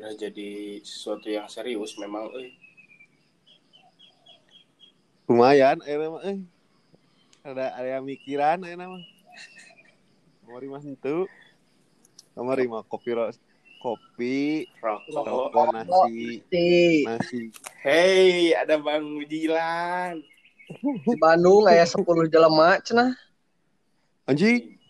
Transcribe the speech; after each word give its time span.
sudah 0.00 0.16
jadi 0.16 0.80
sesuatu 0.80 1.28
yang 1.28 1.44
serius 1.44 1.92
memang 2.00 2.32
eh. 2.40 2.56
Lumayan 5.28 5.76
eh 5.84 5.96
nama 6.00 6.24
eh. 6.24 6.40
Ada 7.44 7.76
ada 7.76 8.00
mikiran 8.00 8.64
eh 8.64 8.80
nama. 8.80 8.96
Kamari 10.40 10.72
mah 10.72 10.80
itu 10.80 11.28
kamari 12.32 12.64
mah 12.64 12.80
kopi 12.88 13.12
ros 13.12 13.36
kopi 13.84 14.64
rokok. 14.80 15.52
rokok 15.52 15.68
nasi 15.68 16.40
nasi. 17.04 17.52
Hey 17.84 18.56
ada 18.56 18.80
bang 18.80 19.04
Wijilan 19.04 20.16
di 20.80 21.14
Bandung 21.20 21.68
aya 21.68 21.84
10 21.84 22.08
jelema 22.32 22.80
cenah. 22.80 23.12
anjing. 24.24 24.80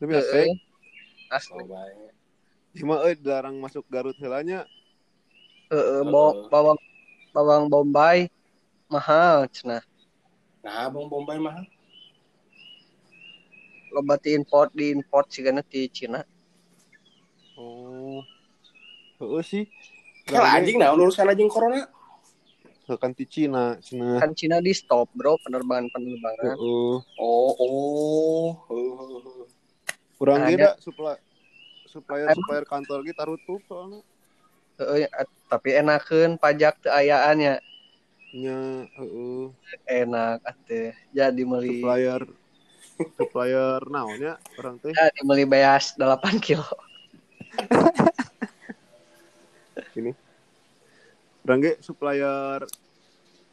Lebih 0.00 0.16
asik. 0.16 0.48
Asli. 1.28 2.16
Oh, 2.78 2.80
cuma 2.80 2.94
eh 3.10 3.18
dilarang 3.18 3.58
masuk 3.58 3.82
Garut 3.90 4.14
helanya 4.22 4.62
Heeh, 5.68 6.00
bawa- 6.06 6.46
bawang 6.46 6.78
bawang 7.34 7.64
bombay 7.66 8.30
mahal 8.86 9.50
cenah. 9.50 9.82
nah 10.62 10.86
bang 10.86 11.06
Bombay 11.10 11.38
mah 11.42 11.58
Loba 13.90 14.20
ti 14.20 14.36
import 14.36 14.70
di 14.76 14.92
import 14.92 15.26
sigana 15.32 15.64
ti 15.64 15.88
Cina. 15.88 16.20
oh 17.58 18.22
Heeh 19.18 19.42
sih 19.42 19.64
kalau 20.28 20.46
anjing 20.46 20.76
nah 20.78 20.92
urusan 20.94 21.26
anjing 21.26 21.50
corona 21.50 21.88
kan 22.88 23.12
di 23.12 23.24
Cina 23.28 23.76
Cina 23.84 24.16
Kan 24.16 24.32
Cina 24.32 24.64
di 24.64 24.72
stop, 24.72 25.12
Bro, 25.12 25.36
penerbangan-penerbangan. 25.44 26.56
Heeh. 26.56 26.96
oh 27.20 27.52
oh 27.60 28.48
oh. 28.72 29.44
kurang 30.16 30.40
Ada. 30.48 30.48
gila 30.48 30.70
supplier 30.80 31.20
supplier 31.88 32.28
supplier 32.36 32.64
kantor 32.68 33.00
kita 33.02 33.24
tutup 33.24 33.64
soalnya 33.66 34.04
at- 35.10 35.36
tapi 35.48 35.72
enakeun 35.74 36.38
pajak 36.38 36.78
teu 36.84 36.92
ayaannya. 36.92 37.58
nya 38.36 38.84
heeh 38.84 39.48
Enak 39.88 40.44
atuh. 40.44 40.92
Jadi 41.16 41.42
meuli 41.48 41.80
supplier 41.80 42.28
supplier 43.18 43.80
naonnya 43.88 44.36
orang 44.60 44.76
teh 44.78 44.92
jadi 44.92 45.20
meuli 45.24 45.48
beas 45.48 45.96
8 45.96 46.36
kilo. 46.38 46.68
orang 51.48 51.64
ge 51.64 51.80
supplier 51.80 52.60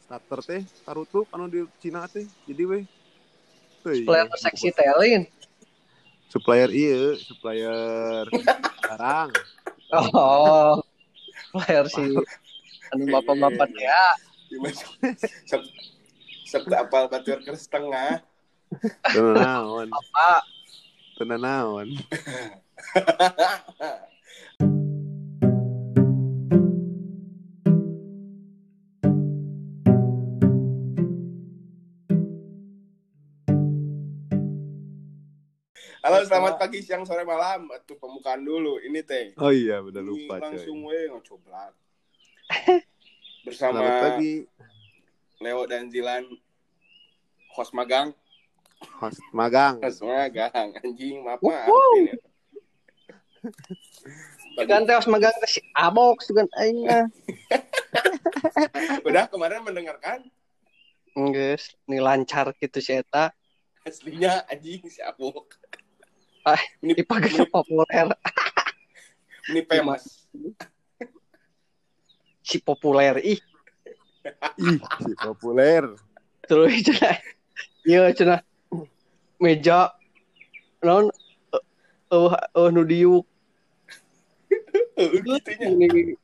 starter 0.04 0.40
teh 0.44 0.60
tarutup 0.84 1.24
anu 1.32 1.48
di 1.48 1.64
Cina 1.80 2.04
teh 2.06 2.28
jadi 2.44 2.64
weh 2.68 2.84
Teuy, 3.86 4.02
Supplier 4.02 4.26
seksi 4.36 4.74
telin. 4.74 5.22
Supplier 6.36 6.68
iya 6.68 7.16
supplier 7.16 8.28
barang 8.84 9.32
Oh. 9.94 10.82
Supplier 11.54 11.86
si 11.86 12.02
anu 12.90 13.04
bapak-bapak 13.06 13.70
ya. 13.78 14.04
Gimana? 14.50 14.82
Sok 15.46 15.62
sok 16.46 16.66
apal 16.74 17.06
batur 17.06 17.38
ke 17.42 17.54
setengah. 17.54 18.18
tenan 21.16 21.40
naon 21.40 21.96
Pak, 21.96 23.00
Halo, 36.06 36.22
selamat 36.22 36.62
pagi, 36.62 36.86
siang, 36.86 37.02
sore, 37.02 37.26
malam. 37.26 37.66
Atuh 37.66 37.98
pembukaan 37.98 38.38
dulu. 38.46 38.78
Ini 38.78 39.02
teh. 39.02 39.34
oh 39.42 39.50
iya 39.50 39.82
udah 39.82 39.98
Ini 39.98 40.06
lupa 40.06 40.38
langsung 40.38 40.86
coy 40.86 40.94
we 40.94 41.10
ngocoblak. 41.10 41.74
selamat 43.42 43.42
Bersama 43.42 43.82
pagi 43.82 44.46
Leo 45.42 45.66
dan 45.66 45.90
Zilan 45.90 46.22
host 47.58 47.74
magang. 47.74 48.14
host 49.02 49.18
magang 49.34 49.82
Host 49.82 50.06
magang. 50.06 50.70
Anjing, 50.78 51.26
maaf 51.26 51.42
maaf. 51.42 51.66
Ini. 51.98 52.14
Kan 54.62 54.86
teos 54.86 55.10
magang 55.10 55.34
teh 55.42 55.58
si 55.58 55.60
Abok 55.74 56.22
sugan 56.22 56.46
aing 56.62 56.86
mah. 56.86 57.10
Udah 59.02 59.26
kemarin 59.26 59.66
mendengarkan 59.66 60.22
Geus, 61.18 61.74
ini 61.90 61.98
lancar 61.98 62.54
gitu 62.62 62.78
si 62.78 62.94
eta. 62.94 63.34
aslinya 63.82 64.46
anjing 64.46 64.86
si 64.86 65.02
Ah, 66.46 66.62
ini 66.78 66.94
Dipakai 66.94 67.42
populer, 67.50 68.06
ini 69.50 69.66
famous. 69.66 70.30
si 72.46 72.62
populer 72.62 73.18
ih. 73.26 73.42
ih 74.62 74.78
si 75.02 75.12
populer 75.18 75.82
Terus 76.46 76.70
cenah. 76.86 77.18
Iya 77.82 78.14
cenah. 78.14 78.40
Meja 79.42 79.90
naon 80.86 81.10
eh 82.14 82.30
eh 82.30 82.68
nu 82.70 82.86
diuk 82.86 83.26
gitunya. 84.94 85.66
ini 85.74 86.14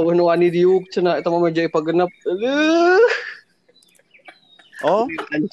Oh, 0.00 0.08
nu 0.16 0.32
wani 0.32 0.48
diuk 0.48 0.88
cenah 0.88 1.20
eta 1.20 1.28
mah 1.28 1.44
meja 1.44 1.68
pagenep. 1.68 2.08
Aduh, 2.24 3.04
oh 4.88 5.04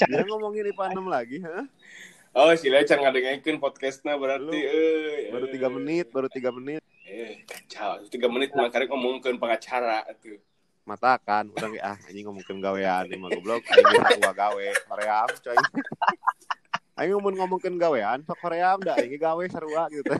dia 0.07 0.23
ngomongin 0.23 0.72
IPA 0.72 0.95
6 0.95 1.03
lagi 1.11 1.38
ha? 1.44 1.67
Oh, 2.38 2.53
si 2.53 2.70
Lecan 2.70 3.02
ngadengekeun 3.02 3.58
podcastnya 3.58 4.14
berarti 4.14 4.53
eh 4.53 5.34
baru 5.34 5.50
tiga 5.50 5.68
menit 5.68 6.06
baru 6.08 6.30
tiga 6.30 6.53
menit 6.53 6.86
Eh, 7.02 7.42
kacau. 7.42 8.03
Tiga 8.06 8.28
menit 8.28 8.52
makanya 8.52 8.86
ngomongkeun 8.88 9.38
pengacara 9.38 10.06
tuh. 10.18 10.38
matakan 10.84 11.52
udah 11.52 11.68
nggak 11.68 11.84
ah 11.84 12.00
ini 12.08 12.24
ngomongin 12.24 12.64
gawean 12.64 13.03
ini 13.06 13.20
mah 13.20 13.28
goblok 13.28 13.59
aing 13.59 13.84
bisa 13.84 14.08
gua 14.16 14.31
gawe 14.34 14.68
koream 14.88 15.28
coy 15.38 15.58
aing 16.97 17.12
ngomong 17.12 17.36
ngomongin 17.36 17.76
gawean 17.76 18.24
sok 18.24 18.40
koream 18.40 18.80
dah 18.80 18.96
ini 18.97 19.18
gawe 19.18 19.44
sarua 19.52 19.92
gitu 19.92 20.16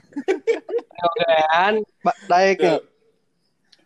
Kan, 1.48 1.74
ba- 2.04 2.20
daek 2.28 2.60
ya. 2.60 2.84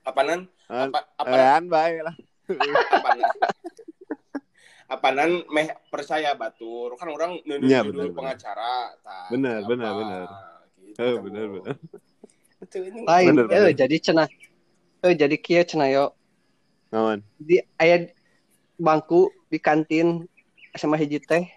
Apanan? 0.02 0.50
Ah, 0.66 0.90
Apa 0.90 1.00
apa 1.20 1.26
gawean 1.28 1.64
bae 1.68 2.02
lah 2.02 2.16
apanan? 2.90 3.30
Apanan 4.92 5.48
meh 5.48 5.72
percaya 5.88 6.36
batur 6.36 7.00
kan 7.00 7.08
orang 7.08 7.40
nuduh 7.48 7.64
bener, 7.64 8.12
pengacara 8.12 8.92
tah. 9.00 9.32
Bener, 9.32 9.64
Apa, 9.64 9.70
bener, 9.72 9.92
bener. 9.96 10.26
Gitu. 10.84 11.00
Eh, 11.00 11.16
bener, 11.24 11.46
bener. 11.48 11.76
Itu 12.60 12.78
ini 12.84 13.00
Lain, 13.08 13.28
Bener, 13.32 13.46
eh 13.56 13.72
jadi 13.72 13.96
cenah. 14.04 14.28
Eh 15.08 15.16
jadi 15.16 15.36
kieu 15.40 15.64
cenah 15.64 15.88
yo. 15.88 16.06
Di 17.40 17.64
aya 17.80 18.12
bangku 18.76 19.32
di 19.48 19.64
kantin 19.64 20.28
SMA 20.76 21.00
hiji 21.00 21.24
teh. 21.24 21.48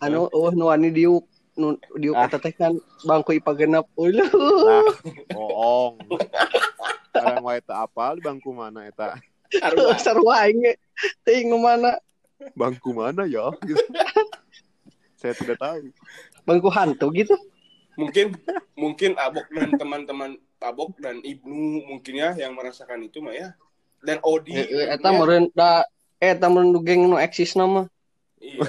Anu 0.00 0.32
eueuh 0.32 0.56
nu 0.56 0.72
wani 0.72 0.88
diuk 0.88 1.28
nu 1.60 1.76
diuk 1.92 2.16
Ah. 2.16 2.32
teh 2.32 2.56
kan 2.56 2.72
bangku 3.04 3.36
IPA 3.36 3.52
genep. 3.52 3.84
Uluh. 4.00 4.32
lah 4.64 4.82
bohong 5.36 6.00
sekarang 7.12 7.44
wae 7.44 7.60
apal 7.68 8.16
di 8.16 8.24
bangku 8.24 8.48
mana 8.56 8.88
eta 8.88 9.20
Sarua. 9.52 9.92
Sarua 10.00 10.34
aing 10.48 11.52
nu 11.52 11.60
mana? 11.60 12.00
Bangku 12.56 12.92
mana 12.92 13.24
ya 13.24 13.48
gitu. 13.64 13.80
saya 15.20 15.32
tidak 15.32 15.58
tahu 15.58 15.90
Bangku 16.46 16.70
hantu 16.70 17.10
gitu. 17.10 17.34
mungkin 17.96 18.36
mungkin 18.76 19.16
Abok 19.16 19.48
dan 19.50 19.72
teman-teman 19.74 20.36
Abok 20.60 20.94
dan 21.00 21.24
Ibnu 21.24 21.88
mungkin 21.88 22.14
ya 22.20 22.36
yang 22.36 22.54
merasakan 22.54 23.02
itu 23.04 23.20
mah 23.24 23.34
ya. 23.34 23.48
Dan 24.04 24.20
Odi. 24.22 24.54
Eh, 24.54 24.68
eh, 24.68 24.86
Eta 24.94 25.10
meureun 25.10 25.48
da 25.56 25.82
eh, 26.20 26.36
eta 26.36 26.46
meureun 26.46 26.70
nu 26.76 26.80
geng 26.84 27.08
nu 27.08 27.16
eksis 27.16 27.56
nama. 27.56 27.88
Iya. 28.38 28.62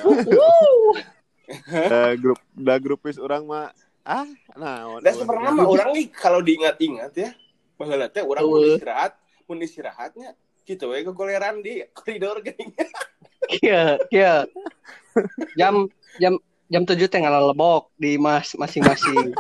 da 1.92 2.16
grup 2.16 2.40
da 2.56 2.76
grupis 2.80 3.20
orang 3.20 3.44
mah 3.48 3.72
ah 4.08 4.28
naon 4.56 5.04
Dan 5.04 5.14
sebenarnya 5.16 5.52
mah 5.56 5.68
orang 5.68 5.90
nih 5.96 6.08
kalau 6.12 6.40
diingat-ingat 6.40 7.12
ya, 7.16 7.30
bahwa 7.76 8.08
teh 8.08 8.24
orang 8.24 8.44
istirahat, 8.48 9.12
mau 9.48 9.56
istirahatnya 9.60 10.36
gitu 10.68 10.92
we 10.92 11.08
kegoleran 11.08 11.64
di 11.64 11.80
koridor 11.96 12.44
geuning. 12.44 12.76
Kieu, 13.48 13.96
kieu. 14.12 14.44
Jam 15.56 15.88
jam 16.20 16.36
jam 16.68 16.84
7 16.84 17.00
teh 17.08 17.20
ngalah 17.24 17.56
lebok 17.56 17.88
di 17.96 18.20
mas 18.20 18.52
masing-masing. 18.60 19.32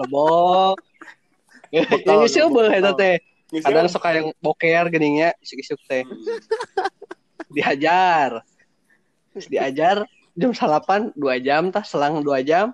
lebok. 0.00 0.80
Botol, 1.70 2.24
Ini 2.24 2.32
sih 2.32 2.40
botol. 2.48 2.72
eta 2.72 2.96
teh. 2.96 3.20
Kadang 3.60 3.86
ya? 3.86 3.92
sok 3.92 4.06
yang 4.08 4.28
boker 4.40 4.84
geningnya 4.88 5.36
isuk-isuk 5.44 5.78
teh. 5.84 6.02
Dihajar. 7.52 8.40
Terus 9.36 9.46
diajar 9.46 9.96
jam 10.34 10.50
salapan 10.56 11.12
2 11.14 11.44
jam 11.44 11.68
tah 11.68 11.84
selang 11.84 12.24
2 12.24 12.48
jam. 12.48 12.72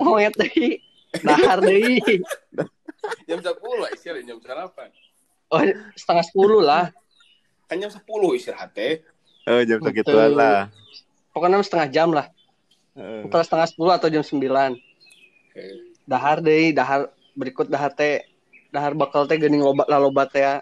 Moet 0.00 0.32
deui. 0.40 0.80
Dahar 1.20 1.60
deui. 1.60 2.00
jam 3.28 3.38
10 3.44 3.52
istirahat 3.92 4.24
jam 4.24 4.38
8. 4.40 5.09
Oh, 5.50 5.60
setengah 5.98 6.24
10 6.24 6.62
lah. 6.62 6.84
Kan 7.66 7.82
jam 7.82 7.90
10 7.90 8.06
istirahat 8.38 8.70
teh. 8.70 9.02
eh 9.48 9.62
jam 9.64 9.80
segituan 9.80 10.36
lah 10.36 10.68
Pokoknya 11.34 11.62
setengah 11.62 11.88
jam 11.90 12.08
lah. 12.14 12.26
Eh, 12.94 13.26
Antara 13.26 13.42
setengah 13.42 13.66
10 13.66 13.98
atau 13.98 14.08
jam 14.10 14.22
9. 14.22 14.78
Eh, 15.54 15.74
Dahar 16.06 16.42
deui, 16.42 16.74
dahar 16.74 17.10
berikut 17.38 17.70
dahar 17.70 17.94
teh 17.94 18.26
dahar 18.70 18.94
bakal 18.94 19.26
teh 19.26 19.38
geuning 19.38 19.62
loba 19.62 19.86
laloba 19.86 20.26
teh 20.26 20.42
ya. 20.42 20.54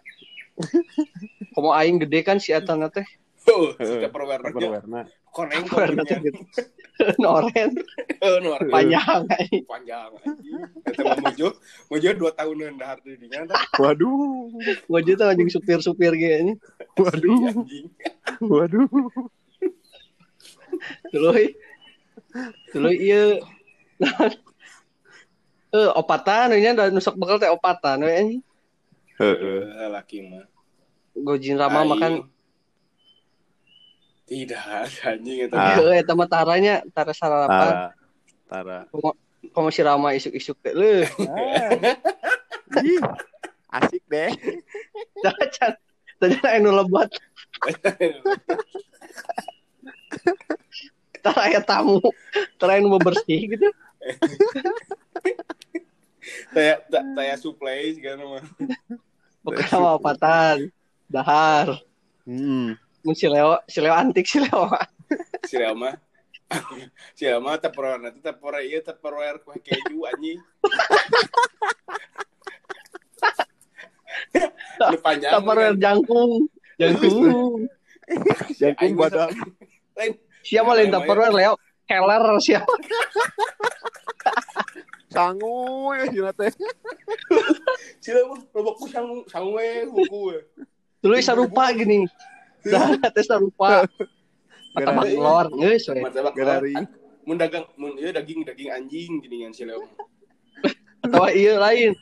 Komo 1.56 1.72
aing 1.72 2.00
gede 2.00 2.20
kan 2.24 2.36
si 2.36 2.52
eta 2.52 2.76
na 2.76 2.92
teh. 2.92 3.04
Oh, 3.48 3.72
sudah 3.80 4.12
perwarna 4.12 4.52
Warna 5.32 6.02
teh 6.02 6.18
konengnya. 6.18 6.18
gede. 6.18 6.40
Noren 7.22 7.70
Eh, 8.18 8.36
nu 8.42 8.50
warna 8.50 8.70
panjang 8.74 9.22
panjang. 9.70 10.10
Eta 10.82 11.00
mah 11.06 11.16
mujo, 11.22 11.48
mujo 11.86 12.08
2 12.10 12.38
tahunan 12.38 12.74
dahar 12.74 12.98
di 13.06 13.14
dinya. 13.14 13.46
Waduh. 13.78 14.50
Wajah 14.90 15.14
tuh 15.14 15.26
anjing 15.30 15.46
supir-supir 15.46 16.10
gitu. 16.18 16.58
Waduh. 16.98 17.54
Anjing. 17.54 17.86
Waduh. 18.42 18.90
Tuluy. 21.14 21.54
Tuluy 22.74 22.96
ieu. 22.98 23.38
Eh 25.68 25.90
opatan 25.94 26.56
nya 26.58 26.74
da 26.74 26.90
nusuk 26.90 27.14
bekal 27.14 27.38
teh 27.38 27.52
opatan 27.52 28.02
we 28.02 28.10
anjing. 28.10 28.42
Heeh. 29.22 29.60
Eh, 29.86 29.88
laki 29.90 30.18
mah. 30.26 30.46
Gojin 31.14 31.58
Rama 31.58 31.86
makan 31.86 32.26
tidak 34.28 34.60
anjing 35.08 35.48
eta. 35.48 35.56
Ah. 35.56 35.74
Heeh, 35.76 35.96
eta 36.00 36.12
mah 36.12 36.28
taranya, 36.28 36.84
tara 36.92 37.10
sarapan. 37.10 37.48
Tara. 37.48 37.86
Tara. 38.46 38.78
Komo 39.50 39.72
si 39.72 39.80
Rama 39.80 40.12
isuk-isuk 40.12 40.60
teh. 40.60 40.72
Leuh, 40.72 41.08
Ah. 41.24 42.84
Ih, 42.84 43.00
Asik 43.68 44.04
deh. 44.06 44.28
can. 45.52 45.72
Tadi 46.18 46.34
anu 46.42 46.74
lebat, 46.74 47.06
tara 51.22 51.40
aya 51.46 51.60
tamu, 51.62 52.02
tara 52.58 52.74
anu 52.74 52.90
bebersih 52.98 53.54
gitu. 53.54 53.68
Taya 56.52 56.82
ta- 56.84 57.06
taya 57.16 57.34
supply 57.40 57.94
segala 57.94 58.22
mah. 58.26 58.44
Bukan 59.40 59.64
sama 59.64 59.96
opatan. 59.96 60.68
Dahar. 61.08 61.80
Hmm. 62.28 62.76
Mun 63.06 63.14
si 63.14 63.26
Leo, 63.30 63.62
si 63.70 63.78
Leo 63.80 63.94
antik 63.94 64.26
si 64.26 64.42
Leo. 64.42 64.68
Si 65.46 65.56
Rama. 65.56 65.94
Si 67.14 67.28
Rama 67.28 67.60
tepurwer 67.60 68.00
nanti 68.00 68.24
tepurwer 68.24 68.64
ieu 68.64 68.80
tepurwer 68.80 69.38
kue 69.44 69.60
keju 69.60 70.02
anjing. 70.08 70.40
Lu 74.78 74.98
panjang. 75.02 75.32
Tupperware 75.32 75.76
jangkung. 75.76 76.48
Jangkung. 76.78 77.66
Jangkung 78.56 78.92
mah 78.96 79.10
badan. 79.10 79.30
Siapa 80.42 80.70
lain 80.74 80.94
Tupperware 80.94 81.34
Leo? 81.34 81.54
Keller 81.88 82.24
siapa? 82.40 82.68
Sangu 85.08 85.96
ya 85.96 86.04
sila 86.12 86.32
teh. 86.36 86.52
Si 88.00 88.12
Rama 88.12 88.36
lobok 88.52 88.76
sang 88.88 89.08
sang 89.28 89.52
we 89.52 89.88
huku 89.88 90.18
we. 90.32 90.38
Dulu 91.00 91.14
sarupa 91.22 91.72
gini. 91.72 92.04
Dah 92.64 92.88
teh 93.10 93.22
sarupa. 93.22 93.86
Mata 94.74 94.90
Gara- 94.90 95.04
telur 95.04 95.46
geus 95.56 95.84
we. 95.88 96.00
Martabak 96.02 96.34
Gerari. 96.34 96.74
mun 97.28 97.36
dagang 97.36 97.68
mun 97.76 97.92
ieu 97.94 98.08
daging 98.08 98.40
daging 98.42 98.70
anjing 98.72 99.20
gini 99.20 99.44
kan 99.44 99.52
si 99.52 99.68
Leo. 99.68 99.84
Atau 101.04 101.28
iya 101.28 101.60
lain. 101.60 101.92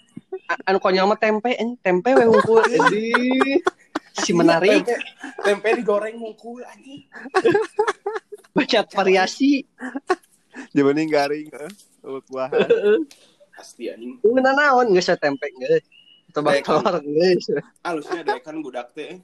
Anu 0.62 0.78
konyol 0.78 1.06
mah 1.06 1.18
tempe, 1.18 1.52
anjing. 1.52 1.78
tempe 1.80 2.14
we 2.14 2.24
hungkul. 2.24 2.62
Jadi 2.64 3.10
si 4.16 4.30
menarik 4.32 4.86
Tempe, 4.86 5.02
tempe 5.42 5.68
digoreng 5.76 6.16
hungkul 6.16 6.62
anjing. 6.62 7.04
banyak 8.52 8.86
variasi. 8.88 9.66
Jabaning 10.72 11.10
garing. 11.10 11.48
eh. 11.52 11.70
Uluk 12.02 12.24
buahan. 12.30 12.54
Pasti 13.52 13.90
anjing. 13.90 14.22
Ngeuna 14.22 14.52
naon 14.52 14.94
geus 14.94 15.10
we 15.10 15.16
tempe 15.18 15.46
geus. 15.58 15.82
Tebak 16.30 16.62
telur 16.62 16.96
geus. 17.02 17.44
Alusnya 17.82 18.22
ada 18.22 18.38
kan 18.38 18.62
budak 18.62 18.94
teh. 18.94 19.18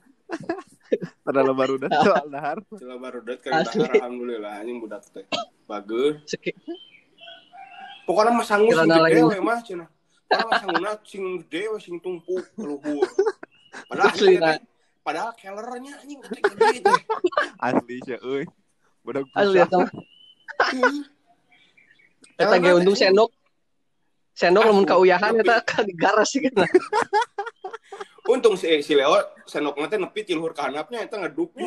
Padahal 1.25 1.56
baru 1.56 1.75
dah 1.81 1.90
soal 2.05 2.26
dahar. 2.29 2.58
Celah 2.76 2.99
baru 3.00 3.19
kan 3.40 3.64
Asli. 3.64 3.81
dahar 3.81 3.93
alhamdulillah 3.96 4.52
anjing 4.61 4.79
budak 4.82 5.02
teh. 5.08 5.25
Bagus. 5.64 6.20
Pokoknya 8.05 8.31
mah 8.34 8.46
sangu 8.46 8.70
sing 8.75 8.76
Kirana 8.76 8.96
gede 9.08 9.20
lain. 9.23 9.31
we 9.31 9.38
mah 9.40 9.58
cenah. 9.62 9.88
Pokoknya 10.29 10.46
mah 10.49 10.61
sanguna 10.61 10.90
sing 11.06 11.25
gede 11.46 11.62
we 11.73 11.79
sing 11.81 11.96
tumpuk 12.02 12.44
luhur. 12.58 13.06
Padahal 13.88 14.12
Asli, 14.12 14.37
padahal 15.00 15.32
kellernya 15.38 15.93
anjing 16.02 16.20
gede-gede 16.20 16.84
teh. 16.84 17.00
Asli 17.56 17.96
sih 18.05 18.19
euy. 18.20 18.44
Budak 19.00 19.25
Asli 19.32 19.64
eta. 19.64 19.81
Eta 22.43 22.56
ge 22.58 22.70
untung 22.75 22.96
sendok. 22.96 23.31
Sendok 24.32 24.64
lamun 24.64 24.88
kauyahan 24.88 25.37
eta 25.40 25.61
ka 25.69 25.84
digaras 25.87 26.32
sih 26.32 26.40
kan. 26.43 26.67
Untung 28.22 28.54
si 28.54 28.70
si 28.86 28.94
Leo 28.94 29.19
sendokna 29.44 29.90
teh 29.90 29.98
nepi 29.98 30.22
ti 30.22 30.32
luhur 30.32 30.54
ka 30.54 30.70
handapnya 30.70 31.02
eta 31.02 31.19
ngeduknya. 31.19 31.66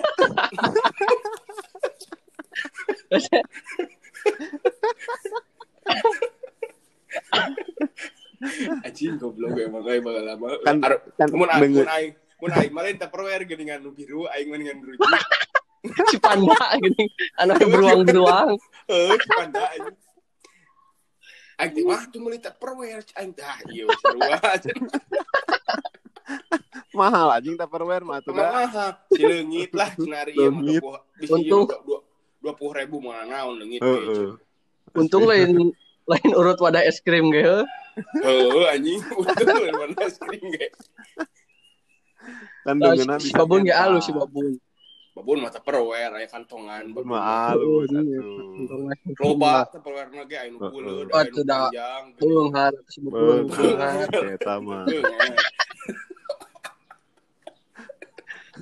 Anjing 8.85 9.15
goblok 9.17 9.55
emang 9.57 9.83
euy 9.87 9.99
bakal 10.03 10.23
lama. 10.27 10.47
Kan- 10.61 10.83
Ar- 10.83 11.01
kan 11.17 11.27
mun 11.31 11.49
aing 11.49 11.61
denger- 11.71 11.87
mun 11.87 11.91
aing 11.95 12.11
mun 12.41 12.51
aing 12.51 12.71
mah 12.75 12.81
lain 12.83 12.97
tupperware 12.99 13.43
geuningan 13.47 13.79
nu 13.81 13.91
biru 13.95 14.27
aing 14.27 14.47
mah 14.51 14.57
dengan 14.59 14.77
rujuk. 14.83 15.01
Si 16.11 16.17
panda 16.23 16.55
gini. 16.77 17.05
Anak 17.39 17.63
beruang-beruang. 17.63 18.57
Heuh, 18.91 19.17
panda 19.31 19.63
anjing. 19.71 19.95
Aing 21.55 21.71
teh 21.71 21.83
mah 21.87 22.01
tuh 22.11 22.19
meuli 22.19 22.37
tupperware 22.43 23.01
aing 23.17 23.31
dah 23.33 23.55
ieu 23.71 23.87
sarua. 24.03 24.39
Mahal 26.91 27.27
anjing 27.35 27.55
Tupperware 27.55 28.01
mah 28.01 28.23
tuh 28.23 28.31
dah. 28.31 28.49
Kumaha? 28.49 28.87
Si 29.11 29.21
leungit 29.21 29.71
lah 29.71 29.89
cenari 29.93 30.33
ieu 30.33 30.49
mah 30.49 30.63
Leungit. 30.63 30.81
Untung. 31.27 31.63
dua- 32.41 32.55
puluh 32.55 32.73
ribu 32.77 33.01
mana 33.01 33.25
naon 33.25 33.57
leungit. 33.57 33.81
Heeh. 33.81 34.37
Untung 34.93 35.25
lain 35.25 35.73
lain 36.05 36.29
urut 36.33 36.57
wadah 36.57 36.81
es 36.81 37.01
krim 37.01 37.29
ge. 37.29 37.41
heuh. 37.41 37.65
Heuh 38.21 38.63
anjing 38.69 39.01
untung 39.19 39.75
mana 39.75 39.97
es 40.01 40.15
krim 40.15 40.45
ge. 40.49 40.67
Kan 42.65 42.81
Ah, 42.81 42.93
dengeuna 42.93 43.17
si 43.17 43.29
bisa 43.29 43.37
babun 43.37 43.61
ge 43.61 43.73
alus 43.73 44.05
si 44.05 44.11
babun. 44.11 44.57
Babun 45.15 45.37
mah 45.41 45.51
tupperware 45.51 46.11
aya 46.15 46.27
kantongan. 46.27 46.91
Babun 46.91 47.05
mah 47.07 47.51
alus 47.51 47.89
Iya. 47.91 48.01
atuh. 48.01 48.55
Untung 48.61 48.81
mah. 48.83 48.95
Loba 49.19 49.53
tupperware 49.67 50.09
na 50.11 50.23
ge 50.23 50.37
aya 50.37 50.49
nu 50.49 50.57
Heeh. 50.59 50.71
buleud, 50.71 51.07
aya 51.09 51.29
nu 51.29 51.33
tuh 51.33 51.43
dah. 51.43 51.67
panjang. 51.69 52.03
Tulung 52.17 52.49
har 52.53 52.73
si 52.87 52.97
babun. 53.03 53.45
Betul. 53.45 53.73
Har. 53.77 54.09
Eta 54.37 54.53
mah. 54.59 54.85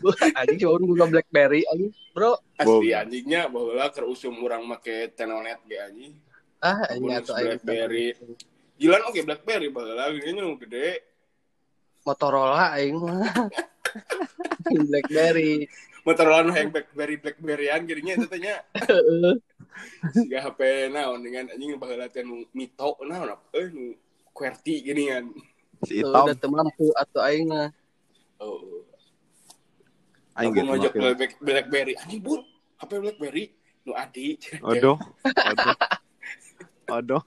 Heuh, 0.04 0.16
Anjing 0.44 0.60
babun 0.68 0.84
buka 0.92 1.06
BlackBerry 1.08 1.64
anjing. 1.72 1.92
Bro, 2.12 2.36
Asli 2.60 2.92
anjingnya 2.92 3.48
baheula 3.48 3.88
keur 3.90 4.12
usum 4.12 4.36
urang 4.44 4.68
make 4.68 5.16
Tenonet 5.16 5.64
ge 5.64 5.80
anjing. 5.80 6.14
ah 6.64 6.80
ini 6.96 7.16
atuh 7.16 7.36
aing. 7.40 7.60
BlackBerry. 7.60 8.06
Gilan 8.80 9.02
oke 9.08 9.20
BlackBerry 9.24 9.68
baheula 9.72 10.12
gini 10.12 10.40
nu 10.40 10.60
gede. 10.60 11.04
Motorola 12.04 12.76
aing 12.76 13.00
mah. 13.00 13.24
BlackBerry. 14.92 15.68
Motorola 16.04 16.40
nu 16.44 16.52
hayang 16.52 16.72
BlackBerry 16.72 17.16
BlackBerryan 17.20 17.82
geunya 17.88 18.20
eta 18.20 18.28
teh 18.28 18.40
nya. 18.44 18.56
Heeh. 18.76 19.40
Siga 20.14 20.40
HP 20.46 20.92
naon 20.92 21.24
dengan 21.24 21.48
anjing 21.52 21.80
teh 22.12 22.24
nu 22.24 22.44
Mito 22.52 23.00
naon 23.08 23.32
apa 23.32 23.48
euy 23.56 23.72
nu 23.72 23.86
QWERTY 24.36 24.76
gini 24.84 25.04
kan. 25.12 25.26
Si 25.84 26.00
Udah 26.00 26.32
Itom 26.32 26.40
teu 26.40 26.50
mampu 26.52 26.92
atuh 26.96 27.24
aing 27.24 27.48
mah. 27.52 27.72
Oh. 28.40 28.84
Aing 30.34 30.52
Aku 30.52 30.58
gitu 30.58 30.70
ngajak. 30.70 30.92
Black- 30.94 31.40
BlackBerry. 31.40 31.94
Anjing 31.98 32.22
bun, 32.22 32.42
HP 32.82 32.92
BlackBerry 33.00 33.44
nu 33.84 33.92
adi. 33.94 34.40
Odoh. 34.64 34.98
Odoh. 35.26 35.76
Odoh. 36.90 37.22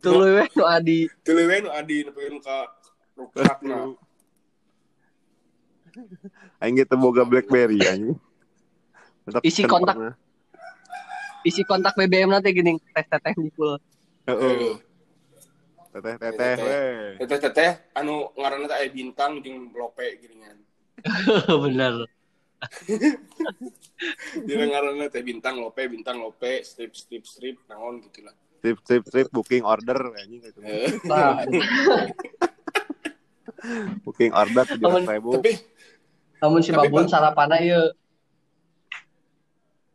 Tuluy 0.00 0.30
we 0.40 0.44
nu 0.56 0.64
adi. 0.64 0.98
Tuluy 1.22 1.44
we 1.46 1.56
nu 1.60 1.70
adi 1.70 1.96
nu 2.02 2.10
pengen 2.16 2.40
ka 2.40 2.56
rukakna. 3.14 3.94
Aing 6.62 6.74
gitu 6.80 6.94
boga 6.96 7.22
BlackBerry 7.26 7.78
anjing. 7.84 8.16
Isi 9.44 9.62
kontak. 9.68 10.16
Isi 11.44 11.62
kontak 11.64 11.96
BBM 11.96 12.32
nanti 12.32 12.52
gini 12.52 12.76
tes 12.92 13.06
teteh 13.08 13.32
di 13.36 13.52
full. 13.52 13.76
Heeh. 14.28 14.76
Teteh 15.90 16.14
teteh 16.16 16.54
Teteh. 16.56 16.56
we. 16.60 17.24
Teteh 17.24 17.38
teteh 17.48 17.70
anu 17.96 18.28
ngaranna 18.36 18.66
teh 18.68 18.76
aya 18.80 18.88
bintang 18.92 19.40
jeung 19.44 19.72
lope 19.76 20.04
gini 20.20 20.36
kan. 20.40 20.58
Bener. 21.64 21.94
Dina 24.44 24.64
ngaranna 24.68 25.08
teh 25.08 25.24
bintang 25.24 25.56
lope 25.60 25.80
bintang 25.88 26.20
lope 26.20 26.60
strip 26.60 26.92
strip 26.92 27.24
strip 27.24 27.56
naon 27.68 28.04
gitu 28.04 28.24
lah. 28.24 28.34
Trip 28.60 28.78
trip 28.84 29.02
trip 29.08 29.28
booking 29.32 29.64
order 29.64 30.12
anjing 30.20 30.44
gitu. 30.44 30.60
Eh, 30.60 30.92
Booking 34.04 34.32
order 34.32 34.64
tujuh 34.64 35.04
ribu. 35.04 35.30
Tapi 35.36 35.52
namun 36.40 36.60
si 36.64 36.72
Tapi, 36.72 36.88
babun 36.88 37.04
Pak- 37.04 37.12
sarapanna 37.12 37.60
ieu 37.60 37.92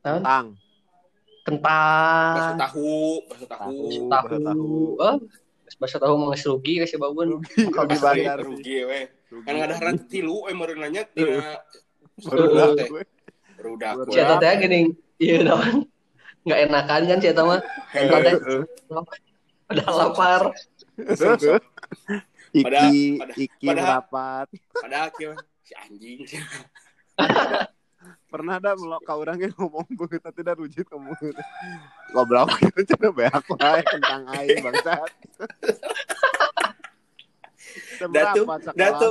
bakso 0.05 0.45
kentang, 1.45 2.57
tahu, 2.57 3.21
bakso 3.25 3.45
tahu. 3.45 3.57
Tahu. 3.57 4.09
tahu, 4.09 4.25
bakso 4.25 4.37
tahu. 4.41 4.69
oh, 5.01 5.15
bahasa 5.81 5.97
tahu 5.97 6.13
mau 6.17 6.29
ngasih 6.29 6.47
rugi 6.53 6.73
kasih 6.81 6.97
babun 7.01 7.25
rugi 7.37 7.69
Kalau 7.73 7.85
rugi 7.89 7.97
pas 7.97 8.13
bayar 8.13 8.37
sih 8.37 8.45
rugi 8.45 8.75
we 8.85 8.99
Rugi. 9.01 9.14
Kan 9.45 9.55
ada 9.57 9.75
harap 9.75 10.05
tilu 10.07 10.45
eh 10.47 10.53
meureun 10.53 10.81
nanya 10.81 11.03
tina 11.09 11.59
Barudak, 13.55 13.93
teh 14.11 14.19
eta 14.19 14.35
teh 14.39 14.51
gini? 14.61 14.79
Iya 15.19 15.47
dong. 15.47 15.87
Nggak 16.47 16.59
enakan 16.69 17.01
kan 17.07 17.17
si 17.23 17.27
eta 17.31 17.43
mah 17.43 17.59
udah 19.71 19.87
lapar. 19.91 20.41
Iki 22.55 23.19
iki 23.35 23.65
merapat 23.67 24.47
padahal 24.79 25.11
si 25.63 25.73
anjing. 25.75 26.19
Pernah 28.31 28.59
ada 28.59 28.75
melok 28.75 29.01
ka 29.07 29.15
urang 29.15 29.39
yang 29.39 29.55
ngomong 29.55 29.87
beut 29.95 30.19
tapi 30.19 30.43
dah 30.43 30.53
rujit 30.53 30.83
kamu 30.85 31.15
goblok. 32.11 32.51
Itu 32.67 32.93
cenah 32.93 33.11
beak 33.15 33.43
wae 33.55 33.81
tentang 33.81 34.21
aing 34.35 34.61
bangsat 34.61 35.09
Datu- 38.07 38.45
datu. 38.73 39.09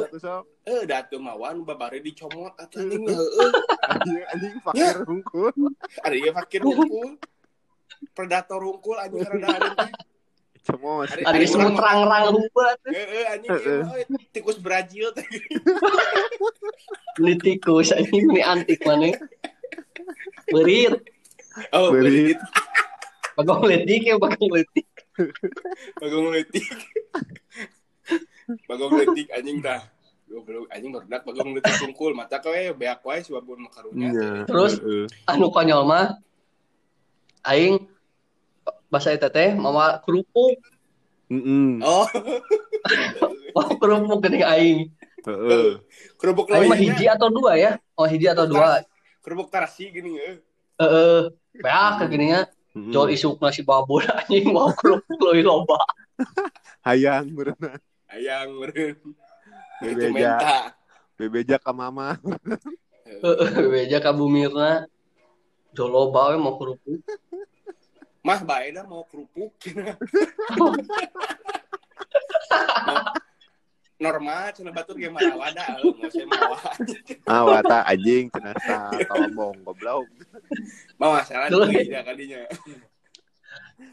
eh 0.64 0.82
datu 0.84 1.16
mawan 1.20 1.60
babare 1.62 2.00
dicomot 2.00 2.56
atuh 2.56 2.80
anjing. 2.80 3.04
Heeh. 3.12 3.50
Anjing 3.84 4.22
anjing 4.32 4.54
fakir 4.60 4.96
hungkul 5.04 5.52
ada 6.00 6.14
ieu 6.16 6.32
fakir 6.32 6.60
hungkul 6.64 7.20
predator 8.16 8.60
hungkul 8.60 8.96
anjing 8.96 9.20
rada 9.28 9.48
ada 9.52 9.86
cemos 10.64 11.12
Ada- 11.12 11.44
semut 11.44 11.76
rang-rang 11.76 12.32
hubat 12.32 12.80
heeh 12.88 13.24
anjing 13.28 13.52
eh, 13.52 14.08
tikus 14.32 14.56
Brazil 14.56 15.12
teh 15.12 15.24
beli 17.20 17.34
tikus 17.36 17.92
ini 17.92 18.24
ini 18.24 18.40
antik 18.40 18.80
mana? 18.88 19.12
Berit. 20.48 20.96
Oh 21.70 21.92
Berit. 21.92 22.36
berit. 22.36 22.38
Bagong 23.34 23.66
letik 23.66 24.02
ya 24.04 24.14
bagong 24.16 24.50
letik. 24.52 24.86
Bagong 25.98 26.28
letik 26.32 26.66
bagong 28.68 28.92
letik 29.00 29.28
anjing 29.32 29.58
dah. 29.64 29.82
Goblok 30.24 30.66
anjing 30.72 30.90
barudak 30.90 31.22
bagong 31.22 31.50
letik 31.52 31.74
hungkul 31.84 32.12
mata 32.16 32.40
kowe 32.40 32.56
beak 32.76 33.00
wae 33.04 33.20
si 33.20 33.30
babun 33.32 33.68
makarunya. 33.68 34.08
Iya. 34.10 34.30
Terus? 34.48 34.72
Heeh. 34.80 35.06
anu 35.28 35.52
konyol 35.52 35.84
mah 35.84 36.16
aing 37.44 37.84
bahasa 38.88 39.12
eta 39.12 39.28
teh 39.28 39.52
mama 39.52 40.00
kerupuk. 40.00 40.56
Heeh. 41.28 41.80
oh. 41.84 42.08
Mau 43.54 43.70
kerupuk 43.78 44.18
geuning 44.24 44.44
aing. 44.44 44.78
Heeh. 45.24 45.80
kerupuk 46.16 46.48
aing 46.52 46.68
mah 46.72 46.80
hiji 46.80 47.04
atau 47.08 47.28
dua 47.28 47.56
ya? 47.56 47.72
Oh 47.96 48.08
hiji 48.08 48.26
atau 48.28 48.48
dua. 48.48 48.80
Kerupuk 49.20 49.52
tarasi 49.52 49.92
gini 49.92 50.16
eh. 50.20 50.36
Heeh. 50.80 51.30
Beak 51.60 52.08
geuninnya 52.08 52.48
Heeh. 52.74 52.90
jual 52.90 53.12
isuk 53.12 53.38
nasi 53.38 53.62
babon 53.62 54.02
anjing 54.24 54.50
mau 54.50 54.72
kerupuk 54.72 55.20
loba. 55.44 55.78
Hayang 56.86 57.32
berenang 57.32 57.80
ayang 58.14 58.48
meureun 58.54 58.96
itu 59.84 60.06
Bebeja. 60.06 60.10
menta 60.10 60.56
bebeja 61.14 61.56
ka 61.62 61.70
mama. 61.74 62.18
Heeh 63.06 63.50
beja 63.70 63.98
ka 64.02 64.10
loba 65.86 66.34
we 66.34 66.36
mau 66.38 66.54
kerupuk. 66.58 67.02
Mah 68.24 68.40
bae 68.46 68.72
dah 68.72 68.86
mau 68.86 69.04
kerupuk. 69.06 69.52
Normal 73.94 74.50
cenah 74.52 74.74
batur 74.74 74.98
ge 74.98 75.06
marawada 75.06 75.78
eh, 75.78 75.86
mau 75.86 76.10
saya 76.10 76.26
mawa 76.26 76.58
ah 77.30 77.42
wata 77.46 77.86
anjing 77.86 78.26
cenah 78.26 78.54
sa 78.66 78.90
tolong 79.06 79.54
goblok. 79.62 80.10
Mau 80.98 81.14
masalah 81.14 81.46
Tuh. 81.46 81.62
deui 81.70 81.86
da 81.88 82.02
kadinya. 82.02 82.42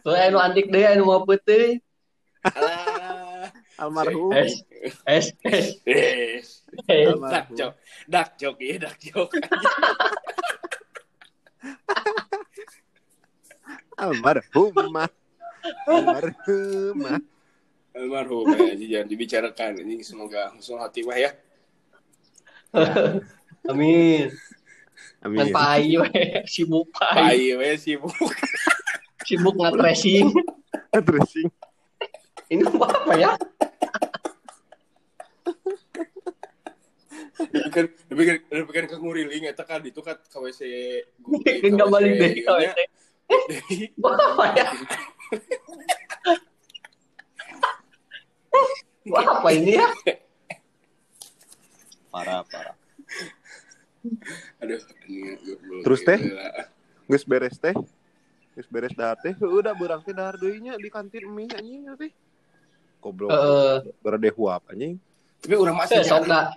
Tuh 0.01 0.17
anu 0.17 0.41
antik 0.41 0.73
deh 0.73 0.89
anu 0.89 1.05
mau 1.05 1.21
putih. 1.21 1.79
alah 2.41 3.30
almarhum. 3.77 4.31
Es 4.33 4.63
es 5.05 5.33
es. 5.43 5.67
Eh 5.85 6.39
es. 6.39 6.63
dak 6.87 7.07
almarhum. 7.07 7.57
jok 7.57 7.73
dak 8.07 8.29
jok 8.39 8.55
ya 8.59 8.75
dak 8.79 8.95
jok 8.99 9.29
almarhumah 14.01 15.09
almarhumah 15.87 17.19
almarhum 17.95 18.45
ya 18.55 18.73
jadi 18.75 18.85
jangan 18.87 19.07
dibicarakan. 19.07 19.71
Ini 19.83 19.95
semoga 20.03 20.51
husnul 20.55 20.79
khotimah 20.79 21.17
ya. 21.19 21.31
Amin. 23.71 24.31
Kan 25.21 25.37
amin 25.37 25.53
pai 25.53 26.01
we 26.01 26.09
sibuk 26.49 26.89
pai. 26.97 27.13
pai 27.13 27.53
we 27.53 27.69
sibuk. 27.77 28.09
Sibuk 29.21 29.53
nge-tracing. 29.53 30.33
dressing 30.99 31.47
Ini 32.51 32.67
apa 32.67 33.15
ya? 33.15 33.31
kan 37.71 37.87
kan 37.87 38.37
tapi 38.51 38.71
kan 38.75 38.85
ke 38.85 38.95
nguriling 38.99 39.47
eta 39.47 39.63
kan 39.63 39.81
itu 39.87 40.03
kan 40.03 40.19
KWC 40.29 40.61
Enggak 41.63 41.87
balik 41.95 42.19
deh 42.19 42.43
kalau 42.43 42.59
itu. 42.59 42.83
Apa 44.03 44.45
ya? 44.51 44.67
Wah, 49.09 49.25
apa 49.41 49.49
ini 49.55 49.79
ya? 49.79 49.89
parah 52.11 52.43
parah 52.51 52.75
aduh 54.59 54.77
ini 55.07 55.39
goblok. 55.39 55.87
Terus, 55.87 56.03
teh? 56.03 56.19
Geus 57.07 57.23
beres 57.23 57.55
teh 57.55 57.71
geus 58.51 58.67
beres 58.67 58.91
dahar 58.91 59.15
teh 59.23 59.31
udah 59.39 59.71
berang 59.71 60.03
teh 60.03 60.11
dahar 60.11 60.35
deui 60.35 60.59
nya 60.59 60.75
di 60.75 60.91
kantin 60.91 61.23
mie 61.31 61.47
anjing 61.55 61.87
teh 61.95 62.11
goblok. 63.01 63.33
Heeh, 63.33 63.73
berade 64.05 64.29
huap 64.37 64.61
anjing. 64.69 65.01
Tapi 65.41 65.57
orang 65.57 65.73
masih 65.73 66.05
sok 66.05 66.29
da. 66.29 66.53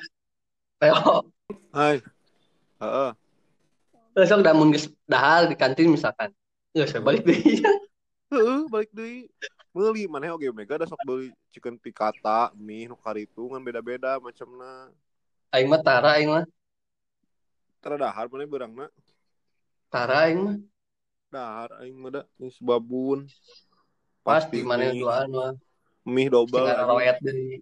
Teo, 0.77 1.25
hai. 1.73 2.05
Heeh. 2.79 3.11
Sok 4.29 4.45
da 4.45 4.53
mun 4.53 4.71
geus 4.71 4.93
dahar 5.09 5.49
di 5.49 5.57
kantin 5.57 5.91
misalkan. 5.91 6.31
Geus 6.77 6.93
we 6.93 7.01
balik 7.01 7.25
deui. 7.25 7.65
heeh 8.35 8.61
balik 8.67 8.91
deui 8.91 9.31
meuli 9.71 10.11
maneh 10.11 10.31
oge 10.35 10.51
mega 10.51 10.75
da 10.75 10.87
sok 10.91 10.99
beli 11.07 11.31
chicken 11.55 11.79
piccata 11.79 12.51
mie 12.59 12.91
nu 12.91 12.99
karitu 12.99 13.47
ngan 13.47 13.63
beda-beda 13.63 14.19
macamna 14.19 14.91
Aing 15.55 15.71
mah 15.71 15.79
tara 15.79 16.19
aing 16.19 16.31
mah. 16.35 16.43
tara 17.79 17.95
dahar 17.95 18.27
maneh 18.27 18.47
beurangna 18.51 18.91
Tara 19.87 20.27
aing 20.27 20.41
mah. 20.43 20.57
dahar 21.31 21.71
aing 21.79 21.95
mah 21.95 22.11
da 22.11 22.23
geus 22.39 22.59
babun. 22.59 23.31
Pasti 24.27 24.67
mana 24.67 24.91
duaan 24.91 25.31
mah. 25.31 25.53
Mie 26.05 26.29
double 26.29 26.69
anjing. 26.69 27.17
deui. 27.25 27.57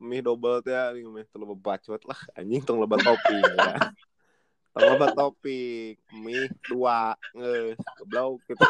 mie 0.00 0.20
double 0.20 0.60
teh 0.60 0.76
anjing 0.76 1.08
meh 1.08 1.24
teu 1.28 1.40
loba 1.40 1.56
bacot 1.56 2.00
lah 2.04 2.20
anjing 2.36 2.60
tong 2.60 2.76
loba 2.80 3.00
topping 3.00 3.40
ya. 3.40 3.74
tong 4.76 4.86
loba 4.96 5.06
topping 5.16 5.96
mie 6.20 6.52
dua 6.68 7.16
geus 7.32 7.80
goblok 8.00 8.40
gitu 8.48 8.64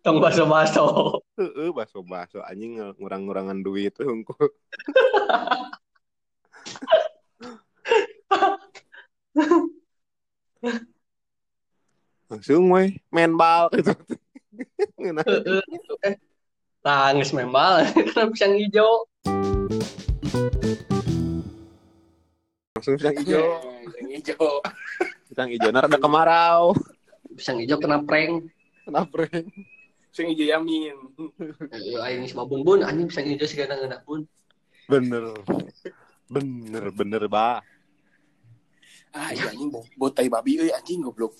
Tong 0.00 0.16
baso-baso. 0.16 1.20
heeh 1.36 1.68
baso-baso 1.72 2.40
anjing 2.44 2.80
ngurang-ngurangan 2.96 3.60
duit 3.60 3.92
tuh 3.92 4.08
hungkul 4.08 4.48
langsung 12.30 12.70
weh 12.70 12.94
main 13.10 13.34
bal 13.34 13.66
gitu. 13.74 13.90
Heeh. 15.02 15.60
Eh, 16.06 16.16
tangis 16.80 17.30
membal 17.36 17.84
karena 17.94 18.24
pisang 18.32 18.56
hijau. 18.56 19.04
langsung 22.76 22.96
pisang 22.96 23.16
hijau. 23.20 23.44
Yang 24.00 24.10
hijau. 24.24 24.48
Pisang 25.28 25.48
hijau. 25.52 25.68
Rada 25.68 25.98
kemarau. 26.00 26.72
Pisang 27.36 27.60
hijau 27.60 27.76
kena 27.76 28.00
prank. 28.00 28.48
kenapa 28.88 29.28
yang 30.16 30.26
hijau 30.32 30.46
yamin. 30.48 30.96
Eh, 31.70 32.00
Aing 32.00 32.24
si 32.28 32.34
babun 32.34 32.64
bun, 32.64 32.80
anjing 32.80 33.12
pisang 33.12 33.28
hijau 33.28 33.44
sih 33.44 33.60
kadang 33.60 33.84
kadang 33.84 34.02
pun. 34.04 34.20
bener. 34.90 35.36
Bener 36.30 36.84
bener 36.90 37.22
bah 37.26 37.62
ah 39.10 39.34
iya 39.34 39.50
anjing 39.50 39.74
bo- 39.74 39.86
botai 39.98 40.30
babi 40.30 40.54
euy 40.62 40.70
anjing 40.70 41.02
goblok. 41.02 41.34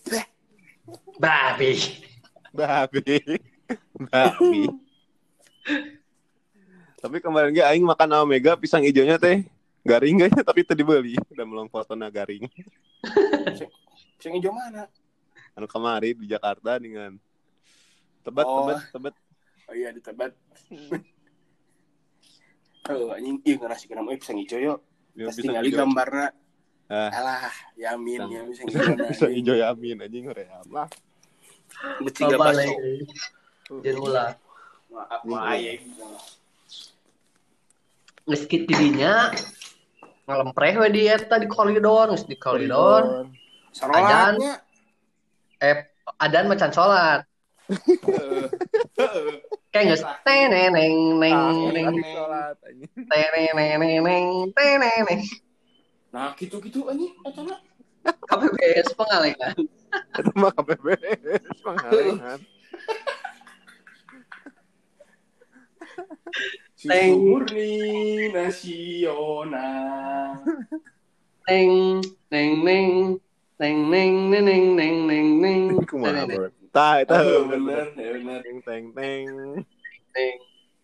Babi. 1.23 1.79
babi. 2.51 3.15
Babi 4.11 4.67
tapi 6.97 7.17
kemarin 7.19 7.51
ge 7.51 7.63
aing 7.63 7.81
makan 7.83 8.09
sama 8.11 8.27
Mega 8.27 8.53
pisang 8.55 8.85
hijaunya 8.85 9.17
teh 9.17 9.41
garing 9.81 10.21
kayaknya 10.21 10.43
tapi 10.49 10.61
tadi 10.63 10.83
beli 10.83 11.17
udah 11.31 11.45
melong 11.45 11.69
fotona 11.69 12.09
garing. 12.09 12.45
Yang 14.21 14.33
hijau 14.37 14.53
mana? 14.53 14.85
Anu 15.57 15.65
kemari 15.65 16.13
di 16.13 16.29
Jakarta 16.29 16.77
dengan 16.77 17.17
tebet 18.21 18.45
Oh. 18.45 18.69
tebet 18.69 18.79
tebet. 18.93 19.15
Oh 19.65 19.75
iya 19.75 19.89
di 19.91 20.01
Tebet. 20.01 20.33
Oh 22.89 23.13
anjing 23.13 23.39
iya 23.45 23.55
ngerasi 23.55 23.87
kenapa 23.87 24.17
pisang 24.17 24.41
hijau 24.41 24.59
yuk? 24.59 24.79
Dia 25.13 25.29
pas 25.29 25.37
pisang 25.37 25.45
tinggal 25.53 25.63
di 25.63 25.71
hijau. 25.71 25.81
gambarnya. 25.85 26.29
Ah. 26.91 27.07
alah 27.15 27.55
yamin 27.79 28.19
Pisang- 28.19 28.33
ya 28.35 28.41
pisang 28.45 28.67
hijau 28.67 28.83
pisang 29.15 29.31
hijau 29.31 29.55
yamin 29.55 29.97
anjing 30.01 30.25
hoream 30.27 30.67
lah. 30.69 30.89
Bertiga 32.03 32.35
Apa 32.35 32.51
baso 32.51 32.73
ulah 34.01 34.31
meski 38.31 38.57
tidinya 38.69 39.35
ngelempreh 40.27 40.75
we 40.79 40.89
di 40.95 41.03
eta 41.11 41.43
di 41.43 41.49
koridor 41.51 42.15
geus 42.15 42.25
di 42.27 42.37
koridor. 42.39 43.27
Adan. 43.81 44.35
eh 45.61 45.77
adan 46.17 46.49
macan 46.49 46.73
salat 46.73 47.21
kayak 49.71 49.95
nggak 49.95 50.03
teneng 50.27 50.75
neng 50.75 50.95
ah, 51.31 51.55
neng. 51.71 51.71
Neng 51.71 51.95
teneng 53.07 53.55
neng 53.55 54.03
neng 54.03 54.27
teneng 54.57 55.01
neng 55.07 55.21
nah 56.11 56.35
gitu 56.35 56.59
gitu 56.59 56.91
aja 56.91 57.07
acara 57.23 57.55
KPBS 58.33 58.97
pengalengan. 58.97 59.53
Itu 60.17 60.33
mah 60.41 60.49
KPBS 60.57 61.61
pengalengan. 61.61 62.41
Susu 66.77 66.89
Teng. 66.89 67.13
murni 67.21 67.73
nasional. 68.33 69.61
neng 71.51 72.01
neng 72.31 72.53
neng 72.65 72.89
neng 73.61 73.79
neng 73.91 74.15
neng 74.31 74.37
neng 74.41 74.67
neng 74.77 74.97
neng 75.07 75.29
neng 75.43 75.85
Kumaha, 75.85 76.25
bro? 76.25 76.49
Tah, 76.71 77.03
eta 77.03 77.19
Tahu 77.19 77.51
bener. 77.51 77.91
bener, 77.93 77.99
ya 77.99 78.11
bener. 78.17 78.41
Teng 78.47 78.59
teng 78.63 78.85
teng. 78.95 79.27
neng 80.15 80.35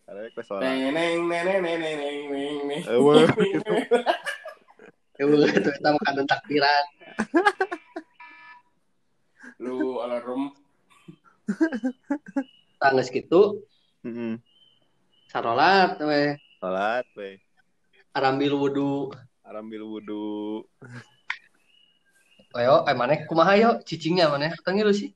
Ada 0.06 0.20
ke 0.34 0.42
sholat. 0.42 0.62
Neng 0.66 0.94
neng 0.94 1.18
neng 1.30 1.44
neng 1.46 1.60
neng 1.62 1.78
neng 1.80 1.96
neng 1.98 2.18
neng 2.30 2.56
neng. 2.68 2.82
Eueuh. 2.90 3.26
Eueuh, 5.16 5.48
itu 5.48 5.70
kita 5.72 5.96
makan 5.96 6.28
takbiran 6.28 6.84
Lu 9.56 9.96
alarm 10.04 10.52
tangis 12.76 13.08
gitu 13.08 13.64
Heeh. 14.04 14.36
Sarolat 15.28 15.98
we 16.00 16.36
Sholat 16.56 17.04
we. 17.14 17.36
arambil 18.16 18.56
wudu 18.56 19.12
Arambil 19.46 19.86
wudu. 19.86 20.66
Leo, 22.50 22.82
eh 22.82 22.96
mana 22.96 23.14
kumaha 23.28 23.54
yo 23.54 23.70
cicingnya 23.84 24.26
mana 24.26 24.50
tengil 24.64 24.88
lu 24.88 24.94
sih 24.96 25.12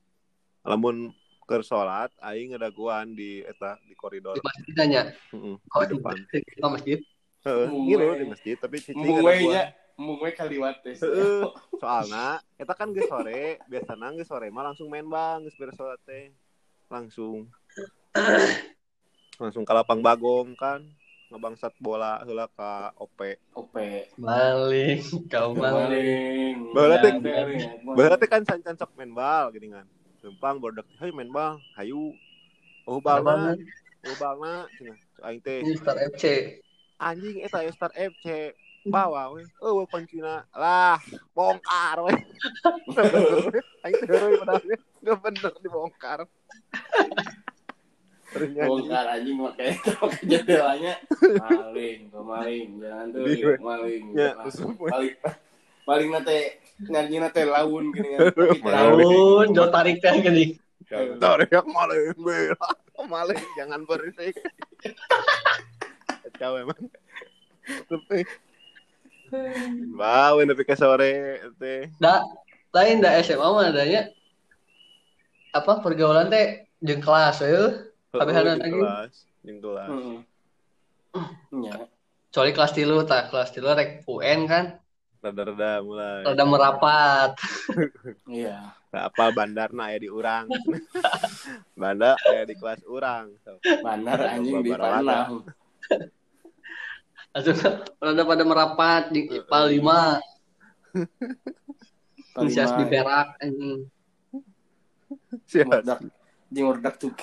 Lamun 0.63 1.11
keur 1.49 1.65
sholat 1.65 2.13
aing 2.21 2.53
ngadaguan 2.55 3.11
di 3.11 3.41
eta 3.43 3.75
di 3.83 3.97
koridor. 3.97 4.37
di 4.37 4.45
masjid 4.45 4.73
nanya 4.77 5.03
Heeh. 5.33 5.57
oh 5.57 5.83
Di 5.83 5.97
depan. 5.97 6.15
di 6.31 6.61
masjid 6.63 6.99
Heeh, 7.41 7.67
ngilu 7.67 8.07
di 8.21 8.27
masjid 8.29 8.55
tapi 8.55 8.77
cicing 8.79 9.17
nya, 9.49 9.73
mungwe 9.97 10.31
kaliwat 10.31 10.85
teh. 10.85 10.95
Heeh. 10.95 11.49
Soalna 11.81 12.39
kita 12.55 12.77
kan 12.77 12.93
geus 12.93 13.09
sore, 13.09 13.57
biasana 13.67 14.13
geus 14.13 14.29
sore 14.29 14.53
mah 14.53 14.71
langsung 14.71 14.87
main 14.87 15.09
bang, 15.09 15.43
geus 15.43 15.57
beres 15.57 15.75
sholat 15.75 15.97
teh. 16.05 16.31
Langsung. 16.87 17.49
langsung 19.41 19.65
ke 19.65 19.73
lapang 19.73 20.05
bagong 20.05 20.53
kan 20.53 20.85
ngebangsat 21.31 21.73
bola 21.79 22.21
heula 22.27 22.51
ka 22.53 22.91
OP. 22.99 23.19
Ope. 23.55 24.11
maling 24.19 25.01
kau 25.31 25.55
maling. 25.55 26.75
Baheula 26.75 26.97
teh- 26.99 27.17
Baheula 27.87 28.19
teh 28.19 28.27
kan 28.27 28.43
sancan 28.43 28.75
sok 28.75 28.93
main 28.99 29.15
bal 29.15 29.49
gini 29.49 29.71
kan. 29.71 29.87
Lempang 30.21 30.61
bodak, 30.61 30.85
"Hei 31.01 31.09
main 31.09 31.31
bal, 31.31 31.57
hayu." 31.79 32.13
Oh 32.85 32.99
balna, 32.99 33.55
oh 34.05 34.17
balna 34.19 34.67
cenah. 34.75 34.99
Aing 35.23 35.41
teh 35.41 35.63
Star 35.79 35.97
FC 35.97 36.25
anjing 37.01 37.41
eta 37.41 37.65
ya 37.65 37.73
start 37.73 37.97
FC 37.97 38.53
bawa 38.83 39.33
we. 39.33 39.47
Oh 39.63 39.87
kuncina 39.87 40.45
lah 40.53 40.99
bongkar 41.33 42.05
we. 42.05 42.13
Aing 43.87 43.97
teh 43.97 44.07
heureuy 44.11 44.37
padahal 44.37 44.61
we. 44.67 44.77
Nggak 45.01 45.19
bener 45.23 45.53
dibongkar. 45.63 46.21
Terus 48.31 48.49
nyanyi. 48.55 48.69
Bongkar 48.71 49.07
anjing 49.11 49.37
pakai 49.43 49.69
pakai 49.83 50.23
jendelanya. 50.27 50.95
Maling, 51.19 52.01
maling, 52.15 52.69
jangan 52.79 53.07
tuh 53.11 53.23
ya, 53.27 53.59
maling. 53.59 54.05
Ya, 54.15 54.31
paling 54.79 55.15
paling 55.83 56.09
nate 56.15 56.39
nyanyi 56.87 57.17
nate 57.19 57.43
laun 57.43 57.91
gini 57.91 58.09
kan. 58.15 58.31
Laun. 58.63 59.47
jo 59.51 59.67
tarik 59.75 59.99
teh 59.99 60.15
gini 60.23 60.55
Teriak 60.91 61.67
maling 61.67 62.15
bela. 62.19 62.71
Maling 63.07 63.43
jangan 63.59 63.83
berisik. 63.87 64.35
Kacau 66.23 66.59
emang. 66.59 66.83
Tapi 67.87 68.27
Bau 69.95 70.43
tapi 70.43 70.63
ke 70.67 70.75
sore 70.75 71.39
teh. 71.63 71.87
da 72.03 72.23
lain 72.75 72.99
da 72.99 73.15
SMA 73.23 73.47
mah 73.47 73.71
adanya 73.71 74.11
apa 75.55 75.79
pergaulan 75.83 76.27
teh 76.31 76.67
jeung 76.83 76.99
kelas 77.03 77.39
ya 77.43 77.90
Tapi 78.11 78.31
ada 78.35 78.59
di 78.59 78.63
lagi. 78.67 78.75
kelas, 78.75 79.13
di 79.41 79.53
kelas. 79.59 79.91
Heeh. 79.91 80.21
Nya. 81.55 81.75
kecuali 82.31 82.55
kelas 82.55 82.71
tilu 82.71 83.03
tak 83.03 83.35
kelas 83.35 83.51
tilu 83.51 83.75
rek 83.75 84.07
UN 84.07 84.47
kan 84.47 84.79
Rada-rada 85.21 85.83
mulai. 85.83 86.23
rada 86.23 86.45
merapat 86.47 87.31
Iya. 88.31 88.71
Nah, 88.91 89.07
apa 89.07 89.31
bandarna 89.31 89.87
aya 89.91 89.99
di 90.03 90.11
urang. 90.11 90.51
Banda 91.81 92.19
aya 92.27 92.43
di 92.43 92.55
kelas 92.59 92.83
urang. 92.87 93.31
So, 93.47 93.59
Bandar 93.83 94.19
anjing 94.27 94.63
di 94.67 94.71
tanah. 94.75 95.31
langsung 97.31 97.55
rada 98.03 98.23
pada 98.27 98.43
merapat 98.43 99.15
di 99.15 99.31
IPA 99.31 99.59
5 99.79 100.19
Inisias 102.43 102.75
di 102.75 102.85
perak 102.91 103.39
anjing. 103.39 103.87
Murdak. 105.67 105.99
Jeung 106.51 106.67
murdak 106.67 106.99
2K. 106.99 107.23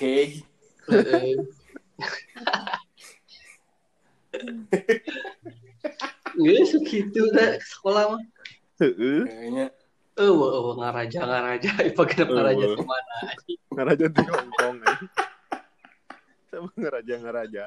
Heeh. 0.88 1.36
Nggak 6.38 6.66
segitu 6.70 7.22
dah 7.34 7.58
sekolah 7.60 8.04
mah. 8.16 8.22
Heeh. 8.80 9.20
Kayaknya 9.26 9.68
Eh, 10.18 10.34
wah, 10.34 10.74
ngaraja 10.74 11.20
ngaraja, 11.22 11.70
ipa 11.94 12.04
genep 12.10 12.26
Eh, 12.26 12.34
ngaraja 12.34 12.66
wah. 12.66 12.74
ke 12.74 12.84
mana? 12.84 13.16
Ngaraja 13.70 14.06
di 14.10 14.22
Hongkong. 14.26 14.78
eh. 14.82 14.98
Sama 16.50 16.70
ngeraja-ngeraja. 16.74 17.66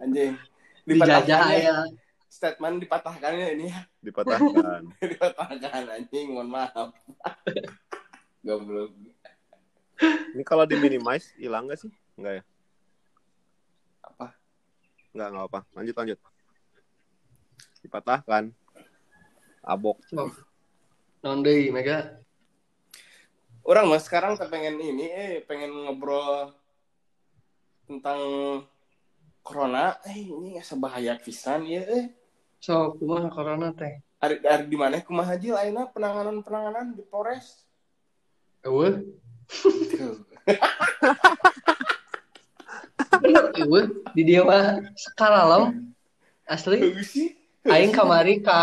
anjing 0.00 0.32
Dijajah 0.82 1.22
Dipatahkannya, 1.22 1.60
ya. 1.62 1.76
statement 2.26 2.76
dipatahkannya 2.82 3.46
ini 3.54 3.66
ya 3.70 3.80
Dipatahkan. 4.00 4.82
dipatahkan 5.12 5.82
anjing 5.92 6.26
mohon 6.34 6.48
maaf 6.50 6.90
goblok 8.46 8.90
Ini 10.32 10.42
kalau 10.48 10.64
di 10.64 10.76
minimize 10.80 11.32
hilang 11.36 11.68
gak 11.68 11.80
sih? 11.84 11.92
Enggak 12.16 12.40
ya? 12.40 12.44
Apa? 14.00 14.26
Enggak, 15.12 15.28
enggak 15.28 15.46
apa. 15.48 15.60
Lanjut, 15.76 15.94
lanjut. 15.96 16.18
Dipatahkan. 17.84 18.44
Abok. 19.62 20.00
Non 21.22 21.44
deui 21.44 21.70
mega. 21.70 22.18
orang 23.62 23.86
mas 23.86 24.02
sekarang 24.02 24.34
pengen 24.50 24.74
ini 24.82 25.06
eh 25.06 25.32
pengen 25.46 25.70
ngobrol 25.70 26.50
tentang 27.86 28.18
corona 29.38 30.02
eh 30.02 30.18
ini 30.18 30.58
asa 30.58 30.74
bahaya 30.74 31.14
pisan 31.22 31.66
ya 31.70 31.82
eh 31.86 32.10
So, 32.62 32.94
kumaha 32.98 33.26
corona 33.30 33.70
teh? 33.74 34.02
ada 34.22 34.62
di 34.62 34.78
mana 34.78 35.02
kumaha 35.02 35.34
haji 35.34 35.50
lainnya 35.50 35.90
penanganan 35.90 36.42
penanganan 36.46 36.94
di 36.94 37.02
Polres 37.06 37.66
Eueuh. 38.62 39.02
Tuh. 39.60 40.16
Bener 43.22 43.44
eueuh 43.60 43.86
di 44.16 44.22
dia 44.24 44.42
mah 44.42 44.80
sekalalem. 44.96 45.92
Asli. 46.48 46.80
Bagus 46.80 47.08
sih 47.12 47.28
Aing 47.62 47.94
kamari 47.94 48.42
ka 48.42 48.58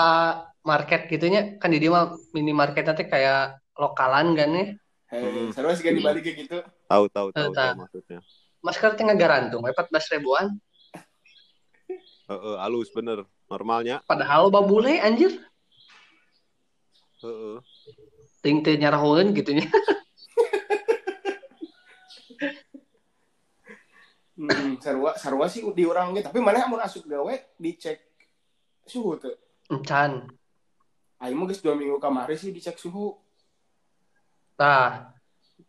market 0.68 1.08
gitunya 1.08 1.56
kan 1.56 1.72
di 1.72 1.80
dia 1.80 1.88
mah 1.94 2.20
minimarket 2.36 2.84
nanti 2.84 3.08
kayak 3.08 3.64
lokalan 3.80 4.36
kan 4.36 4.50
ya. 4.52 4.66
Hei, 5.10 5.50
seru 5.56 5.72
sih 5.74 5.82
kan 5.88 5.96
dibalik 5.98 6.22
kayak 6.22 6.38
gitu 6.46 6.58
Tahu, 6.86 7.06
tahu, 7.10 7.28
tahu, 7.34 7.50
Tahu, 7.56 7.74
maksudnya. 7.82 8.20
Masker 8.62 8.94
teh 8.94 9.08
ngarantung 9.08 9.64
14 9.64 10.14
ribuan. 10.14 10.54
Heeh, 12.30 12.56
halus 12.62 12.92
bener. 12.94 13.26
Normalnya, 13.50 14.06
Padahal 14.06 14.54
babule 14.54 15.02
anjir. 15.02 15.34
heeh. 17.26 17.58
Ting 18.46 18.62
teh 18.62 18.78
nyarahoeun 18.78 19.34
gitunya. 19.34 19.66
hmm, 24.40 24.80
sarua 24.80 25.12
sarua 25.20 25.46
sih 25.52 25.68
di 25.76 25.84
orang 25.84 26.16
gitu 26.16 26.32
tapi 26.32 26.40
mana 26.40 26.64
mau 26.72 26.80
asup 26.80 27.04
gawe 27.04 27.36
dicek 27.60 28.00
suhu 28.88 29.20
tuh 29.20 29.36
Encan. 29.70 30.26
Aing 31.22 31.38
mah 31.38 31.46
geus 31.46 31.62
dua 31.62 31.78
minggu 31.78 32.02
kamari 32.02 32.34
sih 32.34 32.50
dicek 32.50 32.80
suhu 32.82 33.14
Tah. 34.58 35.14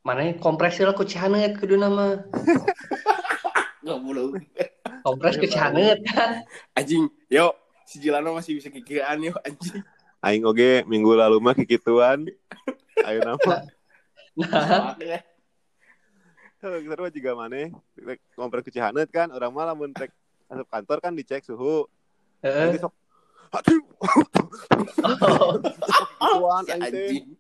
Mana 0.01 0.25
kompresi 0.41 0.83
lah 0.83 0.97
ku 0.97 1.05
Cihaneut 1.05 1.55
kuduna 1.61 1.93
mah. 1.93 2.25
goblok 3.85 4.41
Kompres 5.05 5.37
ke 5.37 5.47
Cihaneut 5.47 6.01
kan. 6.09 6.43
anjing 6.79 7.13
yo 7.29 7.53
si 7.85 8.01
Jilano 8.01 8.33
masih 8.33 8.57
bisa 8.57 8.73
kikiran 8.73 9.21
yo 9.21 9.37
anjing 9.45 9.85
Aing 10.21 10.45
oge 10.45 10.85
minggu 10.85 11.17
lalu 11.17 11.41
mah 11.41 11.57
kikituan. 11.57 12.29
Ayo 13.09 13.25
nama. 13.25 13.65
Nah, 14.37 14.93
Makanya. 14.93 15.25
Kita 16.85 17.01
mah 17.01 17.13
juga 17.13 17.31
mana? 17.33 17.73
Rek 17.97 18.21
Kompres 18.37 18.65
ke 18.65 18.71
Cihaneut 18.73 19.09
kan, 19.09 19.33
orang 19.33 19.53
malah 19.53 19.73
mun 19.73 19.93
rek 19.97 20.13
masuk 20.51 20.67
kantor 20.67 20.99
kan 20.99 21.15
dicek 21.15 21.47
suhu 21.47 21.87
Heeh. 22.43 22.75
Sok 22.81 22.95
aduh 23.51 23.83
teh 26.67 26.79
anjing. 26.79 27.35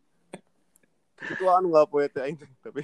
gituan 1.22 1.62
nggak 1.70 1.86
poe 1.86 2.02
teh 2.10 2.22
aing 2.26 2.34
tapi 2.66 2.82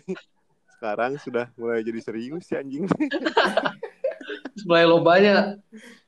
sekarang 0.78 1.18
sudah 1.18 1.50
mulai 1.58 1.82
jadi 1.82 1.98
serius 1.98 2.46
si 2.46 2.54
anjing 2.54 2.86
Mulai 4.66 4.84
lobanya. 4.88 5.36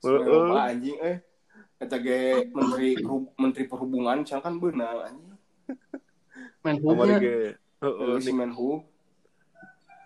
Heeh. 0.03 0.25
Loba 0.27 0.73
anjing 0.73 0.99
eh. 0.99 1.17
Eta 1.79 1.95
ge 2.03 2.49
menteri 2.51 2.99
menteri 3.39 3.65
perhubungan 3.71 4.27
misalkan 4.27 4.59
beunang 4.59 4.99
anjing. 5.05 5.31
Main 6.67 6.77
kamari 6.83 7.15
hubnya. 7.15 7.19
ge 7.23 7.37
heeh 7.79 8.15
si 8.19 8.33
Menhub, 8.35 8.83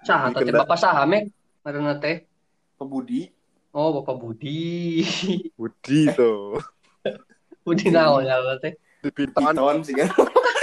Saha 0.02 0.34
Di 0.34 0.50
teh. 0.50 0.54
Bapak 0.54 0.78
saha 0.78 1.06
mek? 1.06 1.30
Karena 1.62 1.94
teh. 1.98 2.26
Pebudi, 2.74 3.30
Oh, 3.72 3.88
Bapak 3.96 4.20
Budi. 4.20 5.00
Budi 5.58 6.00
tuh 6.12 6.60
Budi 7.64 7.88
naon 7.88 8.28
ya 8.28 8.36
teh? 8.60 8.76
di 9.02 9.10
piton 9.10 9.42
Piton 9.50 9.76
sih 9.82 9.94
kan. 9.98 10.06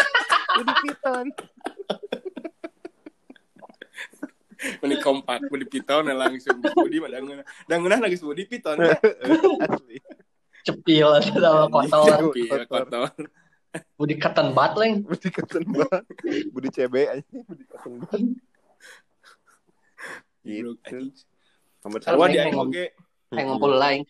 di 0.68 0.74
piton 0.86 1.26
Meni 4.84 4.96
kompak, 5.00 5.48
Budi 5.48 5.66
Piton 5.68 6.12
ya 6.12 6.16
langsung 6.16 6.60
Budi 6.60 7.00
mah. 7.00 7.10
Dangeunah 7.66 8.00
lagi 8.04 8.20
Budi 8.20 8.44
Piton 8.46 8.78
kan. 8.78 9.00
asli 9.64 9.98
Cepil 10.68 11.08
sama 11.24 11.72
kotor. 11.72 12.36
Iya, 12.36 12.68
kotor. 12.68 13.08
Budi 13.96 14.16
keten 14.20 14.52
bat 14.52 14.76
leng. 14.76 15.08
Budi 15.08 15.28
kesen 15.32 15.64
banget 15.72 16.04
Budi 16.52 16.70
CB 16.74 16.94
anjing 17.08 17.42
Budi 17.48 17.64
Goblok, 17.70 18.12
gitu 20.42 20.76
Sarua 22.02 22.28
di 22.28 22.38
aing 22.38 22.56
oge. 22.56 22.92
Kayak 23.30 23.46
ngumpul 23.46 23.74
lain. 23.74 24.02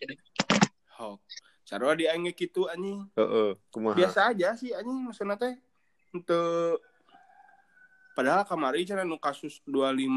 Hok. 0.96 1.16
Sarua 1.62 1.94
di 1.94 2.04
aing 2.04 2.26
ge 2.26 2.34
kitu 2.36 2.66
anjing. 2.66 3.06
heeh 3.14 3.54
kumaha 3.70 3.94
Biasa 3.94 4.30
aja 4.30 4.54
sih 4.54 4.72
anjing 4.72 5.06
maksudna 5.06 5.34
teh. 5.34 5.54
Untuk 6.10 6.82
padahal 8.12 8.42
kamari 8.42 8.82
cenah 8.82 9.06
nu 9.06 9.16
kasus 9.16 9.62
25 9.62 10.10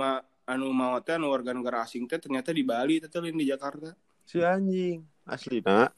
anu 0.43 0.67
maot 0.69 0.99
teh 0.99 1.13
anu 1.13 1.29
warga 1.29 1.53
negara 1.53 1.83
asing 1.83 2.03
teh 2.03 2.17
ternyata 2.17 2.49
di 2.49 2.65
Bali 2.65 2.97
teh 2.97 3.09
lain 3.13 3.37
di 3.37 3.45
Jakarta. 3.45 3.93
si 4.23 4.39
anjing 4.39 5.03
asli 5.23 5.59
nak 5.59 5.91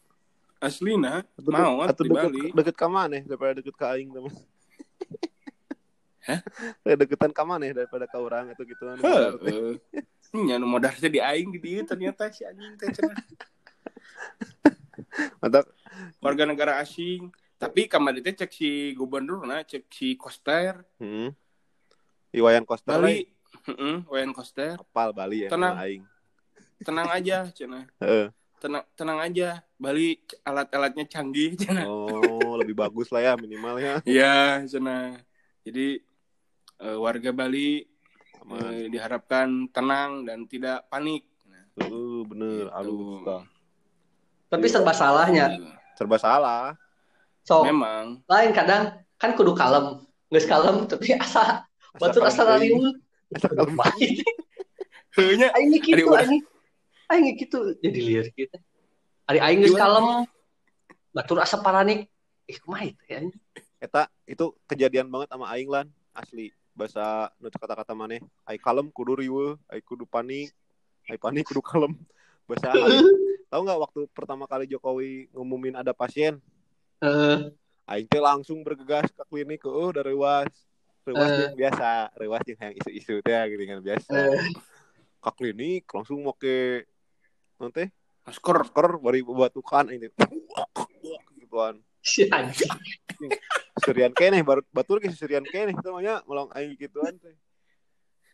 Aslina 0.58 1.22
Atau 1.38 1.46
de- 1.46 1.54
maot 1.54 1.86
atau 1.86 2.02
di 2.02 2.10
deket, 2.10 2.26
Bali. 2.26 2.44
deket 2.52 2.76
ka 2.76 2.88
maneh 2.88 3.22
daripada 3.22 3.54
deket 3.56 3.76
ka 3.76 3.94
aing 3.94 4.10
teman. 4.10 4.34
Hah? 6.26 6.42
Eh, 6.86 6.96
deketan 6.98 7.30
ka 7.30 7.46
maneh 7.46 7.70
daripada 7.72 8.10
ka 8.10 8.18
urang 8.18 8.50
atau 8.50 8.66
gitu 8.66 8.84
anu. 8.90 9.02
Heeh. 9.06 9.78
Nya 10.36 10.58
nu 10.58 10.66
modal 10.68 10.92
teh 10.98 11.08
di 11.08 11.22
aing 11.22 11.54
di 11.54 11.60
dieu 11.62 11.86
ternyata 11.86 12.28
si 12.34 12.44
anjing 12.44 12.76
teh 12.76 12.90
cenah 12.92 13.16
Mantap. 15.40 15.66
warga 16.20 16.44
negara 16.44 16.74
asing. 16.82 17.30
Tapi 17.56 17.88
kamari 17.88 18.20
teh 18.20 18.36
cek 18.36 18.52
si 18.52 18.92
gubernur 18.98 19.48
nah 19.48 19.64
cek 19.64 19.88
si 19.88 20.18
Koster 20.20 20.84
Heeh. 21.00 21.32
Iwayan 22.36 22.68
Costa 22.68 23.00
Bali. 23.00 23.32
Heeh, 23.70 24.04
Wayan 24.12 24.36
Koster. 24.36 24.76
kapal 24.76 25.16
Bali 25.16 25.48
ya 25.48 25.50
Tenang. 25.54 25.80
aing. 25.80 26.04
Tenang 26.84 27.08
aja 27.08 27.48
cenah. 27.56 27.88
Heeh. 28.04 28.28
Tenang 28.60 28.84
tenang 28.98 29.20
aja. 29.24 29.64
Bali 29.80 30.20
alat-alatnya 30.44 31.08
canggih 31.08 31.56
cenah. 31.56 31.88
Oh, 31.88 32.60
lebih 32.60 32.76
bagus 32.76 33.08
lah 33.14 33.24
ya 33.24 33.34
minimal 33.40 33.80
ya. 33.80 34.04
Iya, 34.04 34.68
cenah. 34.68 35.16
Jadi 35.64 36.04
eh, 36.82 36.98
warga 36.98 37.32
Bali 37.32 37.84
eh, 38.46 38.84
diharapkan 38.92 39.70
tenang 39.72 40.26
dan 40.28 40.46
tidak 40.50 40.88
panik. 40.92 41.24
Nah, 41.48 41.64
Heeh, 41.80 42.20
bener. 42.28 42.66
Gitu. 42.70 42.94
Suka. 43.22 43.38
Tapi 44.52 44.66
serba 44.70 44.94
salahnya. 44.96 45.46
serba 45.96 46.20
salah. 46.20 46.76
So, 47.48 47.64
Memang 47.64 48.20
lain 48.28 48.52
kadang 48.52 49.00
kan 49.16 49.32
kudu 49.38 49.56
kalem. 49.56 50.04
Geus 50.28 50.44
kalem 50.50 50.84
tapi 50.90 51.16
asa 51.16 51.64
batur 51.96 52.26
asa. 52.28 52.44
Asa 52.44 53.48
kalem. 53.48 53.72
Kitu 55.16 55.96
Ari 55.96 56.04
urang. 56.04 56.20
anjing. 56.28 56.44
Aing 57.06 57.24
ge 57.32 57.34
kitu 57.46 57.60
jadi 57.80 58.00
liar 58.02 58.28
kita. 58.34 58.58
Ari 59.32 59.40
aing 59.40 59.60
geus 59.64 59.78
kalem. 59.78 60.28
Batur 61.16 61.40
asa 61.40 61.62
paranik. 61.64 62.12
Ih, 62.46 62.60
kumaha 62.62 62.86
itu 62.92 63.04
ya? 63.08 63.24
Eta 63.82 64.12
itu 64.28 64.54
kejadian 64.70 65.08
banget 65.10 65.32
sama 65.32 65.50
aing 65.56 65.70
lan 65.72 65.88
asli 66.14 66.52
bahasa 66.76 67.32
nu 67.40 67.48
kata-kata 67.48 67.96
maneh 67.96 68.20
ai 68.44 68.60
kalem 68.60 68.92
kudu 68.92 69.16
riweuh 69.16 69.56
ai 69.72 69.80
kudu 69.80 70.04
panik 70.04 70.52
ai 71.08 71.16
panik 71.16 71.48
kudu 71.48 71.64
kalem. 71.64 71.96
Bahasa 72.46 72.70
tahu 73.50 73.62
nggak 73.66 73.80
waktu 73.82 74.00
pertama 74.14 74.46
kali 74.46 74.70
Jokowi 74.70 75.32
ngumumin 75.34 75.74
ada 75.80 75.96
pasien? 75.98 76.38
Eh, 77.02 77.50
aing 77.90 78.06
teh 78.06 78.22
langsung 78.22 78.62
bergegas 78.62 79.10
ke 79.10 79.24
klinik 79.26 79.66
oh 79.66 79.90
dari 79.90 80.14
rewas. 80.14 80.52
Rewas 81.08 81.32
Eh. 81.34 81.42
yang 81.50 81.58
biasa 81.58 82.14
rewas 82.18 82.44
yang 82.46 82.60
yang 82.70 82.74
isu-isu 82.78 83.24
teh 83.26 83.42
gitu 83.50 83.64
kan 83.66 83.80
biasa. 83.82 84.14
Eh, 84.14 84.54
ke 85.26 85.32
klinik 85.34 85.90
langsung 85.90 86.22
make 86.22 86.86
nanti 87.58 87.90
masker. 88.28 88.56
Masker 88.62 88.88
bari 89.02 89.26
batukan 89.26 89.90
ini 89.90 90.12
gituan 91.42 91.82
si 92.06 92.30
anjing. 92.30 92.70
serian 93.86 94.14
keneh 94.14 94.46
baru 94.46 94.62
batur 94.70 95.02
ke 95.02 95.10
serian 95.10 95.42
keneh 95.42 95.74
itu 95.74 95.88
namanya 95.90 96.22
melong 96.30 96.54
aing 96.54 96.78
gituan 96.78 97.18
teh. 97.18 97.34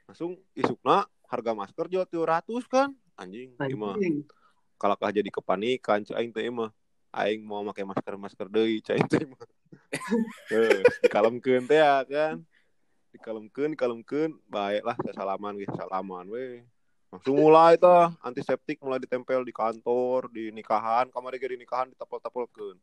Langsung 0.05 0.35
isukna 0.51 1.07
harga 1.31 1.55
masker 1.55 1.87
jual 1.87 2.03
200 2.03 2.67
kan? 2.67 2.91
Anjing 3.15 3.55
imah 3.55 3.95
Anjing. 3.95 4.27
kalakah 4.75 5.15
jadi 5.15 5.29
kepanikan 5.31 6.03
cai 6.03 6.19
aing 6.19 6.35
teh 6.35 6.43
mah. 6.51 6.75
Aing 7.15 7.43
mau 7.43 7.63
pakai 7.71 7.87
masker 7.87 8.15
masker 8.19 8.47
deui 8.51 8.83
cai 8.83 8.99
aing 8.99 9.07
teh 9.07 9.23
mah. 9.23 9.39
Heuh, 10.51 10.83
dikalemkeun 11.07 11.63
teh 11.63 11.79
ya 11.79 12.03
kan? 12.03 12.43
Dikalemkeun 13.15 13.71
dikalemkeun 13.75 14.31
baiklah 14.51 14.99
saya 14.99 15.15
salaman 15.15 15.55
ge 15.55 15.67
salaman 15.71 16.27
we. 16.27 16.67
Langsung 17.11 17.35
mulai 17.35 17.75
tuh 17.75 18.07
antiseptik 18.23 18.79
mulai 18.79 18.99
ditempel 18.99 19.43
di 19.43 19.51
kantor 19.51 20.31
di 20.31 20.47
nikahan 20.51 21.11
kamari 21.11 21.39
ge 21.39 21.55
di 21.55 21.59
nikahan 21.59 21.91
ditapel-tapelkeun 21.91 22.79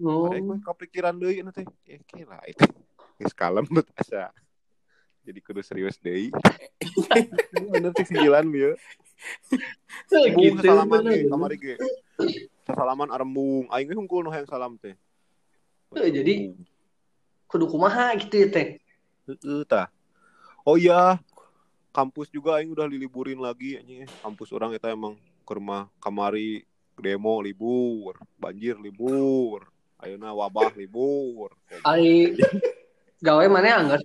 Oh, 0.00 0.32
ada 0.32 0.40
gue 0.40 0.58
kepikiran 0.64 1.14
deui 1.16 1.44
anu 1.44 1.52
teh 1.52 1.64
ya 1.84 2.00
kira 2.08 2.40
itu 2.48 2.64
geus 3.20 3.36
kalem 3.36 3.68
bet 3.68 3.84
asa 4.00 4.32
jadi 5.20 5.38
kudu 5.44 5.60
serius 5.60 6.00
deui 6.00 6.32
bener 7.72 7.92
sih 8.00 8.08
sembilan 8.08 8.44
Bung 10.32 10.56
gitu. 10.56 10.64
salaman 10.64 11.00
ge 11.04 11.28
kamari 11.28 11.56
ge. 11.60 11.74
Salaman 12.64 13.08
arembung. 13.12 13.68
Aing 13.68 13.92
ge 13.92 13.94
hungkul 13.96 14.24
nu 14.24 14.32
hayang 14.32 14.48
salam 14.48 14.80
teh. 14.80 14.96
Eh, 15.92 16.10
jadi- 16.10 16.56
Kudu 17.50 17.66
kumaha 17.66 18.14
gitu 18.16 18.46
ya 18.46 18.48
teh. 18.48 18.68
Heeh 19.26 19.62
tah. 19.66 19.90
Oh 20.62 20.78
iya, 20.78 21.18
kampus 21.90 22.30
juga 22.30 22.56
aing 22.62 22.70
udah 22.70 22.86
diliburin 22.86 23.42
lagi 23.42 23.76
anjing. 23.76 24.06
Kampus 24.22 24.54
orang 24.54 24.72
eta 24.72 24.88
emang 24.88 25.18
ke 25.42 25.52
rumah 25.52 25.90
kamari 25.98 26.62
demo 26.94 27.42
libur, 27.42 28.16
banjir 28.38 28.78
libur. 28.78 29.66
Ayeuna 30.00 30.32
wabah 30.32 30.72
libur. 30.72 31.52
Ari 31.84 32.34
gawe 33.18 33.44
mana 33.46 33.76
anggar? 33.76 34.00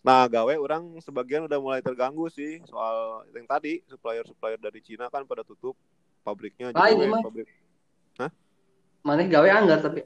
Nah, 0.00 0.24
gawe 0.26 0.54
orang 0.56 0.96
sebagian 0.98 1.44
udah 1.44 1.58
mulai 1.58 1.80
terganggu 1.80 2.26
sih 2.26 2.58
soal 2.64 3.22
yang 3.30 3.44
tadi 3.44 3.84
supplier-supplier 3.84 4.56
dari 4.56 4.80
Cina 4.80 5.06
kan 5.06 5.22
pada 5.22 5.44
tutup 5.44 5.76
pabriknya 6.20 6.72
Ah, 6.72 6.88
jadi 6.88 6.96
ini 6.96 7.06
mah. 7.06 7.20
pabrik 7.20 7.48
Mana 9.00 9.24
gawe 9.24 9.48
anggar 9.50 9.80
tapi 9.80 10.04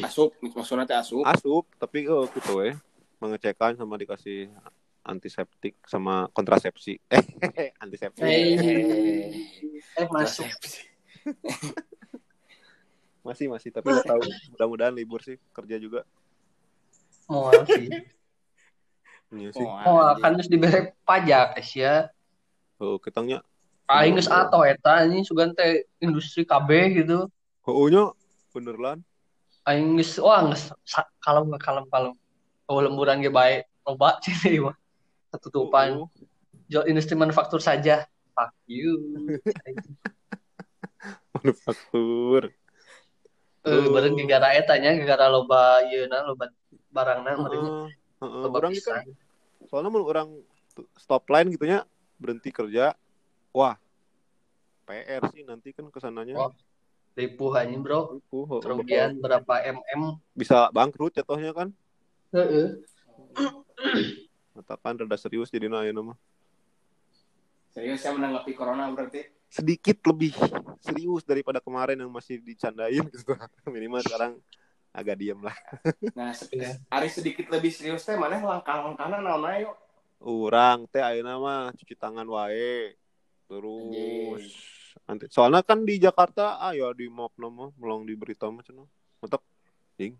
asup 0.00 0.32
maksudnya 0.40 0.84
teh 0.84 0.96
asup 0.96 1.22
asup 1.22 1.64
tapi 1.76 2.08
oh 2.08 2.24
gitu 2.26 2.60
ya 2.60 2.74
mengecekan 3.18 3.76
sama 3.76 3.94
dikasih 3.94 4.48
antiseptik 5.00 5.76
sama 5.84 6.26
kontrasepsi 6.30 6.96
eh 7.60 7.70
antisepsi 7.76 8.20
Eh. 8.20 9.28
eh 9.94 10.06
masuk. 10.08 10.48
masih 13.22 13.46
masih 13.46 13.70
tapi 13.70 13.86
nggak 13.88 14.06
tahu 14.06 14.22
mudah-mudahan 14.52 14.94
libur 14.94 15.22
sih 15.22 15.38
kerja 15.50 15.78
juga 15.78 16.02
Mau 17.30 17.48
sih. 17.70 17.88
iya 19.32 19.48
sih 19.54 19.64
Oh, 19.86 20.12
kan 20.18 20.34
geus 20.36 20.50
dibere 20.50 20.92
pajak 21.06 21.56
ya. 21.72 22.10
oh 22.76 22.98
ketangnya 22.98 23.40
Aing 23.86 24.16
geus 24.16 24.26
ato 24.26 24.62
eta 24.64 25.04
anjing 25.04 25.22
sugan 25.22 25.54
teh 25.54 25.86
industri 25.98 26.42
KB 26.42 26.68
gitu. 26.98 27.30
oh 27.64 27.86
nya 27.86 28.10
bener 28.50 28.76
lan 28.76 28.98
Aing 29.62 29.94
geus 29.96 30.18
wah 30.18 30.42
geus 30.50 30.74
sa- 30.82 31.06
kalem 31.22 31.46
kalem 31.56 31.86
kalem. 31.88 32.12
Oh 32.66 32.82
lemburan 32.82 33.22
ge 33.22 33.30
bae 33.30 33.62
loba 33.86 34.18
cini 34.22 34.58
mah. 34.58 34.74
Ketutupan. 35.30 36.02
Oh, 36.02 36.10
Jual 36.66 36.88
industri 36.88 37.14
manufaktur 37.14 37.60
saja. 37.60 38.02
Fuck 38.34 38.50
you. 38.66 38.96
manufaktur 41.34 42.50
Eh, 43.62 43.70
Oh. 43.70 43.94
bareng 43.94 44.18
gegara 44.18 44.58
eta 44.58 44.74
nya 44.74 44.90
gegara 44.98 45.30
loba 45.30 45.86
yeuna 45.86 46.26
loba 46.26 46.50
barangna. 46.90 47.38
Heeh, 47.38 47.94
heeh. 48.18 48.42
Loba 48.42 48.58
orang 48.58 48.74
kan 48.74 49.06
soalnya 49.70 49.90
mun 49.94 50.02
orang 50.02 50.28
stop 50.98 51.22
line 51.30 51.54
gitu 51.54 51.70
nya 51.70 51.86
berhenti 52.18 52.50
kerja 52.50 52.98
wah 53.54 53.78
PR 54.82 55.22
sih 55.30 55.46
nanti 55.46 55.70
kan 55.70 55.86
ke 55.88 55.98
sananya 56.02 56.34
Oh. 56.34 56.50
ripuh 57.14 57.54
aja 57.54 57.76
bro 57.78 58.18
Ripuh, 58.18 58.58
kerugian 58.58 59.20
berapa 59.22 59.54
mm 59.70 60.18
bisa 60.34 60.66
bangkrut 60.74 61.14
jatuhnya 61.14 61.54
kan 61.54 61.68
Heeh. 62.34 62.82
katakan 64.58 64.98
rada 65.06 65.14
serius 65.14 65.52
jadi 65.52 65.70
naya 65.70 65.94
nama 65.94 66.18
Serius 67.72 68.04
saya 68.04 68.12
menanggapi 68.12 68.52
corona 68.52 68.92
berarti. 68.92 69.24
Sedikit 69.52 70.00
lebih 70.08 70.32
serius 70.80 71.28
daripada 71.28 71.60
kemarin 71.60 72.00
yang 72.00 72.08
masih 72.08 72.40
dicandain 72.40 73.04
gitu. 73.12 73.36
Minimal 73.68 74.00
sekarang 74.00 74.32
agak 74.96 75.20
diem 75.20 75.36
lah. 75.44 75.52
Nah, 76.18 76.32
Iya. 76.48 76.80
hari 76.88 77.08
sedikit 77.12 77.52
lebih 77.52 77.68
serius 77.68 78.04
teh 78.08 78.16
mana 78.16 78.40
langkah-langkahna 78.40 79.20
naon 79.20 79.44
ayo. 79.52 79.76
orang 80.22 80.86
teh 80.86 81.02
ayeuna 81.02 81.34
mah 81.34 81.74
cuci 81.74 81.98
tangan 81.98 82.22
wae 82.30 82.94
terus 83.50 84.54
nanti 85.02 85.26
soalnya 85.26 85.66
kan 85.66 85.82
di 85.82 85.98
Jakarta 85.98 86.62
ayo 86.70 86.94
di 86.94 87.10
map 87.10 87.34
nama 87.34 87.74
melong 87.74 88.06
di 88.06 88.14
berita 88.16 88.46
mah 88.48 88.62
cenah. 88.64 88.86
Mantap 89.20 89.42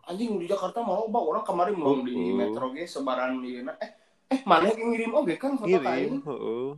Anjing 0.06 0.38
di 0.38 0.46
Jakarta 0.46 0.82
mau 0.82 1.06
bang. 1.10 1.24
Orang 1.24 1.44
kemarin 1.46 1.74
belum 1.74 2.02
di 2.06 2.14
metro 2.34 2.70
ge 2.74 2.84
sebaran 2.86 3.38
di 3.42 3.62
eh 3.62 3.90
eh 4.30 4.40
mana 4.46 4.70
yang 4.70 4.90
ngirim? 4.90 5.10
Oge 5.16 5.34
kan 5.38 5.58
foto 5.58 5.70
ka 5.70 5.90
aing. 5.90 6.18
ngirim 6.18 6.22
heeh 6.22 6.70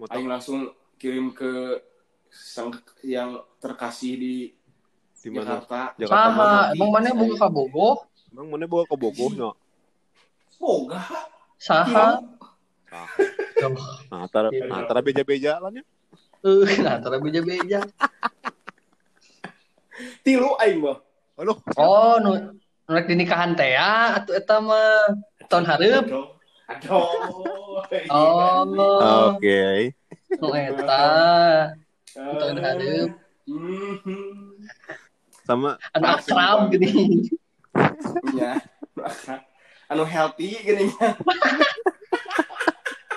mantap 0.00 0.16
Aing 0.16 0.28
langsung 0.28 0.60
kirim 0.96 1.32
ke 1.32 1.80
sang 2.28 2.72
yang 3.00 3.40
terkasih 3.62 4.14
di 4.16 4.36
di 5.16 5.28
mana 5.32 5.58
Jakarta. 5.60 5.80
Jakarta 5.96 6.28
mana 6.32 6.58
emang 6.76 6.90
mana 6.92 7.08
buka 7.16 7.34
kabogoh? 7.48 7.96
emang 8.32 8.46
mana 8.52 8.64
bawa 8.68 8.84
ke 8.84 8.94
Bogornya 8.94 9.50
Boga. 10.60 11.00
Saha? 11.56 12.20
nah 14.08 14.18
antara 14.24 14.48
Iya. 14.52 14.68
nah, 14.70 14.76
antara 14.84 15.00
beja-beja 15.02 15.58
lah 15.58 15.72
ya 15.72 15.84
Eh, 16.46 16.78
nah, 16.78 17.00
antara 17.00 17.18
beja-beja. 17.18 17.82
Tilu 20.22 20.54
aing 20.60 20.78
bang. 20.84 20.98
aduh 21.36 21.58
Oh, 21.74 22.16
nu 22.22 22.54
rek 22.86 23.10
dinikahan 23.10 23.58
teh 23.58 23.74
ya, 23.74 24.20
atuh 24.22 24.36
eta 24.38 24.62
mah 24.62 25.10
tahun 25.50 25.64
hareup. 25.66 26.04
Aduh. 26.06 26.26
Oh, 28.10 28.66
oke 29.38 29.60
nu 30.34 30.48
eta. 30.52 31.02
hareup. 32.16 33.10
Mhm. 33.46 34.66
sama 35.46 35.78
Anu 35.94 36.06
akrab 36.10 36.58
gini. 36.74 37.30
Ya. 38.34 38.58
Anu 39.86 40.02
healthy 40.02 40.58
gini 40.58 40.90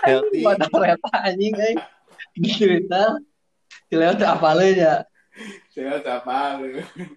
healthy 0.06 0.42
Pada 0.46 0.66
kereta 0.70 1.10
anjing 1.26 1.54
euy. 1.58 1.76
Gitu 2.38 2.66
eta. 2.86 3.18
Cileo 3.90 4.14
teh 4.14 4.30
apaleun 4.30 4.78
ya. 4.78 4.96
Saya 5.74 5.98
apa? 6.04 6.60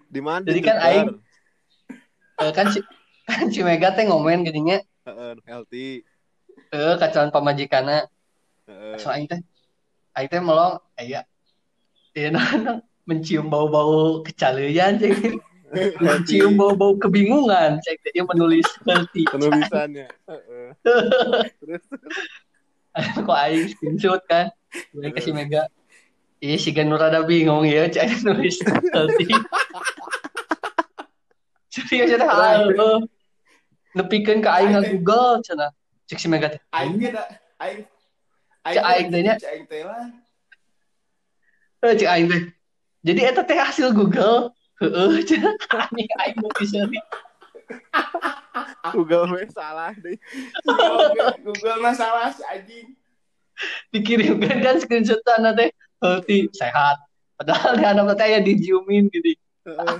di 0.09 0.21
mana 0.23 0.47
Jadi 0.47 0.59
kan 0.63 0.77
aing- 0.79 1.19
Eh, 2.41 2.49
kan 2.49 2.65
si 2.73 2.81
kan 3.29 3.45
si 3.53 3.61
Mega 3.61 3.93
teh 3.93 4.09
ngomen 4.09 4.41
gininya 4.41 4.81
Heeh, 5.05 5.31
healthy 5.45 6.01
eh 6.73 6.93
kacauan 6.97 7.29
pamajikanna 7.29 8.09
Heeh. 8.65 8.95
so 8.97 9.13
aing 9.13 9.29
teh 9.29 9.37
aing 10.17 10.29
teh 10.29 10.41
melong 10.41 10.79
aya 10.99 11.25
Iya, 12.13 12.29
nah, 12.29 12.45
mencium 13.09 13.49
bau-bau 13.49 14.21
kecalian 14.21 15.01
cek 15.01 15.33
mencium 16.05 16.53
bau-bau 16.53 16.93
kebingungan 17.01 17.81
cek 17.81 17.97
dia 18.13 18.21
menulis 18.21 18.69
healthy 18.85 19.25
penulisannya. 19.25 20.05
Terus 22.93 23.17
kok 23.17 23.39
aing 23.41 23.65
screenshot 23.73 24.21
kan? 24.29 24.53
Gue 24.93 25.09
kasih 25.09 25.33
mega. 25.33 25.65
Iya 26.37 26.61
si 26.61 26.69
Ganur 26.69 27.01
rada 27.01 27.25
bingung 27.25 27.65
ya 27.65 27.89
cek 27.89 28.21
nulis 28.21 28.61
healthy 28.93 29.33
serius 31.73 32.13
cenah 32.13 32.29
halo 32.29 33.09
nepikeun 33.97 34.45
ka 34.45 34.61
aing 34.61 34.77
nang 34.77 34.85
Google 34.85 35.41
cenah 35.41 35.73
cek 36.05 36.21
si 36.21 36.27
mega 36.29 36.53
Aing 36.69 37.01
ge 37.01 37.09
da 37.09 37.25
aing 37.57 37.89
Cek 38.63 38.83
aing 38.83 39.07
teh 39.11 39.21
nya. 39.21 39.35
Cek 39.35 39.51
aing 39.51 39.65
teh 39.67 39.83
lah. 39.83 40.07
Eh, 41.83 41.93
cek 41.99 42.09
aing 42.09 42.27
teh 42.31 42.41
jadi 43.03 43.35
eta 43.35 43.43
teh 43.43 43.59
hasil 43.59 43.91
Google 43.91 44.55
heeh 44.79 45.19
cenah 45.27 45.51
anjing 45.83 46.07
aing 46.23 46.35
mau 46.39 46.51
bisa 46.55 46.79
Google 48.95 49.27
we 49.35 49.43
salah 49.51 49.91
deh 49.99 50.15
Google, 50.63 51.35
Google 51.43 51.77
masalah 51.83 52.31
si 52.31 52.39
anjing. 52.47 52.95
dikirimkan 53.91 54.63
kan 54.63 54.75
screenshotan 54.79 55.51
teh 55.59 55.75
healthy 55.99 56.47
sehat 56.55 57.03
padahal 57.35 57.75
di 57.75 57.83
anak 57.83 58.15
teh 58.15 58.27
ya 58.31 58.39
dijiumin 58.39 59.11
gitu 59.11 59.35
Heeh. 59.67 59.99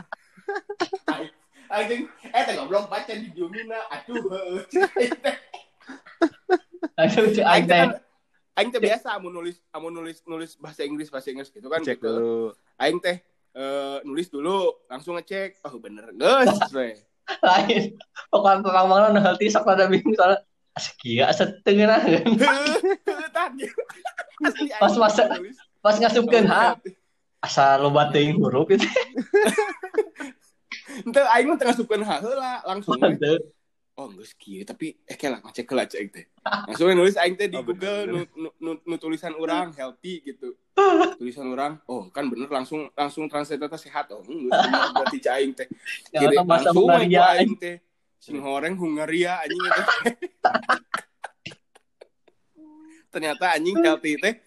Aing- 1.11 1.35
Anjing, 1.73 2.05
eh 2.29 2.41
teh 2.45 2.53
goblok 2.53 2.85
baca 2.85 3.09
di 3.17 3.33
Jumina. 3.33 3.81
Aduh, 3.89 4.61
teh- 4.69 5.09
aduh 7.01 7.25
cek 7.33 7.45
aing 7.49 7.65
teh 7.65 7.81
aing 8.53 8.69
teh 8.69 8.81
biasa 8.81 9.17
mau 9.17 9.33
nulis 9.33 9.57
mau 9.73 9.89
nulis 9.89 10.21
nulis 10.29 10.51
bahasa 10.61 10.85
Inggris 10.85 11.09
bahasa 11.09 11.33
Inggris 11.33 11.49
gitu 11.49 11.65
kan 11.65 11.81
cek 11.81 11.97
gitu. 11.97 12.05
dulu 12.05 12.37
Aing 12.77 13.01
teh 13.01 13.17
eh, 13.53 13.97
nulis 14.05 14.29
dulu 14.29 14.85
langsung 14.85 15.17
ngecek 15.17 15.61
oh 15.65 15.77
bener 15.81 16.13
geus 16.13 16.53
we. 16.77 16.93
lain 17.41 17.95
pokoknya 18.29 18.61
perang 18.61 18.87
mana 18.91 19.07
nu 19.15 19.21
sok 19.47 19.63
rada 19.63 19.87
bingung 19.87 20.11
soalnya 20.13 20.43
asik 20.75 21.23
asa 21.23 21.43
tengah 21.63 22.01
Heuh, 22.01 22.25
tadi. 23.31 23.65
Asli 24.43 24.67
aing 24.69 24.81
Pas 24.81 24.93
nulis. 25.37 25.57
pas 25.79 25.95
ngasupkeun 25.97 26.45
ha 26.49 26.75
asa 27.43 27.77
loba 27.79 28.11
teuing 28.11 28.37
huruf 28.37 28.67
itu 28.75 28.85
Ente 31.03 31.19
aing 31.25 31.47
mah 31.49 31.57
tengah 31.57 31.75
supkeun 31.75 32.03
heula 32.05 32.61
langsung 32.69 32.99
we. 33.01 33.17
Teu. 33.17 33.37
Oh 33.93 34.09
geus 34.09 34.33
kieu 34.33 34.65
tapi 34.65 34.97
eh 35.05 35.13
kela 35.13 35.37
ngecek 35.37 35.69
heula 35.69 35.85
cek 35.85 36.05
teh. 36.09 36.25
Langsung 36.41 36.89
nulis 36.97 37.13
aing 37.13 37.37
teh 37.37 37.45
di 37.45 37.57
Oh, 37.57 37.61
Google 37.61 38.09
nu, 38.09 38.13
bener. 38.25 38.27
nu, 38.33 38.49
nu, 38.57 38.71
nu 38.81 38.95
tulisan 38.97 39.37
orang 39.37 39.69
healthy 39.77 40.25
gitu. 40.25 40.57
Tulisan 41.21 41.45
orang 41.53 41.77
oh 41.85 42.09
kan 42.09 42.25
bener 42.25 42.49
langsung 42.49 42.89
langsung 42.97 43.29
translate 43.29 43.61
teh 43.61 43.81
sehat 43.85 44.09
oh 44.09 44.25
berarti 44.25 45.17
cai 45.21 45.45
aing 45.45 45.53
teh 45.53 45.69
bahasa 46.41 46.73
langsung 46.73 46.89
aing 46.89 47.53
teh. 47.61 47.77
Sing 48.17 48.39
horeng 48.41 48.73
Hungaria 48.79 49.37
anjing 49.43 49.61
itu 49.61 49.83
ternyata 53.13 53.45
anjing 53.53 53.77
healthy 53.83 54.17
teh. 54.17 54.41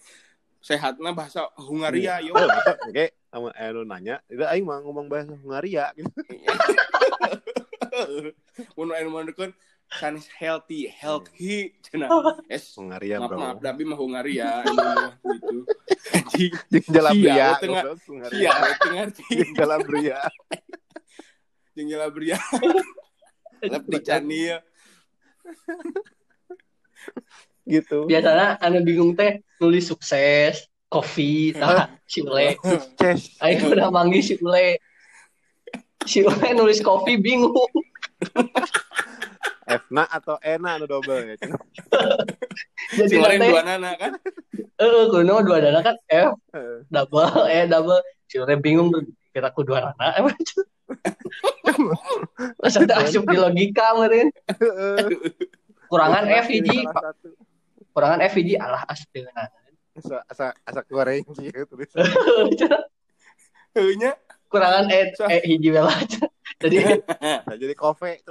Sehatnya 0.59 1.15
bahasa 1.15 1.47
Hungaria 1.55 2.19
yo. 2.19 2.35
Oh 2.35 2.51
oke 2.91 3.15
sama 3.31 3.53
anu 3.55 3.85
nanya 3.87 4.19
itu 4.27 4.43
aing 4.43 4.65
mah 4.67 4.83
ngomong 4.83 5.07
bahasa 5.07 5.37
Hungaria 5.39 5.93
gitu 5.95 6.09
Mun 8.77 8.89
mau 8.91 9.23
kan 9.33 9.51
kan 9.87 10.19
healthy 10.43 10.91
healthy 10.91 11.79
cenah 11.79 12.11
es 12.51 12.75
Hungaria 12.79 13.23
maaf 13.23 13.31
bro. 13.31 13.39
maaf 13.39 13.57
tapi 13.63 13.87
mah 13.87 13.95
Hungaria 13.95 14.67
mah, 14.67 15.15
gitu. 15.23 15.59
Anjing. 16.19 16.51
Jalan 16.91 17.15
Hungaria 17.15 17.39
iya 18.35 18.53
itu 18.67 18.87
ngerti 18.91 19.25
jalan 19.55 19.81
pria 19.87 20.19
jeung 21.79 21.87
jalan 21.87 22.11
tetap 23.63 23.83
di 23.89 23.99
cani 24.03 24.41
ya. 24.53 24.59
Gitu. 27.67 28.07
Biasanya 28.07 28.63
anu 28.63 28.79
bingung 28.87 29.19
teh 29.19 29.43
nulis 29.59 29.91
sukses 29.91 30.71
kopi 30.87 31.51
tah 31.51 31.91
si 32.07 32.23
Ule. 32.23 32.55
Aing 33.43 33.59
udah 33.67 33.91
manggil 33.91 34.23
si 34.23 34.39
Ule 34.39 34.79
si 36.07 36.23
Ule 36.23 36.49
nulis 36.55 36.81
kopi 36.81 37.19
bingung. 37.19 37.53
Fna 39.67 40.07
atau 40.07 40.39
Ena 40.41 40.79
anu 40.79 40.87
double 40.87 41.27
ya 41.27 41.35
jadi 42.97 43.09
si 43.11 43.17
Loren 43.19 43.43
nanti 43.43 43.51
dua 43.51 43.63
nana 43.67 43.91
kan? 43.99 44.13
Eh 44.79 45.05
kuno 45.11 45.43
dua 45.43 45.59
dana 45.59 45.83
kan? 45.83 45.99
F 46.07 46.39
Heeh. 46.55 46.87
double 46.87 47.51
eh 47.51 47.67
double. 47.67 47.99
Si 48.31 48.39
Ule 48.39 48.55
bingung 48.63 48.95
kira 49.35 49.51
ku 49.51 49.67
dua 49.67 49.91
dana 49.91 50.15
emang 50.17 50.39
Terus 52.63 52.79
ada 52.79 53.03
asup 53.03 53.27
di 53.27 53.37
logika 53.37 53.91
kemarin? 53.99 54.31
Kurangan 55.91 56.25
F 56.31 56.47
hiji 56.47 56.87
satu. 56.87 57.35
kurangan 57.91 58.23
F 58.23 58.35
hiji 58.39 58.55
alah 58.55 58.87
asteuna 58.87 59.51
asa 59.97 60.17
asa 60.29 60.47
asa 60.69 60.81
goreng 60.87 61.25
gitu 61.41 61.65
terus 61.65 61.89
heunya 63.75 64.13
kurangan 64.49 64.87
E 64.91 65.13
E 65.31 65.39
hiji 65.45 65.69
bela 65.75 65.93
jadi 66.63 67.03
Nah, 67.45 67.57
jadi 67.59 67.75
kofe. 67.77 68.23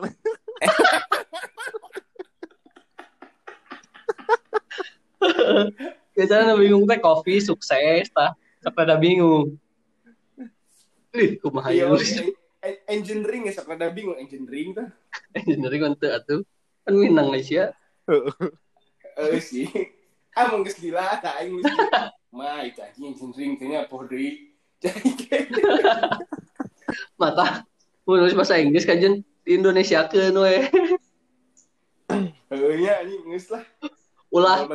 Biasanya 6.15 6.55
bingung 6.55 6.87
teh 6.87 6.99
kopi 7.01 7.43
sukses 7.43 8.07
tah. 8.15 8.33
Sampai 8.63 8.87
ada 8.87 8.95
bingung? 8.97 9.59
Ih 11.15 11.39
kumaha 11.39 11.71
iya 11.71 11.87
ya 11.87 11.95
en- 11.95 12.35
en- 12.65 12.81
engineering 12.99 13.47
ya 13.47 13.55
rada 13.63 13.87
bingung? 13.91 14.19
Engineering 14.19 14.75
jadi 15.35 15.75
kan 15.79 15.93
teu 15.95 16.11
atuh 16.11 16.41
kan 16.83 16.93
minang 16.95 17.31
geus 17.35 17.51
ya. 17.51 17.71
Eh 19.15 19.39
sih. 19.39 19.71
Ah 20.35 20.51
geus 20.59 20.75
gila 20.75 21.19
tak 21.23 21.39
aing 21.39 21.63
mah 22.35 22.67
itu 22.67 22.83
tanya 23.55 23.87
apa 23.87 23.95
deui 24.11 24.54
mata. 27.21 27.65
Menulis 28.05 28.37
bahasa 28.37 28.61
Inggris 28.61 28.85
kajen 28.85 29.25
di 29.45 29.51
Indonesia 29.57 30.05
ke 30.05 30.29
we 30.29 30.69
Heuh 32.53 32.77
nya 32.77 33.01
anjing 33.01 33.25
geus 33.25 33.49
lah. 33.49 33.65
Ulah. 34.29 34.69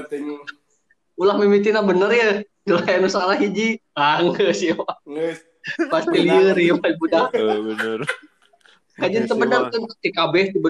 Ulah 1.14 1.36
mimitina 1.38 1.80
bener 1.80 2.10
ya? 2.10 2.30
Ulah 2.66 2.84
anu 2.90 3.06
salah 3.06 3.38
hiji. 3.38 3.78
Ah 3.94 4.18
geus 4.18 4.58
ya 4.58 4.74
pasti 5.90 6.18
lieur 6.24 6.56
ya 6.56 6.74
budak. 6.76 7.36
Eh, 7.36 7.58
bener. 7.68 8.00
kajen 9.00 9.24
tebenar 9.24 9.68
ya, 9.68 9.72
kan 9.72 9.82
TKB 10.04 10.34
tiba 10.52 10.68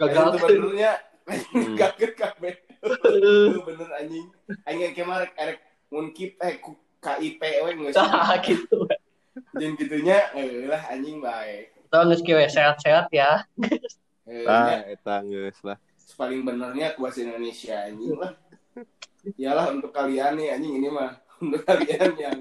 gagal. 0.00 0.24
Itu 0.32 0.38
benernya. 0.48 0.92
Hmm. 1.28 1.76
gagal. 1.76 2.56
Heuh, 2.80 3.60
bener 3.68 3.88
anjing. 4.00 4.26
Anjing 4.64 4.92
kemarin 4.96 5.30
erek 5.36 5.58
mun 5.92 6.16
kip 6.16 6.40
eh 6.40 6.56
KIP 7.00 7.40
we 7.40 7.70
geus. 7.80 7.96
Tah 7.96 8.36
gitu 8.44 8.84
Jeung 9.56 9.74
gitunya 9.74 10.30
eh 10.36 10.68
lah 10.68 10.92
anjing 10.92 11.18
bae. 11.18 11.72
Tahu 11.88 12.12
geus 12.12 12.22
kieu 12.22 12.38
sehat-sehat 12.38 13.08
ya 13.10 13.42
Ah, 14.46 14.78
nya, 14.78 14.86
eta 14.86 15.24
geus 15.26 15.58
lah. 15.66 15.80
paling 16.14 16.44
benernya 16.44 16.94
kuasa 16.94 17.24
Indonesia 17.24 17.88
anjing 17.88 18.14
lah. 18.14 18.36
Iyalah 19.36 19.74
untuk 19.74 19.90
kalian 19.90 20.38
nih 20.38 20.54
anjing 20.54 20.74
ini 20.78 20.88
mah 20.92 21.18
untuk 21.40 21.64
kalian 21.64 22.12
yang 22.20 22.36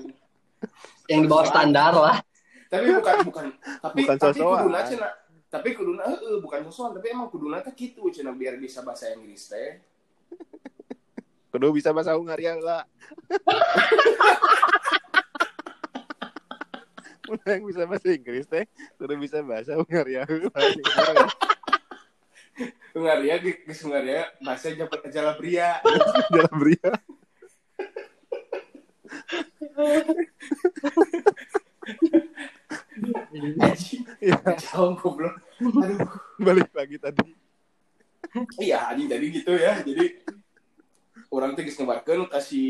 yang 1.08 1.20
di 1.24 1.28
bawah 1.32 1.48
standar 1.48 1.96
lah 1.96 2.20
tapi 2.70 2.94
bukan 2.94 3.16
bukan 3.26 3.46
tapi 3.82 4.00
Bukan 4.06 4.18
tapi 4.20 4.40
kuduna 4.44 4.80
cenah 4.86 5.12
tapi 5.50 5.70
kuduna 5.74 6.04
heeh 6.06 6.36
bukan 6.38 6.60
sosokan 6.70 7.00
tapi 7.00 7.08
emang 7.16 7.32
kuduna 7.34 7.64
teh 7.66 7.74
kitu 7.74 8.06
cenah 8.14 8.36
biar 8.36 8.60
bisa 8.62 8.86
bahasa 8.86 9.10
Inggris 9.16 9.50
teh 9.50 9.82
Kudu 11.60 11.76
bisa 11.76 11.92
bahasa 11.92 12.16
Hungaria 12.16 12.56
lah. 12.56 12.88
Mun 17.28 17.36
yang 17.44 17.68
bisa 17.68 17.84
bahasa 17.84 18.16
Inggris 18.16 18.48
teh, 18.48 18.64
kudu 18.96 19.20
bisa 19.20 19.44
bahasa 19.44 19.76
Hungaria. 19.76 20.24
Hungaria 22.96 23.36
geus 23.44 23.84
Hungaria 23.84 24.32
bahasa 24.40 24.72
Jalan 26.32 26.56
bria. 26.56 26.96
anjing 33.52 34.00
Iya, 34.24 34.40
Jauh 34.56 34.96
goblok 34.96 35.36
aduh 35.60 36.08
balik 36.40 36.72
lagi 36.72 36.96
tadi. 36.96 37.36
iya 38.64 38.96
anjing 38.96 39.12
tadi 39.12 39.28
gitu 39.28 39.60
ya 39.60 39.84
jadi 39.84 40.24
orang 41.30 41.54
teh 41.54 41.62
geus 41.62 41.78
ngebarkeun 41.78 42.26
kasih 42.28 42.70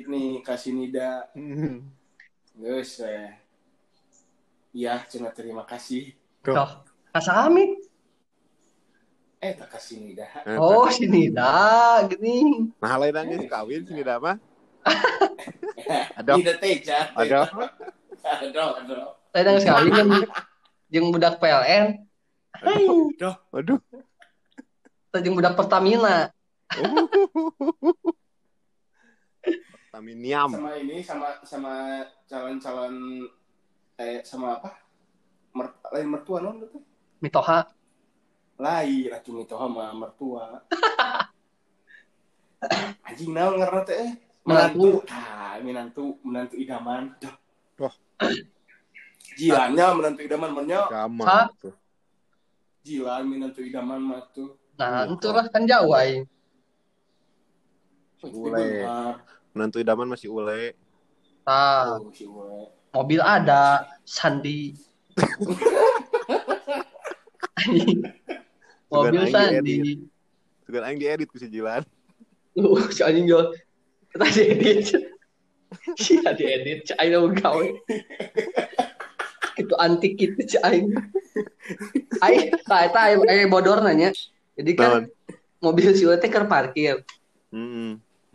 ini 0.00 0.40
kasih 0.40 0.72
nida 0.72 1.28
Hmm. 1.36 1.84
geus 2.56 3.00
eh. 3.00 3.36
iya 4.72 5.00
cenah 5.04 5.32
terima 5.32 5.64
kasih 5.64 6.12
Toh, 6.40 6.80
kasa 7.10 7.44
kami. 7.44 7.76
eh 9.38 9.52
tak 9.54 9.68
kasih 9.70 10.00
nida 10.00 10.24
Oh, 10.56 10.88
sini 10.88 11.28
dah, 11.30 12.02
gini. 12.08 12.72
Nah, 12.80 12.96
lain 12.96 13.12
nangis 13.12 13.44
kawin 13.46 13.84
sini 13.84 14.02
dah 14.02 14.16
mah. 14.18 14.36
Aduh. 16.18 16.36
nida 16.40 16.54
teja 16.56 17.12
Aduh. 17.14 17.46
aduh 18.24 18.70
aduh 18.82 19.08
Saya 19.30 19.42
dah 19.44 19.54
sekali 19.60 19.88
kan 19.92 20.06
jeung 20.88 21.12
budak 21.12 21.36
PLN, 21.36 22.00
Aduh. 22.64 23.12
atau 23.52 25.20
jeung 25.20 25.36
budak 25.36 25.52
Pertamina. 25.54 26.32
Taminiam. 29.88 30.52
sama 30.52 30.72
ini 30.76 31.00
sama 31.00 31.28
sama 31.42 31.72
calon-calon 32.28 33.24
eh 33.98 34.20
sama 34.22 34.60
apa 34.60 34.70
Mer, 35.56 35.72
lain 35.90 36.08
mertua 36.12 36.38
non 36.44 36.60
tuh 36.60 36.84
Mitoha. 37.18 37.64
lain 38.60 39.08
racun 39.08 39.42
itu 39.42 39.56
sama 39.56 39.90
mertua 39.96 40.60
anjing 43.08 43.32
naon 43.32 43.56
ngarana 43.56 43.82
teh 43.86 43.96
eh? 43.96 44.10
menantu 44.44 45.00
ah 45.08 45.56
menantu 45.62 46.04
menantu 46.24 46.54
idaman. 46.56 47.12
Wah. 47.78 47.94
jilannya 49.38 49.86
menantu 49.96 50.20
idaman 50.26 50.50
Hah? 51.24 51.48
tuh. 51.58 51.74
jilan 52.84 53.24
menantu 53.24 53.60
idaman 53.64 54.00
mah 54.04 54.22
tuh 54.30 54.52
Nah, 54.78 55.10
itu 55.10 55.26
lah 55.34 55.42
kan 55.50 55.66
jauh 55.66 55.90
aing. 55.90 56.22
Ule. 58.26 58.82
Menantu 59.54 59.78
idaman 59.78 60.10
masih 60.10 60.30
ule. 60.32 60.74
Tah, 61.46 62.02
Oh, 62.02 62.10
ule. 62.10 62.74
mobil 62.92 63.20
ada, 63.22 63.86
Sandi. 64.02 64.74
mobil 68.92 69.22
Sandi. 69.30 70.02
Sugan 70.66 70.84
aing 70.84 70.98
diedit 71.00 71.28
ku 71.30 71.38
si 71.40 71.48
Jilan. 71.48 71.86
Uh, 72.58 72.82
si 72.92 73.00
anjing 73.06 73.30
jual. 73.30 73.54
Kita 74.12 74.26
diedit. 74.34 74.78
Si 75.96 76.20
diedit, 76.20 76.84
si 76.84 76.92
aing 77.00 77.16
mau 77.16 77.30
gawe. 77.32 77.66
Itu 79.56 79.74
antik 79.80 80.20
gitu 80.20 80.36
si 80.44 80.58
aing. 80.60 80.92
Aing, 82.20 82.52
eta 82.52 83.00
aing, 83.14 83.48
bodor 83.48 83.80
nanya. 83.80 84.12
Jadi 84.58 84.74
kan 84.74 85.06
mobil 85.62 85.94
si 85.94 86.02
Ule 86.04 86.18
teh 86.18 86.28
keur 86.28 86.50
parkir. 86.50 87.06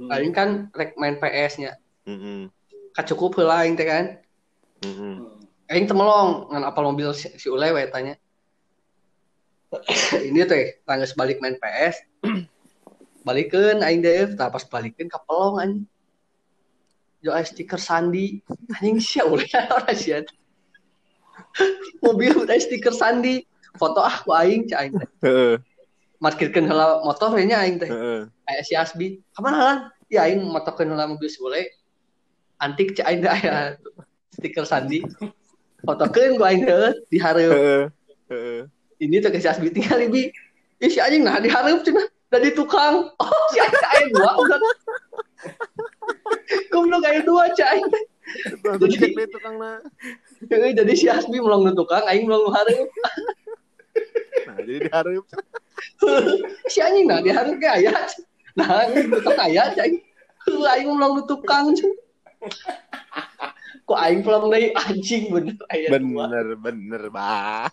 Heeh. 0.03 0.19
Aing 0.19 0.33
kan 0.35 0.67
rek 0.75 0.99
main 0.99 1.15
PS-nya. 1.19 1.79
Heeh. 2.03 2.51
Kacukup 2.93 3.39
heula 3.39 3.63
aing 3.63 3.79
teh 3.79 3.87
kan. 3.87 4.19
Heeh. 4.83 5.15
Aing 5.71 5.87
temelong 5.87 6.51
ngan 6.51 6.63
apal 6.67 6.83
mobil 6.91 7.15
si, 7.15 7.31
si 7.39 7.47
Ule 7.47 7.71
we 7.71 7.87
tanya. 7.87 8.19
Ini 10.27 10.43
teh 10.43 10.83
tangga 10.83 11.07
balik 11.15 11.39
main 11.39 11.55
PS. 11.57 12.03
Balikeun 13.27 13.79
aing 13.79 14.03
deh, 14.03 14.35
tah 14.35 14.51
pas 14.51 14.67
balikeun 14.67 15.07
kapelong 15.07 15.55
anjing. 15.63 15.87
Jo 17.23 17.31
aya 17.31 17.47
stiker 17.47 17.79
Sandi. 17.79 18.43
Anjing 18.75 18.99
sia 18.99 19.23
Ule 19.23 19.47
ora 19.75 19.95
sia. 19.95 20.27
Mobil 22.03 22.35
udah 22.35 22.59
stiker 22.59 22.91
Sandi. 22.91 23.47
Foto 23.79 24.03
ah 24.03 24.21
ku 24.21 24.35
aing 24.35 24.67
cai 24.69 24.91
aing 24.91 24.99
Markirkeun 26.23 26.71
heula 26.71 27.03
motor 27.03 27.35
we 27.35 27.43
nya 27.43 27.59
aing 27.67 27.83
teh. 27.83 27.91
Aya 28.47 28.61
si 28.63 28.79
Asbi. 28.79 29.19
Kapan 29.35 29.53
halan? 29.59 29.77
Ya 30.07 30.23
aing 30.23 30.47
motokeun 30.47 30.95
heula 30.95 31.11
mobil 31.11 31.27
si 31.27 31.43
Ule. 31.43 31.67
Antik 32.63 32.95
cai 32.95 33.11
aing 33.11 33.21
teh 33.27 33.31
aya 33.31 33.75
stiker 34.31 34.63
Sandi. 34.63 35.03
Fotokeun 35.83 36.39
ku 36.39 36.43
aing 36.47 36.63
teh 36.63 36.95
di 37.11 37.19
hareup. 37.19 37.91
Ini 39.03 39.19
tuh 39.19 39.35
si 39.35 39.51
Asbi 39.51 39.67
tinggal 39.67 39.99
ibi 40.07 40.31
ya 40.83 40.87
si 40.91 40.99
anjing 40.99 41.23
nah 41.23 41.39
diharap 41.39 41.79
cina 41.87 42.03
dari 42.27 42.51
tukang 42.51 43.07
oh 43.15 43.43
si 43.55 43.59
aing 43.63 44.11
dua 44.11 44.35
udah 44.35 44.59
goblok 46.75 47.07
aing 47.07 47.23
dua 47.23 47.47
cai 47.55 47.79
cek 48.67 49.11
deh 49.15 49.27
tukangna. 49.31 49.79
jadi 50.51 50.91
si 50.91 51.07
Asbi 51.07 51.39
melong 51.39 51.71
tukang 51.71 52.03
aing 52.03 52.27
melong 52.27 52.51
hareup 52.51 52.91
Nah, 54.43 54.55
jadi 54.59 54.73
diharap. 54.89 55.25
si 56.71 56.79
anjing 56.79 57.05
nah 57.09 57.19
diharap 57.19 57.55
ge 57.59 57.69
aya 57.69 57.93
nah 58.53 58.85
nu 58.91 59.17
tukang 59.19 59.39
aya 59.39 59.63
cai 59.73 59.93
Heuh, 60.43 60.67
aing 60.67 60.91
melong 60.91 61.13
nu 61.19 61.23
tukang 61.23 61.71
cai. 61.73 61.91
kok 63.83 63.99
aing 63.99 64.19
pelong 64.23 64.51
deui 64.51 64.71
anjing 64.75 65.23
bener 65.31 65.55
aya 65.71 65.87
dua 65.95 66.25
Bener, 66.27 66.47
bener, 66.59 67.03
bah. 67.11 67.67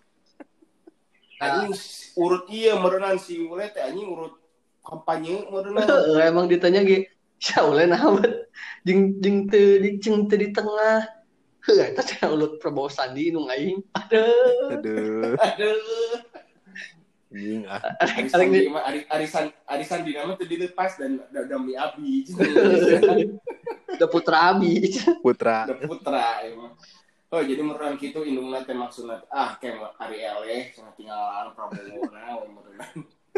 anjing 1.43 1.73
urut 2.19 2.45
iya 2.53 2.77
merenang 2.79 3.19
si 3.19 3.41
ule 3.43 3.67
teh 3.71 3.83
anjing 3.83 4.07
urut 4.09 4.35
kampanye 4.87 5.47
merenang 5.51 5.87
Heeh, 5.87 6.19
emang 6.31 6.47
ditanya 6.51 6.83
ge 6.87 7.11
sia 7.41 7.65
uleh 7.65 7.89
naon 7.89 8.21
jeung 8.85 9.17
jeung 9.23 9.49
teu 9.49 9.81
di 9.81 9.97
jeung 10.03 10.29
teu 10.29 10.37
di 10.37 10.53
tengah 10.53 11.09
heuh 11.65 11.81
eta 11.93 12.29
ulut 12.29 12.61
Prabowo 12.61 12.89
Sandi 12.93 13.33
nu 13.33 13.49
aing 13.49 13.81
aduh 13.97 14.77
Aduh. 14.77 15.35
aduh 15.41 16.30
Anjing 17.31 17.63
ah. 17.71 17.79
arisan 18.19 18.47
di 18.51 18.61
arisan 19.07 19.45
arisan 19.71 20.01
di 20.03 20.13
nama 20.19 20.35
tuh 20.35 20.51
dilepas 20.51 20.99
dan 20.99 21.23
da- 21.31 21.47
dami 21.47 21.79
abi 21.79 22.27
da 24.03 24.07
putra 24.11 24.51
abi 24.51 24.91
Putra. 25.25 25.63
da 25.71 25.75
putra 25.79 26.43
emang 26.43 26.75
oh 27.31 27.43
jadi 27.47 27.63
merenang 27.63 27.95
gitu 28.03 28.27
indungna 28.27 28.67
teh 28.67 28.75
maksudna 28.75 29.23
ah 29.31 29.55
kayak 29.63 29.95
ari 30.03 30.19
eleh 30.27 30.75
cenah 30.75 30.91
tinggalan 30.99 31.55
Prabowo 31.55 32.03
na 32.11 32.35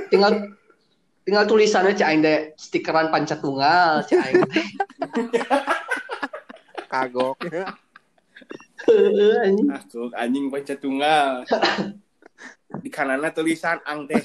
tinggal 0.08 0.32
tinggal 1.28 1.44
tulisannya 1.44 1.92
cek 1.92 2.08
aing 2.08 2.24
deh 2.24 2.56
stikeran 2.56 3.12
pancatunggal 3.12 4.08
cek 4.08 4.18
aing 4.24 4.40
teh. 4.48 4.66
Kagok. 6.88 7.36
Anjing. 8.88 9.68
ah 9.68 9.82
tuh 9.84 10.08
anjing 10.16 10.48
panca 10.48 10.74
tunggal 10.80 11.44
di 12.80 12.88
kanannya 12.88 13.28
tulisan 13.34 13.82
angdes 13.84 14.24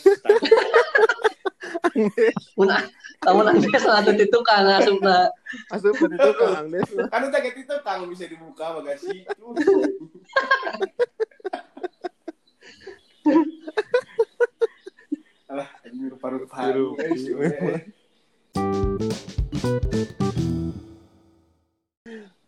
Kamu 3.17 3.41
nanti 3.41 3.67
salah 3.81 4.05
di 4.05 4.29
tukang 4.29 4.69
asupna. 4.69 5.33
asup 5.73 5.97
ke 5.97 6.05
itu 6.05 6.31
Kang 6.37 6.53
Angdes 6.69 6.89
lah. 6.93 7.09
Kan 7.09 7.21
udah 7.27 7.41
gitu 7.41 7.75
kang 7.81 8.05
bisa 8.05 8.29
dibuka 8.29 8.77
bagasi. 8.77 9.25
Alah, 15.49 15.69
anjing 15.81 16.13
rupa-rupa. 16.13 16.69
Rupa. 16.69 17.03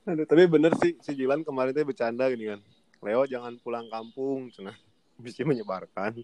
Aduh, 0.10 0.26
tapi 0.26 0.44
bener 0.50 0.74
sih 0.82 0.98
si 1.02 1.12
Jilan 1.18 1.42
kemarin 1.42 1.74
teh 1.74 1.86
bercanda 1.86 2.30
gini 2.30 2.50
kan. 2.54 2.62
Leo 3.02 3.24
jangan 3.26 3.58
pulang 3.62 3.90
kampung, 3.90 4.54
cenah. 4.54 4.78
Bisa 5.20 5.44
menyebarkan. 5.44 6.16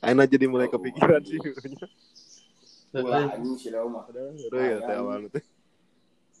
Aina 0.00 0.24
jadi 0.24 0.48
mulai 0.48 0.66
kepikiran 0.66 1.20
sih. 1.22 1.38
Wah, 2.92 3.28
anjing 3.30 3.56
si 3.56 3.68
Leo 3.68 3.86
mah. 3.86 4.04
Padahal 4.04 4.32
seru 4.34 4.56
ya 4.58 4.78
teh. 5.30 5.44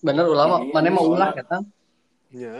Bener 0.02 0.26
ulama, 0.26 0.60
Ini- 0.60 0.72
mana 0.72 0.84
ini 0.84 0.90
mau 0.90 1.04
ulah 1.06 1.30
soalnya- 1.30 1.36
kata? 1.38 1.58
Ya. 2.28 2.56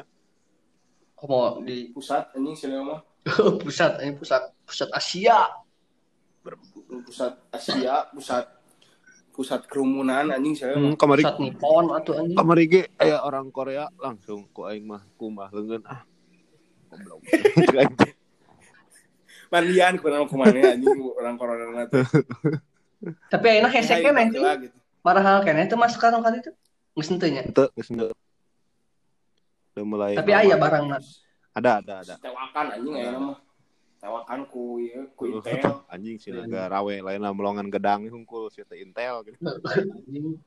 Kok 1.12 1.26
mau 1.26 1.59
di 1.61 1.91
Pusat 1.91 2.24
anjing 2.33 2.55
si 2.55 2.66
Leo 2.66 2.83
mah. 2.83 3.01
pusat 3.59 4.01
ini 4.01 4.12
pusat 4.14 4.43
pusat 4.62 4.89
Asia. 4.91 5.39
Pusat 7.03 7.33
Asia, 7.51 7.95
pusat 8.11 8.45
pusat 9.30 9.61
kerumunan 9.64 10.28
anjing 10.28 10.55
Leo 10.57 10.76
Hmm, 10.76 10.85
mah. 10.89 10.97
kamari 10.97 11.22
Pusat 11.22 11.37
Nippon 11.39 11.85
atau 11.91 12.12
anjing. 12.14 12.37
kamari 12.37 12.64
ge 12.66 12.83
aya 12.97 13.20
orang 13.20 13.49
Korea 13.49 13.89
langsung 13.97 14.47
ku 14.51 14.64
aing 14.64 14.85
mah 14.85 15.03
kumah 15.16 15.49
leungeun 15.51 15.83
ah. 15.85 16.05
Goblok. 16.89 17.20
Mandian 19.53 20.00
ku 20.00 20.09
nama 20.09 20.24
ke 20.24 20.32
mana 20.32 20.72
anjing 20.72 20.96
orang 21.12 21.36
corona 21.36 21.84
teh. 21.84 22.00
Tapi 23.28 23.44
ayeuna 23.53 23.68
hesek 23.68 24.00
keneh 24.00 24.32
Gitu 24.32 24.40
lah, 24.40 24.57
gitu. 24.57 24.76
Marahal 25.05 25.44
keneh 25.44 25.68
teu 25.68 25.76
masker 25.76 26.09
nu 26.09 26.24
kali 26.24 26.40
itu. 26.40 26.53
Geus 26.96 27.09
henteu 27.12 27.28
nya. 27.28 27.44
Teu 27.53 27.68
geus 27.76 27.92
henteu. 27.92 28.16
Udah 29.76 29.84
mulai 29.84 30.12
Tapi 30.16 30.32
aya 30.32 30.57
barangna. 30.57 30.96
ada 31.53 31.84
ada 31.84 31.94
ada. 32.00 32.14
Tewakan 32.16 32.66
anjing 32.72 32.94
aya 32.96 33.12
mah. 33.20 33.36
Tewakan 34.00 34.40
ku 34.48 34.80
ieu 34.80 35.05
ku 35.12 35.28
Tuh, 35.28 35.44
Intel. 35.44 35.84
anjing 35.92 36.16
sih 36.16 36.32
negara 36.32 36.80
rawe 36.80 36.96
lain 37.05 37.22
melongan 37.36 37.68
gedang 37.68 38.09
hungkul 38.09 38.48
si 38.48 38.64
teh 38.64 38.80
Intel 38.80 39.20
gitu. 39.28 39.36
Anjing. 40.09 40.40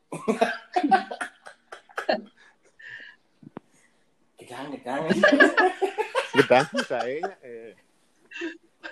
Gedang, 4.41 4.65
gedang. 4.73 5.01
Gedang 6.35 6.67
saya 6.85 7.37
eh 7.45 7.73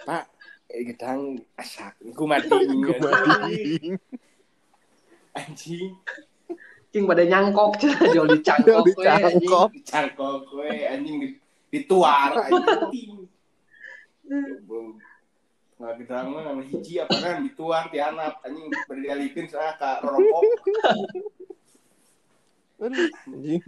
Pak, 0.01 0.25
eh, 0.73 0.81
gedang 0.89 1.37
asak. 1.53 1.93
Ku 2.17 2.25
mati. 2.29 2.49
Gua 2.49 2.97
mati. 2.97 3.77
Anjing. 5.39 5.97
Cing 6.93 7.09
pada 7.09 7.25
nyangkok 7.25 7.81
cenah 7.81 8.05
jual 8.13 8.29
we, 8.29 8.37
anjing. 8.37 8.85
Dicangkok. 8.93 9.69
Cangkok 9.81 10.35
gue 10.45 10.69
anjing 10.85 11.15
di- 11.25 11.37
dituar 11.73 12.37
anjing. 12.37 13.25
Nggak 15.73 15.93
gedang 16.05 16.25
mah 16.37 16.41
nama 16.45 16.61
hiji 16.61 17.01
apa 17.01 17.17
kan 17.17 17.41
dituar 17.49 17.89
di 17.89 17.97
anak 17.97 18.37
anjing 18.45 18.69
berdalikeun 18.85 19.49
saha 19.49 19.73
ka 19.81 20.05
rorokok. 20.05 20.43
Anjing. 23.25 23.63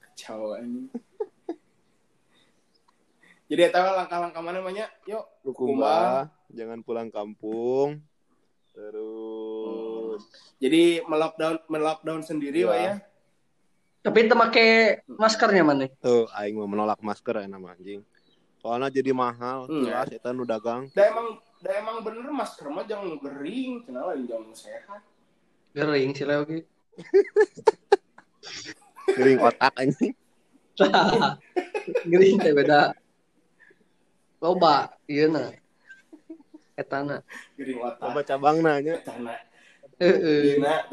Kacau 0.00 0.56
anjing. 0.56 0.88
Jadi 3.48 3.60
eta 3.64 3.80
mah 3.80 4.04
langkah-langkah 4.04 4.42
mana 4.44 4.60
namanya? 4.60 4.86
Yuk, 5.08 5.24
Kumbah, 5.56 6.28
jangan 6.52 6.84
pulang 6.84 7.08
kampung. 7.08 8.04
Terus 8.76 10.22
Jadi 10.60 11.00
melockdown 11.02 11.64
melockdown 11.66 12.20
sendiri. 12.22 12.68
Wak 12.68 12.78
ya. 12.78 12.94
Tapi 13.98 14.30
teu 14.30 14.38
make 14.38 14.68
maskernya 15.10 15.66
mana? 15.66 15.90
tuh 15.98 16.30
aing 16.30 16.54
mau 16.54 16.70
menolak 16.70 17.00
masker 17.00 17.42
ya 17.42 17.48
nama 17.48 17.74
anjing. 17.74 18.04
Soalnya 18.58 18.90
jadi 18.90 19.10
mahal, 19.10 19.66
Hmm. 19.66 19.86
jelas 19.86 20.10
eta 20.12 20.30
nu 20.30 20.44
dagang. 20.44 20.90
Da 20.92 21.08
emang 21.08 21.40
da 21.58 21.70
emang 21.74 21.96
bener 22.02 22.30
masker 22.30 22.68
mah 22.70 22.84
jangan 22.84 23.18
gering, 23.18 23.82
cenah 23.82 24.02
lain 24.12 24.28
jangan 24.28 24.52
sehat. 24.54 25.00
Gering 25.74 26.10
sih 26.14 26.26
Leo 26.26 26.42
ge. 26.46 26.62
Kering 29.16 29.38
otak 29.40 29.72
anjing. 29.74 30.14
Gering 32.12 32.36
teh 32.38 32.52
beda. 32.54 32.94
Loba, 34.38 34.94
ieu 35.10 35.26
na. 35.26 35.50
Etana. 36.78 37.26
Otak. 37.58 38.22
cabang 38.24 38.62
nanya. 38.62 39.02
Heeh. 39.98 40.62
Dina, 40.62 40.86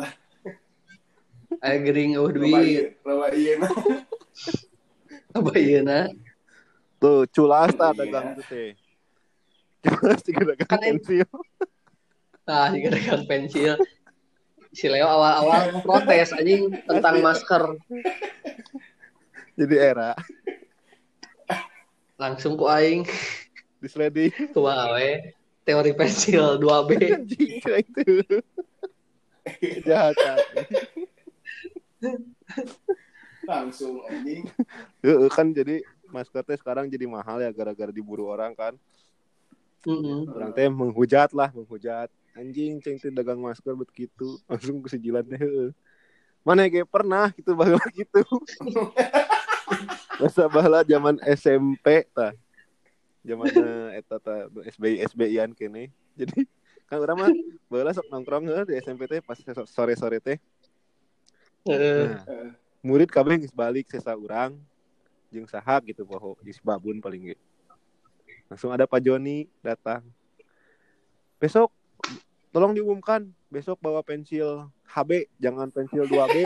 Aya 1.62 1.78
gering 1.80 2.18
loba 2.18 2.34
duit. 2.34 2.66
ieu, 2.66 2.86
loba 3.06 3.28
ieu 3.38 3.56
na. 3.62 3.70
Apa 5.36 5.52
ieu 5.62 5.82
na? 5.86 6.10
Tuh, 6.98 7.30
culas 7.30 7.70
Iya. 7.70 7.78
tak 7.78 7.92
dagang 8.02 8.28
tuh 8.34 8.46
teh. 8.50 8.72
Culas 9.86 10.20
juga 10.26 10.42
dagang 10.56 10.70
Kan 10.74 10.82
pensil. 10.82 11.28
Nah, 12.50 12.66
juga 12.74 12.88
dagang 12.98 13.24
pensil. 13.30 13.78
Si 14.74 14.90
Leo 14.90 15.06
awal-awal 15.06 15.86
protes 15.86 16.34
anjing 16.34 16.74
tentang 16.84 17.22
masker. 17.22 17.78
Jadi 19.56 19.76
era 19.80 20.12
Langsung 22.16 22.56
ku 22.56 22.72
aing 22.72 23.04
di 23.84 23.88
sliding 23.92 24.32
kumaha 24.56 24.96
we 24.96 25.36
teori 25.68 25.92
pensil 25.92 26.56
2B. 26.62 26.90
anjing 27.20 27.60
itu. 27.60 28.40
Kejahatan. 29.60 30.38
Langsung 33.46 34.00
anjing. 34.08 34.48
Heeh, 35.04 35.30
kan 35.30 35.52
jadi 35.52 35.84
masker 36.10 36.42
teh 36.48 36.58
sekarang 36.58 36.88
jadi 36.88 37.04
mahal 37.04 37.44
ya 37.44 37.52
gara-gara 37.52 37.92
diburu 37.92 38.32
orang 38.32 38.56
kan. 38.56 38.74
Heeh. 39.84 40.24
Orang 40.32 40.56
teh 40.56 40.72
menghujat 40.72 41.36
lah, 41.36 41.52
menghujat. 41.52 42.08
Anjing 42.32 42.80
ceng 42.80 42.96
teh 42.96 43.12
dagang 43.12 43.44
masker 43.44 43.76
bet 43.76 43.92
gitu. 43.92 44.40
Langsung 44.48 44.80
ke 44.80 44.88
sejilan 44.96 45.28
teh 45.28 45.38
heeh. 45.42 45.70
Mana 46.46 46.70
ge 46.70 46.88
pernah 46.88 47.34
gitu 47.36 47.58
baheula 47.58 47.84
gitu. 47.92 48.24
Masa 50.22 50.48
baheula 50.48 50.82
zaman 50.88 51.20
SMP 51.28 52.08
tah. 52.16 52.32
Zamanna 53.26 53.92
eta 53.98 54.22
tah 54.22 54.48
SBI 54.70 55.02
SBI-an 55.12 55.52
kene. 55.52 55.92
Jadi 56.16 56.48
kan 56.86 57.02
urang 57.02 57.18
mah 57.20 57.32
baheula 57.68 57.92
sok 57.92 58.08
nongkrong 58.14 58.46
di 58.70 58.78
SMP 58.78 59.10
teh 59.10 59.20
pas 59.20 59.36
sore-sore 59.66 60.22
teh. 60.22 60.38
Heeh. 61.66 62.14
Nah, 62.14 62.54
murid 62.86 63.10
kabeh 63.10 63.42
geus 63.42 63.50
balik 63.50 63.90
sesa 63.90 64.14
urang 64.14 64.56
jeung 65.34 65.50
saha 65.50 65.82
gitu 65.82 66.06
poho 66.06 66.38
geus 66.46 66.62
babun 66.62 67.02
paling 67.02 67.34
ge. 67.34 67.38
Langsung 68.46 68.70
ada 68.70 68.86
Pak 68.86 69.02
Joni 69.02 69.50
datang. 69.66 70.06
Besok 71.42 71.74
tolong 72.54 72.78
diumumkan 72.78 73.26
besok 73.50 73.82
bawa 73.82 74.06
pensil 74.06 74.70
HB 74.86 75.28
jangan 75.42 75.74
pensil 75.74 76.06
2B. 76.06 76.46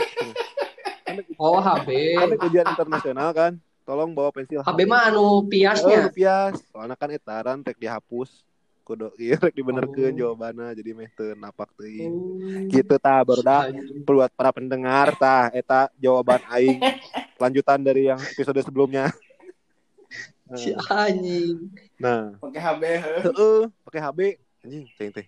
Oh, 1.35 1.57
HB. 1.57 1.89
kan 2.17 2.29
ujian 2.41 2.67
internasional 2.67 3.29
kan. 3.31 3.53
Tolong 3.83 4.13
bawa 4.13 4.29
pensil 4.29 4.61
HB 4.61 4.79
mah 4.85 5.09
anu 5.09 5.19
Oh, 5.19 5.41
piasnya. 5.41 6.13
pias. 6.13 6.61
Soalnya 6.69 6.93
kan 6.93 7.09
etaran 7.09 7.59
rek 7.61 7.77
dihapus. 7.77 8.45
Kudu 8.83 9.09
ieu 9.21 9.37
rek 9.37 9.53
dibenerkeun 9.53 10.13
Oh. 10.13 10.17
jawabanna 10.17 10.73
jadi 10.73 10.93
meh 10.93 11.09
teu 11.13 11.33
napak 11.33 11.69
teuing. 11.73 12.13
Oh. 12.13 12.69
Gitu 12.69 12.95
tah 12.97 13.21
baru 13.21 13.41
dah 13.41 13.65
buat 14.03 14.29
para 14.33 14.53
pendengar 14.53 15.13
tah 15.15 15.49
eta 15.49 15.89
jawaban 15.97 16.41
aing 16.49 16.81
lanjutan 17.41 17.79
dari 17.79 18.09
yang 18.09 18.19
episode 18.19 18.59
sebelumnya. 18.61 19.09
Nah, 20.45 20.57
Si 20.61 20.69
anjing. 20.89 21.69
Nah, 21.97 22.33
Pakai 22.37 22.61
HB 22.61 22.83
heuh. 22.99 23.21
heeh, 23.25 23.59
pakai 23.85 23.99
HB 24.01 24.19
anjing 24.65 24.83
cing 24.97 25.11
teh. 25.13 25.25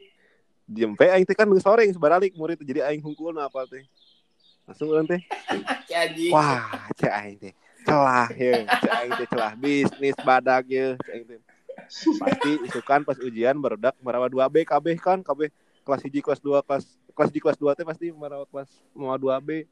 Diem 0.65 0.93
teh 0.95 1.09
aing 1.09 1.25
teh 1.25 1.35
kan 1.35 1.49
sore 1.57 1.83
geus 1.83 1.97
baralik 1.97 2.31
murid 2.33 2.57
teh, 2.57 2.65
jadi 2.65 2.89
aing 2.89 3.01
hungkul 3.01 3.33
apa 3.35 3.65
teh. 3.65 3.83
Langsung 4.71 4.87
urang 4.87 5.03
teh, 5.03 5.19
wah, 6.33 6.87
cek 6.95 7.11
aing 7.11 7.37
teh. 7.43 7.53
Celah 7.83 8.31
ya, 8.31 8.63
cek 8.79 8.93
aing 9.03 9.11
teh 9.19 9.27
celah 9.27 9.53
bisnis 9.59 10.15
badak 10.23 10.63
ya, 10.71 10.95
cek 10.95 11.11
aing 11.11 11.25
teh. 11.27 11.39
Pasti 11.91 12.51
isukan 12.71 13.03
pas 13.03 13.19
ujian 13.19 13.59
barudak 13.59 13.91
marawa 13.99 14.31
2B 14.31 14.63
kabeh 14.63 14.95
kan, 14.95 15.19
kabeh 15.19 15.51
kelas 15.83 16.07
1 16.07 16.23
kelas 16.23 16.39
2 16.39 16.63
kelas 16.63 16.83
kelas 17.11 17.31
di 17.35 17.39
kelas 17.43 17.59
2 17.59 17.75
teh 17.75 17.83
pasti 17.83 18.15
marawa 18.15 18.47
kelas 18.47 18.71
mau 18.95 19.11
2B. 19.19 19.67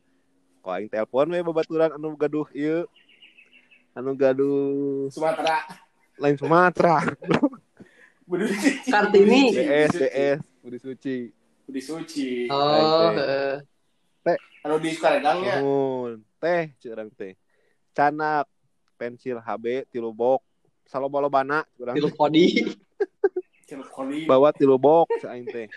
Kok 0.67 0.73
aing 0.75 0.91
telepon 0.91 1.31
we 1.31 1.39
babaturan 1.39 1.95
anu 1.95 2.11
gaduh 2.19 2.51
ieu. 2.51 2.83
Anu 3.95 4.19
gaduh 4.19 5.07
Sumatera. 5.15 5.63
lain 6.19 6.35
Sumatera. 6.35 7.07
Budi 8.27 8.51
Kartini. 8.83 9.55
DS 9.55 9.95
DS 9.95 10.39
Budi 10.59 10.77
Suci. 10.83 11.17
Budi 11.63 11.79
Suci. 11.79 12.51
Oh, 12.51 13.15
teh. 14.23 14.39
Anu 14.65 14.75
di 14.79 14.89
Sukaredangnya. 14.93 15.63
Nuhun. 15.63 16.23
Teh 16.39 16.73
curang 16.79 17.09
teh. 17.13 17.33
Canak 17.95 18.45
pensil 18.99 19.39
HB 19.39 19.89
tilu 19.91 20.11
bok. 20.11 20.43
Saloba-lobana 20.89 21.63
curang 21.77 21.95
Tilu 21.97 22.09
kodi. 22.13 22.65
Bawa 24.25 24.49
tilu 24.55 24.75
bok 24.81 25.09
aing 25.23 25.45
teh. 25.47 25.67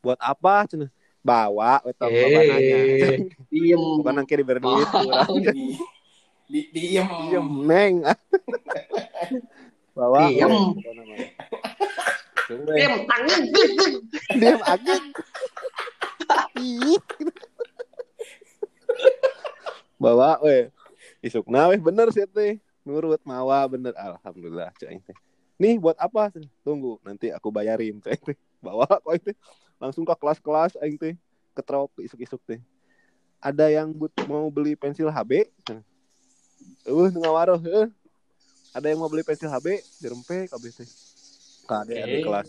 Buat 0.00 0.18
apa 0.22 0.64
cenah? 0.70 0.90
bawa 1.28 1.82
we 1.84 1.92
tong 1.92 2.08
babananya. 2.08 2.56
Eh, 2.56 3.18
diem. 3.52 3.82
Bukan 4.00 4.12
nangke 4.16 4.34
diberi 4.38 4.60
duit 4.62 4.88
kurang. 4.88 5.28
di 5.44 5.76
di 6.48 6.60
diem 6.72 7.08
Diem 7.28 7.48
neng. 7.68 7.94
bawa. 9.92 10.30
Diem. 10.32 10.52
Diem, 12.48 12.94
tangan. 13.04 13.40
Diem 14.40 14.60
agak. 14.64 15.00
Bawa 20.08 20.40
we. 20.40 20.72
Isukna 21.20 21.68
we 21.68 21.76
bener 21.76 22.08
sih 22.10 22.24
teh. 22.24 22.56
Nurut 22.82 23.20
mawa 23.28 23.68
bener 23.68 23.92
alhamdulillah 23.92 24.72
cai 24.80 24.96
teh. 25.04 25.16
Nih 25.60 25.76
buat 25.76 25.98
apa? 26.00 26.32
Tunggu 26.64 26.96
nanti 27.04 27.28
aku 27.28 27.52
bayarin 27.52 28.00
cai 28.00 28.16
teh. 28.16 28.38
Bawa 28.64 28.88
kok 28.88 29.12
teh. 29.20 29.36
Langsung 29.76 30.02
ke 30.08 30.14
kelas-kelas 30.16 30.80
aing 30.80 30.96
teh. 30.96 31.14
Ketrop 31.52 31.92
isuk-isuk 32.00 32.40
teh. 32.48 32.60
Ada 33.38 33.70
yang 33.70 33.94
but 33.94 34.10
mau 34.26 34.50
beli 34.50 34.74
pensil 34.74 35.06
HB? 35.12 35.46
Uh, 36.82 37.10
ngawaroh, 37.14 37.60
heuh. 37.62 37.86
Ada 38.74 38.90
yang 38.90 38.98
mau 38.98 39.06
beli 39.06 39.22
pensil 39.22 39.46
HB? 39.46 39.78
Dirempe 40.02 40.50
kabeh 40.50 40.70
teh. 40.74 40.88
Kade 41.68 41.94
Oke. 42.02 42.18
kelas. 42.26 42.48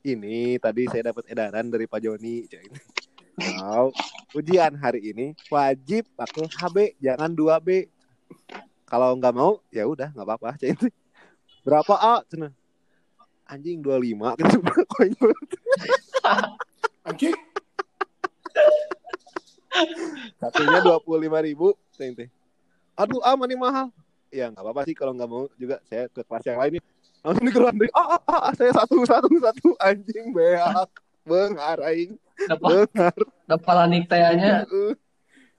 Ini 0.00 0.56
tadi 0.62 0.86
saya 0.86 1.10
dapat 1.10 1.26
edaran 1.28 1.66
dari 1.66 1.90
Pak 1.90 1.98
Joni. 1.98 2.46
teh. 2.46 2.62
Wow, 3.40 3.88
ujian 4.36 4.76
hari 4.76 5.16
ini 5.16 5.32
wajib 5.48 6.04
pakai 6.12 6.44
HB, 6.44 6.76
jangan 7.00 7.32
2B. 7.32 7.88
Kalau 8.84 9.16
nggak 9.16 9.32
mau, 9.32 9.64
ya 9.72 9.88
udah 9.88 10.12
nggak 10.12 10.26
apa-apa. 10.28 10.56
Teh. 10.60 10.76
Berapa 11.64 11.94
A? 11.96 12.14
Cina. 12.28 12.52
Anjing 13.48 13.80
25 13.82 14.38
kan 14.38 14.46
cuma 14.46 14.74
konyol. 14.92 15.32
anjing 17.08 17.34
Satunya 20.36 20.78
25 20.84 21.46
ribu. 21.48 21.74
Cai 21.96 22.12
teh. 22.14 22.28
Aduh, 22.94 23.24
ah 23.24 23.34
mana 23.34 23.56
mahal. 23.56 23.88
Ya 24.28 24.52
nggak 24.52 24.62
apa-apa 24.62 24.86
sih 24.86 24.94
kalau 24.94 25.16
nggak 25.16 25.30
mau 25.30 25.48
juga 25.56 25.80
saya 25.88 26.06
ke 26.12 26.22
kelas 26.22 26.44
yang 26.44 26.60
lain 26.60 26.72
nih. 26.78 26.82
Langsung 27.20 27.44
dikeluarin 27.48 27.92
ah, 27.92 28.16
ah, 28.16 28.40
ah, 28.48 28.52
saya 28.54 28.72
satu, 28.72 29.02
satu, 29.04 29.32
satu, 29.40 29.68
anjing 29.80 30.30
beak. 30.30 30.92
Bengar, 31.24 31.80
aing. 31.84 32.16
Dapat 32.48 32.88
dapat 33.44 33.74
lanik 33.76 34.04
tehnya. 34.06 34.64
uh, 34.64 34.94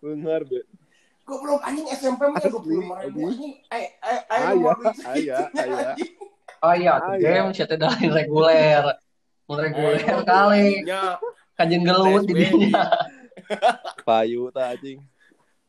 bengar, 0.01 0.41
be. 0.45 0.65
goblok 1.21 1.61
anjing 1.63 1.87
SMP 1.87 2.27
mah 2.27 2.41
dua 2.43 2.59
puluh 2.59 2.81
lima 2.83 2.95
ribu 3.05 3.31
anjing 3.31 3.53
eh 3.71 3.85
eh 4.03 4.19
eh 4.19 4.39
Aya, 4.41 4.51
nomor 4.51 4.75
biji 4.83 5.03
aya, 5.05 5.37
biji 5.47 5.59
aya. 5.61 5.87
anjing. 5.93 6.11
Oh 6.61 6.73
iya, 6.77 6.93
game 7.17 7.49
siapa 7.57 7.73
dari 7.73 8.05
reguler. 8.05 8.85
Reguler 9.49 10.21
kali 10.21 10.85
nya 10.85 11.17
kanjeng 11.57 11.81
gelut 11.81 12.21
SBI. 12.21 12.37
didinya. 12.37 12.85
Payu 14.05 14.53
tak 14.53 14.77
anjing. 14.77 15.01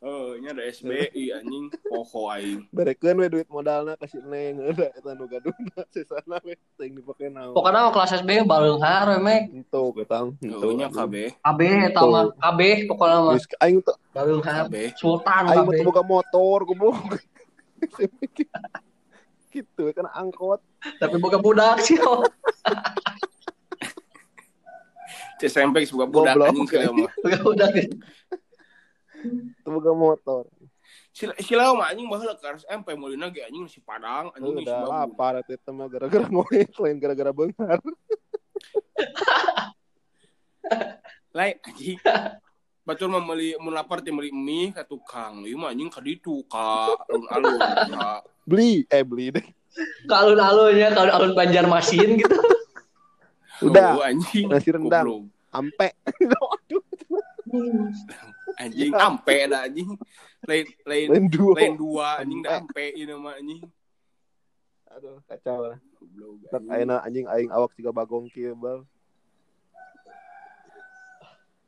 Oh 0.03 0.35
nya 0.35 0.51
ada 0.51 0.67
SBI 0.67 1.31
anjing 1.39 1.71
poho 1.87 2.27
aing 2.35 2.67
Berekeun 2.75 3.23
we 3.23 3.31
duit 3.31 3.47
modalna 3.47 3.95
kasih 3.95 4.19
neng 4.27 4.59
ada 4.75 4.91
eta 4.91 5.11
nu 5.15 5.25
gaduna 5.31 5.81
sisana 5.95 6.37
we 6.43 6.59
teuing 6.75 6.99
dipake 6.99 7.31
naon. 7.31 7.55
Pokoknya 7.55 7.87
mah 7.87 7.91
kelas 7.95 8.19
SB 8.19 8.43
bareung 8.43 8.83
haro 8.83 9.15
mek. 9.23 9.49
Ento 9.55 9.95
ketang, 9.95 10.35
ento. 10.43 10.67
oh 10.67 10.75
nya 10.75 10.91
KB 10.91 11.39
KB 11.39 11.61
eta 11.89 12.01
mah 12.03 12.35
KB 12.35 12.59
pokoknya 12.91 13.17
mah 13.23 13.33
Geus 13.39 13.47
aing 13.63 13.79
teh 13.79 13.97
bareung 14.11 14.43
haro. 14.43 14.67
KB 14.67 14.75
Sultan 14.99 15.43
aing 15.47 15.65
mah 15.65 15.73
boga 15.87 16.03
motor 16.03 16.57
goblok. 16.67 16.99
gitu 19.53 19.83
kan 19.95 20.07
angkot. 20.11 20.59
Tapi 20.99 21.15
boga 21.15 21.39
budak 21.39 21.79
sih. 21.79 21.95
oh. 22.03 22.27
SMP 25.43 25.83
sebuah 25.83 26.07
budak 26.07 26.39
anjing 26.39 26.67
sila 26.71 26.91
mah 26.91 27.11
Boga 27.19 27.39
budak. 27.43 27.71
Boga 29.63 29.93
motor. 29.93 30.45
sila 31.13 31.33
sila 31.41 31.73
mah 31.77 31.93
anjing 31.93 32.09
baheula 32.09 32.35
ke 32.37 32.45
SMP 32.57 32.97
mulina 32.97 33.29
ge 33.29 33.45
anjing 33.45 33.69
si 33.69 33.81
Padang 33.81 34.31
anjing 34.33 34.57
si 34.61 34.65
Udah 34.65 34.81
Babu 34.81 35.13
lapar 35.13 35.33
eta 35.41 35.57
teh 35.57 35.73
mah 35.73 35.87
gara-gara 35.89 36.25
ngoek 36.33 36.73
lain 36.77 36.97
gara-gara 37.01 37.31
beungar. 37.33 37.79
lain 41.37 41.55
anjing 41.65 41.97
Batur 42.83 43.07
mah 43.07 43.23
meuli 43.23 43.55
mun 43.61 43.73
lapar 43.73 44.03
teh 44.03 44.11
meuli 44.11 44.31
mie 44.33 44.73
ka 44.75 44.83
tukang 44.83 45.47
ieu 45.47 45.57
mah 45.57 45.71
anjing 45.71 45.87
ka 45.87 46.03
ditu 46.03 46.43
ka 46.51 46.91
alun-alun 47.09 47.59
ka 47.93 48.21
Beli, 48.43 48.83
eh 48.91 49.07
beli 49.07 49.31
deh. 49.31 49.45
Kalun-alunnya 50.03 50.91
kalun-alun 50.91 51.31
Banjarmasin 51.31 52.19
gitu. 52.19 52.35
Udah. 53.63 53.95
Oh, 53.95 54.03
anjing 54.03 54.51
Nasi 54.51 54.75
rendang. 54.75 55.31
Ampe. 55.55 55.95
Aduh, 56.03 57.87
anjing 58.59 58.93
ampe 58.93 59.37
dah 59.49 59.65
anjing 59.67 59.89
lain 60.43 60.65
lain 60.85 61.07
lain 61.09 61.25
dua. 61.31 61.53
lain 61.55 61.73
dua 61.79 62.07
anjing 62.21 62.41
dah 62.43 62.59
Ampe. 62.61 62.85
ieu 62.93 63.17
mah 63.17 63.35
anjing 63.39 63.61
Aduh, 64.93 65.17
kacau 65.25 65.57
lah. 65.57 65.77
Tak 66.53 66.61
anjing. 66.61 66.69
ayeuna 66.69 66.97
anjing 67.01 67.25
aing 67.25 67.49
awak 67.49 67.73
siga 67.73 67.89
bagong 67.89 68.29
kieu 68.29 68.53
bal. 68.53 68.85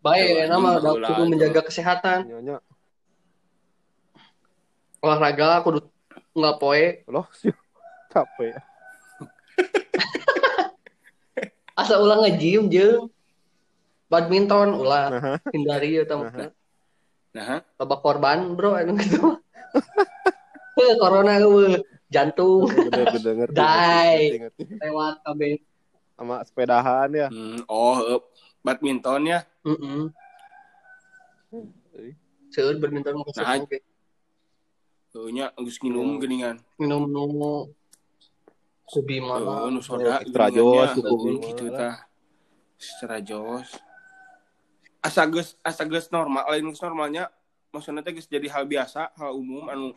Baik, 0.06 0.46
nama 0.46 0.78
udah 0.78 0.94
kudu 1.02 1.34
menjaga 1.34 1.66
kesehatan. 1.66 2.30
Nyonya. 2.30 2.62
Olahraga 5.02 5.66
kudu 5.66 5.90
nggak 6.38 6.56
poe. 6.62 7.02
Loh, 7.10 7.26
sih. 7.34 7.50
Capek. 8.14 8.62
Asa 11.74 11.98
ulang 11.98 12.30
nge-gym 12.30 12.70
jeung 12.70 13.10
badminton 14.06 14.78
ulah 14.78 15.10
hindari 15.50 15.98
ya 15.98 16.06
tamu. 16.06 16.30
Nah. 17.36 17.60
Loba 17.76 17.96
korban, 18.00 18.56
Bro, 18.56 18.80
anu 18.80 18.96
gitu. 18.96 19.20
Eh, 20.76 20.92
corona 21.00 21.40
eueuh, 21.40 21.80
jantung 22.12 22.68
bener-bener 22.68 23.48
ngerti. 23.48 23.56
Die. 23.60 24.16
ngerti, 24.36 24.38
ngerti. 24.44 24.62
lewat 24.84 25.24
KB. 25.24 25.42
Sama 26.16 26.36
sepedahan 26.44 27.10
ya. 27.12 27.28
hmm, 27.32 27.64
oh 27.68 27.96
eh, 28.04 28.20
badminton 28.60 29.24
ya 29.24 29.40
Heeh. 29.64 30.12
Seueur 32.52 32.76
badminton 32.76 33.20
mah 33.20 33.28
Nah. 33.36 33.64
Tuh 35.12 35.32
nya 35.32 35.56
geus 35.56 35.80
nginum 35.80 36.20
geuningan 36.20 36.60
Minum 36.76 37.08
nu 37.08 37.24
kubi 38.84 39.24
Tuh, 39.24 39.32
mah. 39.40 39.72
nu 39.72 39.80
soda 39.80 40.20
Extra 40.20 40.52
geuningannya. 40.52 40.92
jos, 40.92 40.92
kuku. 41.00 41.16
Heuh, 41.24 41.40
kitu 41.40 41.66
tah 41.72 41.96
extra 42.76 43.18
jos 43.24 43.70
asa 45.06 45.22
geus 45.30 45.54
asa 45.62 45.86
geus 45.86 46.10
normal 46.10 46.50
lain 46.50 46.74
geus 46.74 46.82
normalnya 46.82 47.30
maksudnya 47.70 48.02
teh 48.02 48.18
geus 48.18 48.26
jadi 48.26 48.50
hal 48.50 48.66
biasa 48.66 49.14
hal 49.14 49.38
umum 49.38 49.70
anu 49.70 49.94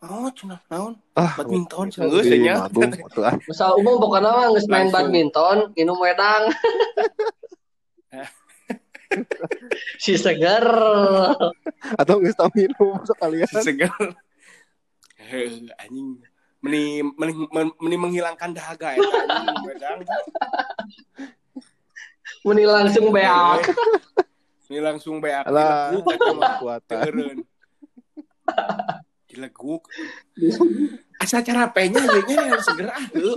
oh 0.00 0.32
cenah 0.32 0.64
naon 0.72 0.96
Ah, 1.12 1.36
badminton 1.36 1.92
Geus 1.92 2.24
geus 2.24 2.40
nya 2.40 2.56
ah. 2.64 3.36
Masa 3.44 3.76
umum 3.76 4.00
pokoknya 4.00 4.32
mah 4.32 4.48
geus 4.56 4.64
main 4.64 4.88
badminton, 4.88 5.76
minum 5.76 6.00
wedang. 6.00 6.48
si 10.00 10.16
segar. 10.16 10.64
Atau 12.00 12.24
geus 12.24 12.32
tau 12.38 12.48
minum 12.56 12.96
sekalian. 13.04 13.50
segar 13.60 13.92
Heuh, 15.20 15.68
anjing 15.76 16.16
meni, 16.64 17.04
meni, 17.04 17.32
men- 17.52 17.76
meni 17.76 17.96
menghilangkan 18.00 18.56
dahaga 18.56 18.96
ya 18.96 19.04
anjing 19.04 19.68
wedang 19.68 20.00
Muni 22.40 22.64
langsung 22.64 23.12
beak. 23.12 23.68
Ini 24.70 24.78
langsung 24.78 25.18
beak 25.18 25.44
Alah, 25.44 25.90
dileguk 25.90 26.14
eta 26.14 26.30
mah 26.30 26.50
kekuatan. 26.56 27.12
Dileguk 29.26 29.82
asa 31.22 31.42
cara 31.42 31.68
penya 31.68 32.00
nya 32.00 32.38
yang 32.48 32.62
segera 32.62 32.96
tuh 33.10 33.34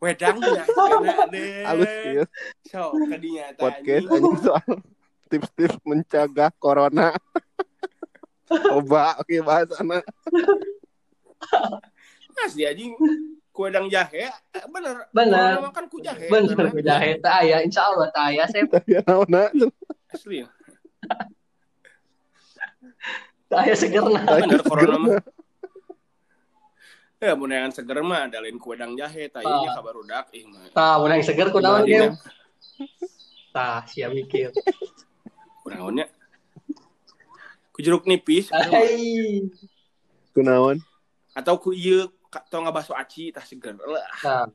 wedang 0.00 0.40
ya 0.40 0.64
karena 0.74 1.14
deh 1.28 1.62
Halus 1.62 1.92
ya. 2.02 2.24
so 2.64 2.80
kadinya 3.04 3.44
Podcast 3.54 4.04
anjing. 4.04 4.14
anjing 4.14 4.36
soal 4.40 4.70
tips-tips 5.28 5.76
mencegah 5.82 6.50
corona. 6.56 7.12
Coba 8.48 9.18
oke 9.18 9.36
bahasana. 9.40 10.00
asli 12.40 12.66
anjing 12.66 12.92
ku 13.54 13.60
wedang 13.64 13.86
jahe 13.86 14.26
eh, 14.28 14.64
bener 14.66 15.06
Bener. 15.10 15.62
Makan 15.62 15.84
ku 15.86 16.02
jahe 16.02 16.26
Bener 16.26 16.52
bener. 16.52 16.72
kujahe 16.72 17.10
teh 17.22 17.32
aya 17.32 17.62
insyaallah 17.62 18.10
teh 18.10 18.22
aya 18.34 18.44
saya 18.50 18.66
Ya 18.84 19.00
naonna 19.06 19.48
asli 20.14 20.36
ya 20.40 20.48
teh 23.44 23.58
aya 23.58 23.74
segerna. 23.74 24.20
bener 24.24 24.62
corona 24.62 24.96
mah 24.96 25.20
ya 27.18 27.32
mun 27.32 27.48
yang 27.48 27.72
seger 27.72 27.98
mah 28.00 28.28
ada 28.28 28.38
lain 28.38 28.56
ku 28.56 28.70
wedang 28.70 28.92
jahe 28.94 29.28
tah 29.28 29.40
ieu 29.40 29.48
nya 29.58 29.70
Ah. 29.70 29.74
kabarudak 29.74 30.26
ih 30.30 30.44
mah 30.44 30.68
Tah 30.70 30.94
mun 30.96 31.10
yang 31.10 31.22
seger 31.22 31.48
kunaon 31.48 31.84
ge? 31.84 32.12
Tah 33.50 33.80
sia 33.86 34.08
mikir. 34.08 34.52
kunaonnya 35.62 36.06
ku 37.70 37.80
jeruk 37.80 38.04
nipis 38.04 38.52
Hai. 38.52 39.48
kunaon? 40.32 40.78
atau 41.32 41.54
ku 41.56 41.72
ieu 41.72 42.06
tong 42.46 42.64
ngabaso 42.64 42.92
aci 42.92 43.30
tah 43.30 43.42
seger 43.42 43.74
Nah, 43.74 44.46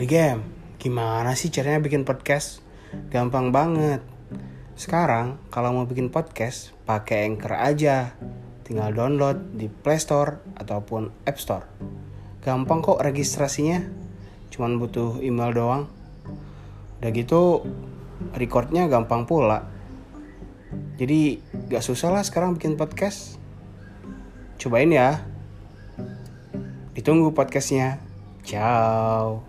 Brigam, 0.00 0.40
gimana 0.80 1.36
sih 1.36 1.52
caranya 1.52 1.84
bikin 1.84 2.08
podcast? 2.08 2.64
Gampang 3.12 3.52
banget. 3.52 4.00
Sekarang 4.72 5.36
kalau 5.52 5.76
mau 5.76 5.84
bikin 5.84 6.08
podcast, 6.08 6.72
pakai 6.88 7.28
Anchor 7.28 7.52
aja. 7.52 8.16
Tinggal 8.64 8.96
download 8.96 9.60
di 9.60 9.68
Play 9.68 10.00
Store 10.00 10.40
ataupun 10.56 11.12
App 11.28 11.36
Store. 11.36 11.68
Gampang 12.40 12.80
kok 12.80 12.96
registrasinya. 12.96 13.84
Cuman 14.48 14.80
butuh 14.80 15.20
email 15.20 15.52
doang. 15.52 15.84
Udah 17.04 17.10
gitu, 17.12 17.68
recordnya 18.32 18.88
gampang 18.88 19.28
pula. 19.28 19.68
Jadi 20.96 21.44
gak 21.68 21.84
susah 21.84 22.08
lah 22.08 22.24
sekarang 22.24 22.56
bikin 22.56 22.80
podcast. 22.80 23.36
Cobain 24.56 24.88
ya. 24.88 25.20
Ditunggu 26.96 27.36
podcastnya. 27.36 28.00
Ciao. 28.48 29.44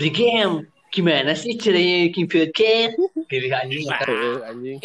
Brigam, 0.00 0.64
gimana 0.88 1.36
sih 1.36 1.60
caranya 1.60 2.08
bikin 2.08 2.24
podcast? 2.24 2.96
Pilih 3.28 3.52
anjing 3.52 3.84
lah. 3.84 4.00
Anjing. 4.48 4.80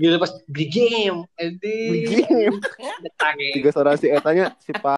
Gila 0.00 0.16
pas 0.16 0.32
Brigam, 0.48 1.28
anjing. 1.36 1.92
Brigam. 1.92 2.56
Detange. 3.04 3.48
Tiga 3.52 3.68
suara 3.68 4.00
si 4.00 4.08
etanya 4.08 4.56
si 4.64 4.72
Pak. 4.72 4.96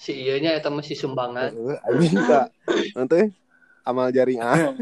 Si 0.00 0.16
iyanya 0.16 0.56
eta 0.56 0.72
masih 0.72 0.96
sumbangan. 0.96 1.52
Anjing 1.84 2.16
kak. 2.24 2.48
Nanti 2.96 3.28
amal 3.84 4.08
jaring 4.08 4.40
ah. 4.40 4.72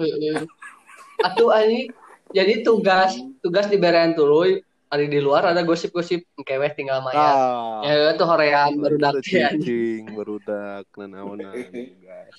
Heeh. 0.00 0.40
Atuh 1.20 1.52
anjing. 1.52 1.92
Jadi 2.32 2.64
tugas 2.64 3.12
tugas 3.44 3.68
di 3.68 3.76
berean 3.76 4.16
tuluy 4.16 4.64
Ari 4.96 5.12
di 5.12 5.20
luar 5.20 5.52
ada 5.52 5.60
gosip-gosip 5.60 6.24
keweh 6.40 6.72
tinggal 6.72 7.04
mayat. 7.04 7.20
Ah. 7.20 7.84
Ya 7.84 8.16
itu 8.16 8.24
horean 8.24 8.80
baru 8.80 8.96
anjing. 8.96 9.20
cicing, 9.20 10.02
barudak 10.16 10.88
nanaonan 10.96 11.52
guys. 12.00 12.32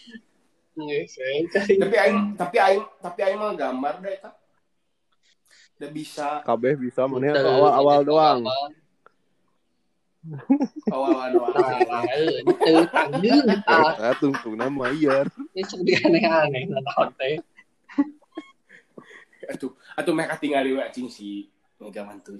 Cari. 0.73 1.77
tapi 1.77 1.95
aing 1.95 2.17
tapi 2.33 2.57
aing 2.57 2.81
tapi 2.97 3.19
aing 3.21 3.37
mah 3.37 3.53
gambar 3.53 3.97
deh 3.97 4.17
tak 4.17 4.33
udah 5.77 5.89
bisa 5.89 6.27
Kabeh 6.41 6.73
bisa 6.73 7.05
mana 7.05 7.33
awal-awal 7.37 8.01
gitu, 8.01 8.09
doang. 8.09 8.41
awal. 8.45 8.69
awal-awal 10.89 11.29
doang 11.29 12.05
itu 12.41 12.73
tanggung 12.89 13.45
ah 13.65 13.93
Eta 13.95 14.09
tungtungna 14.17 14.69
mayar. 14.69 15.25
ini 15.53 15.61
sedih 15.61 15.97
aneh-aneh 16.01 16.69
nanaon 16.69 17.09
teh. 17.13 17.37
atuh 19.49 19.73
atuh 19.93 20.13
mereka 20.13 20.37
tinggal 20.37 20.61
di 20.61 20.77
anjing 20.77 21.09
si 21.09 21.49
Mega 21.77 22.01
mantu 22.09 22.33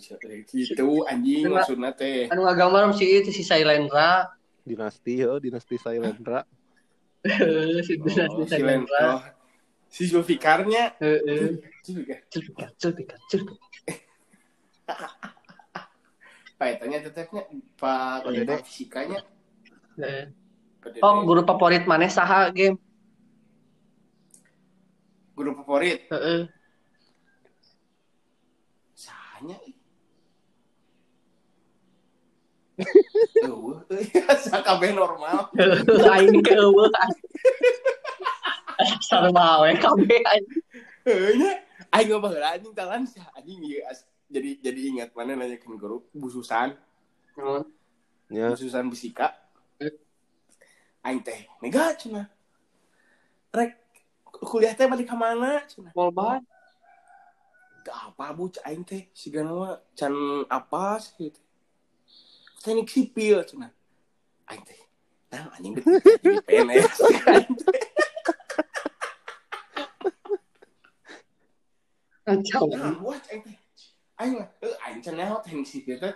gitu 0.50 1.06
anjing 1.06 1.46
maksudnya 1.54 1.94
teh 1.94 2.26
Anu 2.34 2.42
ngagambar 2.42 2.90
si 2.98 3.06
itu 3.06 3.30
si 3.30 3.46
Sailendra. 3.46 4.34
Dinasti 4.66 5.22
oh, 5.30 5.38
dinasti 5.38 5.78
Sailendra. 5.78 6.42
si 7.86 7.94
oh, 8.02 8.10
si 8.10 8.18
si 8.50 8.62
Len 8.66 8.84
Sailendra. 8.86 9.06
oh, 9.14 9.22
si 9.86 10.04
Zulfikarnya 10.10 10.98
Heeh. 10.98 11.62
juga 11.86 12.18
Culpikan, 12.34 12.70
culpikan, 12.82 13.20
culpikan. 13.30 13.60
Pak 16.58 16.82
tanya 16.82 16.98
tetepnya 17.06 17.46
Pak 17.78 18.26
Oh, 18.26 18.34
Pak 18.34 18.66
fisikanya. 18.66 19.22
Oh, 21.06 21.22
guru 21.22 21.46
favorit 21.46 21.86
mana 21.86 22.10
saha 22.10 22.50
game? 22.50 22.82
guru 25.38 25.54
favorit 25.62 26.10
Heeh. 26.10 26.50
Eueuh, 33.42 33.82
sakabeh 34.38 34.94
normal. 34.94 35.50
Aing 36.14 36.46
ke 36.46 36.54
eueuh. 36.54 36.94
Sarua 39.02 39.66
we 39.66 39.74
kabeh 39.82 40.22
anjing. 40.22 40.62
Heunya 41.02 41.52
aing 41.90 42.14
mah 42.14 42.22
baheula 42.22 42.54
anjing 42.54 42.74
talan 42.78 43.02
sih 43.10 43.18
anjing 43.34 43.58
jadi 44.28 44.60
jadi 44.60 44.80
ingat 44.92 45.10
mana 45.16 45.40
nanyakeun 45.40 45.80
guru 45.80 46.04
bususan, 46.12 46.76
Ya, 48.28 48.52
bususan 48.52 48.92
fisika. 48.92 49.32
Aing 51.00 51.24
teh 51.24 51.48
mega 51.64 51.96
cenah. 51.96 52.28
Rek 53.56 53.80
kuliah 54.28 54.76
teh 54.76 54.84
balik 54.84 55.08
ka 55.08 55.16
mana 55.16 55.64
cenah? 55.64 55.96
Polban. 55.96 56.44
Teu 57.88 57.96
apa 57.96 58.36
bu 58.36 58.52
aing 58.68 58.84
teh 58.84 59.08
sigana 59.16 59.56
mah 59.56 59.80
can 59.96 60.44
apa 60.52 61.00
sih 61.00 61.32
gitu. 61.32 61.40
Teknik 62.64 62.88
sipil 62.90 63.42
cenah. 63.46 63.72
Aing 64.50 64.64
teh 64.66 64.80
Nah, 65.28 65.52
anjing 65.56 65.76
teh 65.76 65.84
jadi 66.24 66.40
PNS. 66.48 66.94
Teh, 66.98 67.84
Kacau. 72.28 72.68
Buat 73.04 73.24
aing 73.32 73.42
teh. 73.44 73.58
Mah, 74.18 74.48
eh 74.66 74.74
aing 74.88 75.00
can 75.06 75.14
nyaho 75.16 75.40
teknik 75.46 75.68
sipil 75.70 75.96
teh 76.02 76.14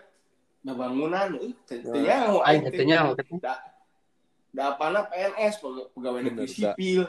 babangunan 0.65 1.37
euy 1.37 1.53
teh 1.67 1.79
teu 1.79 1.95
nyaho 1.95 2.41
Aing 2.43 2.67
teh. 2.67 2.71
teh 2.75 2.85
nyaho. 2.87 3.15
Da 3.39 3.53
da 4.51 4.75
apana 4.75 5.07
PNS 5.07 5.63
pegawai 5.95 6.21
negeri 6.25 6.47
sipil. 6.49 7.07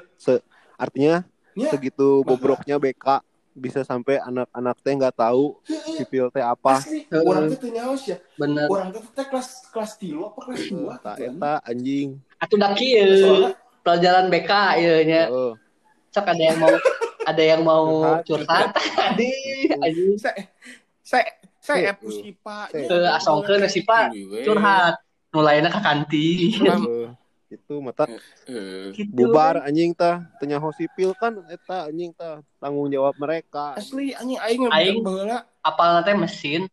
artinya 0.79 1.27
Ya. 1.53 1.69
segitu 1.69 2.25
bobroknya 2.25 2.81
BK 2.81 3.21
bisa 3.53 3.85
sampai 3.85 4.17
anak-anak 4.21 4.77
teh 4.81 4.93
nggak 4.97 5.17
tahu 5.17 5.61
sipil 5.97 6.33
teh 6.33 6.41
apa. 6.41 6.81
Asli, 6.81 7.05
orang 7.13 7.53
teh 7.53 7.71
sih. 8.01 8.17
Bener. 8.41 8.67
Orang 8.67 8.89
teh 8.91 9.03
teh 9.13 9.27
kelas 9.29 9.69
kelas 9.69 9.93
3 10.01 10.29
apa 10.29 10.39
kelas 10.49 10.63
2 10.73 11.05
Tak 11.05 11.17
eta 11.21 11.55
anjing. 11.69 12.09
Atuh 12.41 12.59
da 12.59 12.69
kieu. 12.73 13.53
Pelajaran 13.83 14.31
BK 14.31 14.53
ieu 14.81 14.97
nya. 15.05 15.23
Heeh. 15.29 15.53
Sok 16.13 16.27
ada 16.29 16.43
yang 16.43 16.59
mau 16.61 16.75
ada 17.23 17.43
yang 17.43 17.63
mau 17.65 17.87
Curhat. 18.25 18.69
Aduh, 19.13 19.81
anjing. 19.81 20.17
saya 20.21 20.49
saya 21.03 21.27
saya 21.63 21.95
sipa. 21.95 22.67
Teu 22.75 23.07
asongkeun 23.07 23.71
si 23.71 23.87
Pak 23.87 24.11
curhat. 24.43 24.99
Nu 25.31 25.41
lainna 25.41 25.71
ka 25.71 25.79
kanti. 25.79 26.59
Itu 27.53 27.85
mata 27.85 28.09
Eh, 28.49 28.97
Gitu. 28.97 29.13
bubar 29.13 29.61
anjing 29.61 29.93
tah 29.93 30.25
tanya 30.41 30.57
sipil 30.73 31.13
kan 31.13 31.37
eta 31.53 31.93
anjing 31.93 32.17
tah 32.17 32.41
tanggung 32.57 32.89
jawab 32.89 33.13
mereka. 33.21 33.77
asli 33.77 34.17
anjing 34.17 34.41
aing 34.41 34.61
Aing. 34.73 34.99
baheula 35.05 35.45
teh 36.01 36.17
mesin 36.17 36.65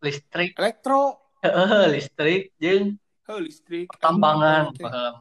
listrik. 0.00 0.56
elektro 0.56 1.20
Heeh, 1.44 1.84
listrik 1.92 2.42
jeung 2.56 2.96
heuh 3.28 3.40
listrik 3.42 3.86
pertambangan. 3.90 4.70
Paham. 4.78 5.14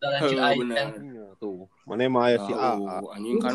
Dan 0.00 0.10
aing 0.18 0.60
bener. 0.62 0.76
teh. 0.76 0.86
Ya, 1.12 1.26
tuh. 1.36 1.66
Mana 1.84 2.06
mah 2.08 2.30
ya 2.30 2.38
si 2.42 2.52
A. 2.54 2.72
Anjing 3.12 3.38
kan 3.38 3.54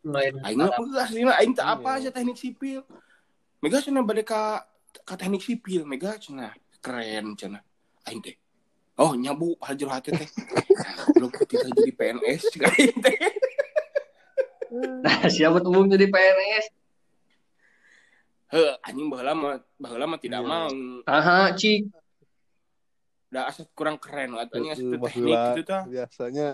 lain. 0.00 0.34
aing 0.40 0.56
mah 0.56 0.70
beuh 0.76 0.96
aslinya 0.96 1.34
aing 1.36 1.52
teh 1.52 1.64
apa 1.64 1.98
Iya. 1.98 2.08
aja 2.08 2.10
teknik 2.14 2.38
sipil 2.38 2.80
mega 3.60 3.84
cenah 3.84 4.00
bade 4.00 4.24
ka 4.24 4.64
ka 5.04 5.14
teknik 5.16 5.44
sipil 5.44 5.84
mega 5.84 6.16
cenah 6.16 6.56
keren 6.80 7.36
cenah 7.36 7.60
aing 8.10 8.20
teh 8.20 8.34
oh 8.96 9.14
nyabu 9.14 9.54
hajar 9.60 9.88
hati 9.92 10.10
teh 10.12 10.28
lu 11.16 11.30
kita 11.30 11.70
jadi 11.70 11.90
PNS 11.92 12.42
aing 12.60 12.98
teh 12.98 13.18
Nah, 14.70 15.26
siapa 15.26 15.58
tuh 15.58 15.82
jadi 15.84 16.06
PNS? 16.06 16.66
heuh 18.50 18.70
anjing 18.82 19.06
baheula 19.06 19.30
mah 19.32 19.54
baheula 19.74 20.06
mah 20.06 20.18
tidak 20.18 20.42
Iya. 20.42 20.46
mau 20.48 20.70
Aha, 21.06 21.54
cik. 21.54 21.90
da 23.26 23.46
asa 23.46 23.62
kurang 23.72 23.94
keren 23.96 24.30
lah 24.30 24.46
tanya 24.46 24.74
Heeh, 24.74 24.90
asa 24.90 24.98
teknik 25.00 25.38
gitu 25.48 25.62
tah 25.64 25.82
Biasanya 25.86 26.48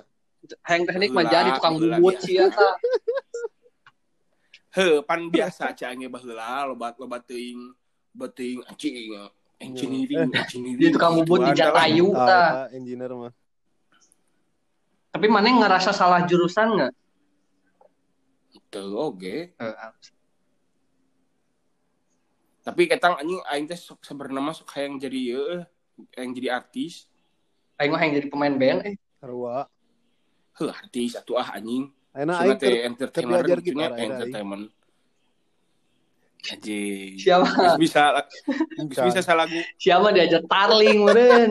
Hayang 0.63 0.85
teknik 0.87 1.11
mah 1.11 1.25
jadi 1.25 1.51
tukang 1.57 1.77
bubut 1.77 2.17
sih 2.21 2.37
ya. 2.37 2.47
Heuh, 4.73 5.01
pan 5.03 5.27
biasa 5.27 5.73
canggih 5.73 6.07
baheula 6.07 6.69
loba 6.69 6.93
loba 6.95 7.17
teuing 7.19 7.73
beuting 8.13 8.61
anjing 8.63 8.93
engineering 9.61 10.29
engineering 10.33 10.81
Dia 10.81 10.91
tukang 10.93 11.13
bubut 11.23 11.49
di. 11.49 11.53
Jatayu 11.57 12.13
ta. 12.13 12.21
ah, 12.21 12.29
eta 12.69 12.77
engineer 12.77 13.13
mah. 13.17 13.33
Tapi 15.17 15.27
mana 15.33 15.49
ngerasa 15.49 15.97
salah 15.97 16.29
jurusan 16.29 16.77
nggak? 16.77 16.93
Teu 18.69 18.93
oge. 18.93 19.57
Tapi 22.67 22.83
ketang 22.91 23.15
anjing 23.17 23.41
aing 23.47 23.65
teh 23.71 23.79
sok 23.79 24.03
sebenarnya 24.03 24.43
mah 24.43 24.53
sok 24.53 24.75
hayang 24.75 24.99
jadi 24.99 25.17
ieu 25.17 25.47
yang 26.19 26.31
jadi 26.35 26.49
artis. 26.61 27.07
Aing 27.79 27.95
mah 27.95 28.03
yang 28.03 28.21
jadi 28.21 28.29
pemain 28.29 28.53
band 28.53 28.81
eh. 28.93 28.95
Sarua. 29.23 29.71
Heuh, 30.57 30.73
artis 30.73 31.17
atuh 31.17 31.41
ah 31.41 31.55
anjing. 31.57 31.89
Sunat 32.13 32.43
aing 32.43 32.59
teh 32.59 32.69
aing. 32.77 34.13
entertainment. 34.19 34.76
Anjing. 36.53 37.19
Siapa? 37.19 37.47
Geus 37.49 37.77
bisa 37.81 38.03
bisa 39.03 39.21
salagu. 39.21 39.59
Siapa 39.77 40.13
diajar 40.13 40.43
tarling 40.47 40.99
meureun. 41.03 41.51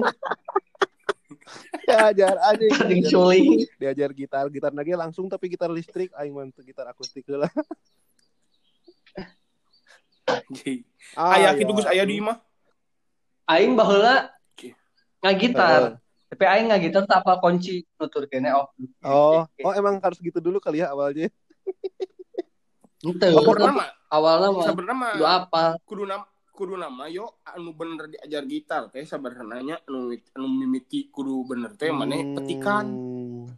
diajar 1.87 2.35
anjing. 2.47 2.71
Tarling 2.71 3.01
Diajar- 3.03 3.11
suling. 3.11 3.47
Diajar 3.75 4.09
gitar, 4.15 4.45
gitar 4.47 4.71
lagi 4.71 4.93
langsung 4.95 5.27
tapi 5.27 5.51
gitar 5.51 5.67
listrik 5.69 6.09
aing 6.15 6.31
mah 6.31 6.47
gitar 6.63 6.87
akustik 6.87 7.25
heula. 7.27 7.49
Jadi, 10.49 10.81
Ah, 11.13 11.37
Aya 11.37 11.53
iya. 11.53 11.59
kitu 11.61 11.71
geus 11.77 11.85
aya 11.85 12.01
di 12.01 12.17
imah. 12.17 12.41
Aing 13.45 13.77
baheula 13.77 14.33
ngagitar. 15.21 16.01
Tapi 16.33 16.43
aing 16.49 16.73
ngagitar 16.73 17.05
tak 17.05 17.21
apa 17.21 17.37
kunci 17.37 17.85
nutur 18.01 18.25
kene 18.25 18.49
oh. 18.57 18.65
Oh, 19.05 19.45
oh 19.45 19.73
emang 19.77 20.01
harus 20.01 20.17
gitu 20.17 20.41
dulu 20.41 20.57
kali 20.57 20.81
ya 20.81 20.89
awalnya. 20.89 21.29
Ente. 23.05 23.27
Sabenerna 23.29 23.71
mah, 23.71 23.89
Awalnya 24.09 24.49
mah 24.93 25.11
lu 25.17 25.25
apa? 25.25 25.63
kudu 25.85 26.03
nam 26.09 26.25
kudu 26.55 26.79
nama 26.79 27.05
yo 27.11 27.27
anu 27.43 27.75
bener 27.75 28.07
diajar 28.07 28.47
gitar 28.47 28.87
teh 28.87 29.03
sabenerna 29.03 29.59
nya 29.59 29.75
anu 29.85 30.15
anu 30.33 30.47
mimiti 30.47 31.11
kudu 31.11 31.43
bener 31.45 31.75
teh 31.75 31.91
petikan 31.91 32.85
Hmm. 32.87 33.51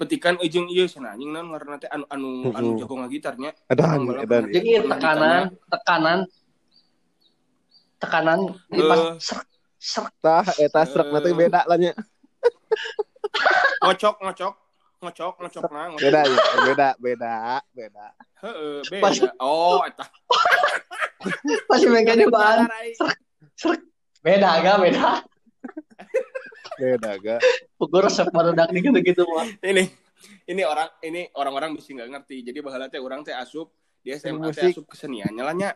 petikan 0.00 0.34
ejeng 0.40 0.68
ieu 0.72 0.88
cenah 0.88 1.12
anjing 1.14 1.30
naon 1.32 1.52
ngaranna 1.52 1.76
teh 1.76 1.90
anu 1.92 2.04
anu 2.08 2.28
anu 2.56 2.68
jago 2.80 2.94
ngagitarnya 2.96 3.52
edan. 3.68 4.08
balap. 4.08 4.48
Jadi 4.52 4.70
tekanan, 4.88 5.42
tekanan, 5.68 6.18
tekanan 8.00 8.38
di 8.72 8.80
pas 8.80 9.00
Eh. 9.00 9.12
serak, 9.20 9.46
serak. 9.76 10.12
Tah, 10.24 10.46
eta 10.56 10.80
srek 10.84 11.08
nanti 11.12 11.30
beda 11.36 11.60
lah 11.68 11.76
nya. 11.76 11.92
ngocok 13.84 14.16
ngocok 14.24 14.54
ngocok 14.96 15.34
ngocok 15.44 15.62
nah 15.70 15.84
ngocok. 15.92 16.02
Beda 16.08 16.20
ya, 16.24 16.38
beda, 16.64 16.88
beda, 16.96 17.34
beda. 17.70 18.06
Heeh, 18.42 19.00
Pas- 19.00 19.18
beda. 19.20 19.32
Oh, 19.38 19.84
eta. 19.84 20.04
Megang 21.92 22.28
bahan. 22.30 22.66
Serak. 23.56 23.80
Beda 24.24 24.48
agak 24.58 24.76
beda. 24.82 25.08
Beda 26.76 27.10
gak? 27.16 27.40
Pukul 27.80 28.04
resep 28.04 28.28
barudak 28.32 28.68
di 28.72 28.80
gitu-gitu 28.80 29.24
mah. 29.24 29.48
Ini 29.64 29.84
ini 30.48 30.62
orang 30.64 30.88
ini 31.02 31.28
orang-orang 31.32 31.76
mesti 31.76 31.96
nggak 31.96 32.10
ngerti. 32.12 32.36
Jadi 32.44 32.58
baheula 32.60 32.88
teh 32.88 33.00
orang 33.00 33.24
teh 33.24 33.32
asup 33.32 33.72
dia 34.00 34.16
Seni 34.20 34.36
SMA 34.38 34.48
teh 34.52 34.60
musik. 34.64 34.72
asup 34.76 34.84
kesenian 34.88 35.30
nyalanya 35.32 35.72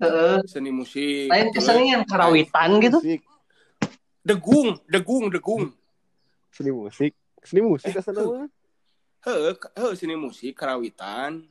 Heeh. 0.00 0.42
seni 0.48 0.70
musik. 0.72 1.28
Lain 1.30 1.48
kesenian 1.52 2.02
karawitan 2.04 2.80
gitu. 2.80 2.98
Musik, 3.00 3.22
Degung, 4.24 4.80
degung, 4.88 5.28
degung. 5.28 5.62
seni 6.48 6.70
musik, 6.72 7.12
seni 7.44 7.60
musik 7.60 7.92
asal 7.92 8.16
mah. 8.16 8.48
Heeh, 9.24 9.52
ke- 9.56 9.72
heeh 9.76 9.94
seni 9.96 10.16
musik 10.16 10.56
karawitan. 10.56 11.44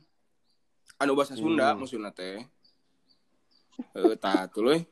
Anu 0.98 1.14
bahasa 1.14 1.34
Sunda 1.38 1.74
Hmm. 1.74 1.82
maksudna 1.82 2.10
teh. 2.10 2.42
Heeh, 3.94 4.14
tah 4.18 4.46
tuluy. 4.50 4.82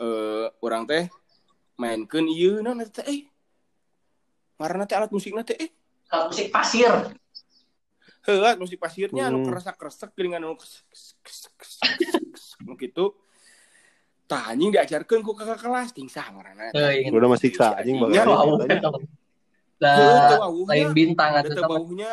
Eh, 0.00 0.46
urang 0.62 0.86
teh 0.86 1.06
mainkeun 1.78 2.26
ieu 2.30 2.58
naon 2.62 2.82
teh 2.90 3.06
eh. 3.06 3.20
Ngaranna 4.58 4.86
teh 4.86 4.96
alat 4.98 5.10
musikna 5.14 5.42
teh 5.46 5.58
eh. 5.58 5.70
Kalau 6.10 6.30
musik 6.30 6.50
pasir. 6.50 6.90
Heuh, 8.26 8.38
alat 8.44 8.58
musik 8.60 8.78
pasirnya 8.78 9.30
anu 9.30 9.46
Hmm. 9.46 9.56
geuningan 10.14 10.42
anu 10.44 10.54
kes- 10.58 10.84
kes- 11.24 11.50
anu 12.62 12.74
kitu. 12.76 13.14
Tah 14.30 14.54
anjing 14.54 14.70
diajarkeun 14.70 15.26
ku 15.26 15.34
kakak 15.34 15.58
kelas 15.58 15.90
ting 15.90 16.06
sah 16.06 16.30
ngaranna. 16.30 16.70
Eh. 16.70 17.10
Udah 17.10 17.28
masih 17.34 17.50
siksa 17.50 17.74
anjing 17.74 17.98
Nya, 17.98 18.22
lain 19.80 20.88
bintang 20.92 21.40
sama. 21.48 21.68
baunya 21.80 22.12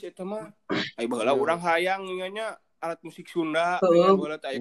eta 0.00 0.24
mah. 0.24 0.48
Ai 0.96 1.04
baheula 1.04 1.36
urang 1.36 1.60
hayang 1.60 2.08
nya 2.32 2.56
alat 2.78 2.98
musik 3.02 3.26
Sunda, 3.28 3.76
dengan 3.82 4.16
baheula 4.16 4.38
teh 4.38 4.54
aya 4.56 4.58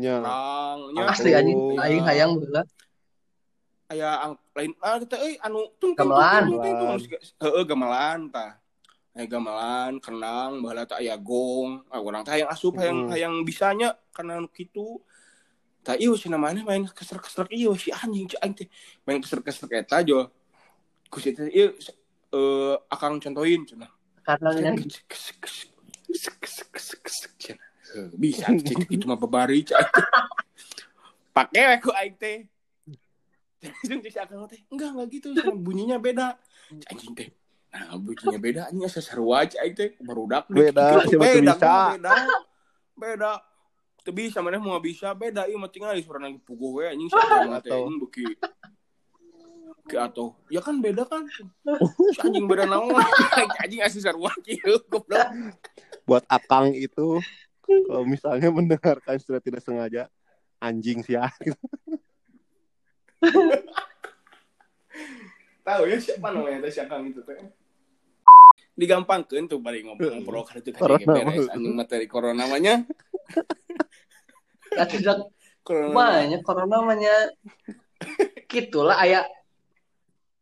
Nya. 0.92 1.04
Asli 1.08 1.32
anjing, 1.32 1.58
Oh. 1.58 1.80
aing 1.80 2.04
hayang 2.04 2.32
baheula. 2.36 2.64
aya 3.88 4.10
ang- 4.20 4.40
lain 4.52 4.76
ah 4.84 5.00
teh 5.00 5.16
euy 5.16 5.36
anu 5.40 5.72
tung 5.80 5.96
tung 5.96 6.12
Gamelan. 6.12 6.44
tung, 6.44 6.60
tung, 6.60 6.76
tung, 6.76 6.76
tung, 6.76 7.00
tung. 7.00 7.22
Heeh 7.40 7.64
gamelan 7.64 8.20
tah. 8.28 8.52
Aya 9.16 9.26
gamelan, 9.26 9.92
kenang, 10.04 10.60
baheula 10.60 10.84
teh 10.84 10.98
aya 11.00 11.16
gong. 11.16 11.88
Ah 11.88 12.04
urang 12.04 12.28
teh 12.28 12.36
hayang 12.36 12.52
asup 12.52 12.76
hayang 12.76 13.08
Hmm. 13.08 13.12
hayang 13.16 13.34
bisanya 13.48 13.96
karena 14.12 14.44
anu 14.44 14.52
kitu. 14.52 15.00
Tah 15.88 15.96
ieu 15.96 16.12
cenah 16.20 16.36
maneh 16.36 16.68
main 16.68 16.84
keser-keser 16.84 17.48
ieu 17.48 17.72
si 17.80 17.96
anjing 17.96 18.28
cai 18.28 18.52
teh 18.52 18.68
main 19.08 19.24
keser-keser 19.24 19.72
eta 19.72 20.04
jo. 20.04 20.28
Ku 21.08 21.24
si 21.24 21.32
teh 21.32 21.48
ieu 21.48 21.72
eh 22.38 22.76
akang 22.94 23.18
contohin 23.18 23.66
cenah. 23.66 23.90
Karena 24.22 24.54
bisa 28.14 28.52
itu 28.92 29.08
mah 29.10 29.18
babari 29.18 29.64
cak 29.66 29.80
pakai 31.34 31.80
aku 31.80 31.90
aing 31.96 32.16
teh. 32.20 32.46
Langsung 33.64 34.04
cek 34.06 34.28
akang 34.28 34.46
teh. 34.46 34.62
Enggak 34.70 34.90
enggak 34.94 35.08
gitu. 35.18 35.28
Bunyinya 35.56 35.98
beda. 35.98 36.38
Anjing 36.92 37.16
teh. 37.18 37.34
Nah 37.74 37.98
bunyinya 37.98 38.40
beda 38.40 38.62
anjing. 38.70 38.86
Asa 38.86 39.02
sarua 39.02 39.48
aing 39.48 39.74
teh. 39.74 39.96
Barudak. 40.04 40.46
Beda, 40.52 41.08
beda 41.08 41.56
beda 41.56 42.14
beda. 42.94 43.32
Teu 44.04 44.12
bisa 44.12 44.44
mana 44.44 44.60
mau 44.60 44.78
bisa. 44.84 45.16
Beda 45.16 45.48
ieu 45.48 45.56
mah 45.56 45.72
tinggal 45.72 45.96
di 45.96 46.04
suara 46.04 46.28
lagi 46.28 46.38
puguh 46.44 46.84
we 46.84 46.92
anjing. 46.92 47.08
Siapa 47.08 47.64
teh 47.64 47.72
anjing 47.72 47.98
beki 48.04 48.26
atau 49.96 50.36
ya 50.52 50.60
kan 50.60 50.82
beda 50.84 51.08
kan. 51.08 51.24
Si 52.16 52.20
anjing 52.24 52.50
beda 52.50 52.68
naon 52.68 52.92
anjing 53.64 53.80
asli 53.80 54.04
kieu 54.44 54.82
goblok. 54.92 55.28
Buat 56.04 56.24
akang 56.28 56.72
itu, 56.76 57.20
kalau 57.64 58.04
misalnya 58.08 58.48
mendengarkan 58.48 59.20
sudah 59.20 59.44
tidak 59.44 59.60
sengaja, 59.64 60.08
anjing 60.64 61.04
sih 61.04 61.20
ya. 61.20 61.28
tahu 65.68 65.84
ya 65.84 66.00
siapa 66.00 66.32
namanya 66.32 66.64
teh 66.64 66.72
siapa 66.72 67.04
itu 67.04 67.20
teh? 67.28 67.36
Digampangkan 68.78 69.52
tuh 69.52 69.60
balik 69.60 69.84
ngobrol-ngobrol 69.84 70.48
kan 70.48 70.64
itu 70.64 70.72
kan 70.72 70.96
beres 70.96 71.50
anjing 71.52 71.76
materi 71.76 72.08
corona 72.08 72.48
namanya. 72.48 72.88
Ya 74.72 74.86
tidak 74.88 75.28
corona 75.68 75.92
banyak 75.92 76.42
corona 76.48 76.80
namanya. 76.80 77.36
Gitulah 78.48 78.96
aya 79.04 79.28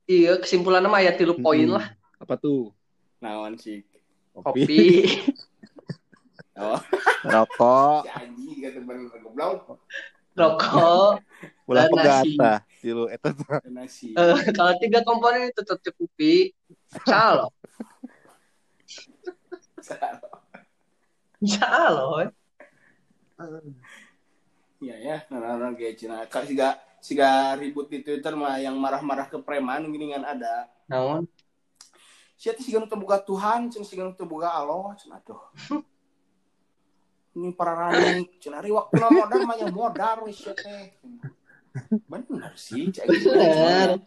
iya 0.05 0.37
kesimpulannya 0.37 0.89
mah 0.89 1.01
aya 1.01 1.13
tilu 1.13 1.37
poin 1.37 1.67
lah. 1.69 1.93
Apa 2.21 2.37
tuh? 2.39 2.73
naon 3.25 3.57
sih 3.57 3.81
kopi. 4.35 4.77
Oh. 6.55 6.79
Rokok, 7.27 8.07
kata 8.07 8.79
goblok. 9.19 9.75
Rokok. 10.39 11.19
Ulah 11.67 11.83
pegata. 11.91 12.63
Tilu 12.79 13.11
eta 13.11 13.35
tuh. 13.35 13.59
nasi. 13.67 14.15
Eh, 14.15 14.39
kalau 14.55 14.71
tiga 14.79 15.03
komponen 15.03 15.51
itu 15.51 15.59
tercukupi 15.67 16.55
calo. 17.03 17.51
Calo. 21.43 22.23
Eh. 22.23 22.31
iya 24.79 24.95
ya. 24.95 25.17
Nah 25.27 25.75
kayak 25.75 25.99
Cina. 25.99 26.23
Kalau 26.31 26.47
siga 26.47 26.79
siga 27.05 27.53
ribut 27.53 27.85
di 27.85 28.01
Twitter 28.01 28.33
mah 28.33 28.57
yang 28.57 28.73
marah-marah 28.81 29.29
ke 29.29 29.37
preman 29.37 29.85
gini 29.93 30.09
kan 30.17 30.25
ada. 30.25 30.65
Naon? 30.89 31.29
Siapa 32.33 32.57
sih 32.65 32.73
kan 32.73 32.89
terbuka 32.89 33.21
Tuhan 33.21 33.69
sih 33.69 33.93
kan 33.93 34.09
terbuka 34.17 34.49
Allah 34.49 34.97
cina 34.97 35.21
tuh. 35.21 35.37
Ini 37.37 37.53
para 37.53 37.77
rani 37.77 38.25
cina 38.41 38.57
hari 38.57 38.73
waktu 38.73 38.97
na 38.97 39.07
modal 39.13 39.41
mah 39.45 39.57
yang 39.61 39.69
modal 39.69 40.25
siapa 40.33 40.97
benar 42.07 42.55
sih 42.55 42.89
cak 42.89 43.05
gitu. 43.11 43.29
Bener. 43.35 43.99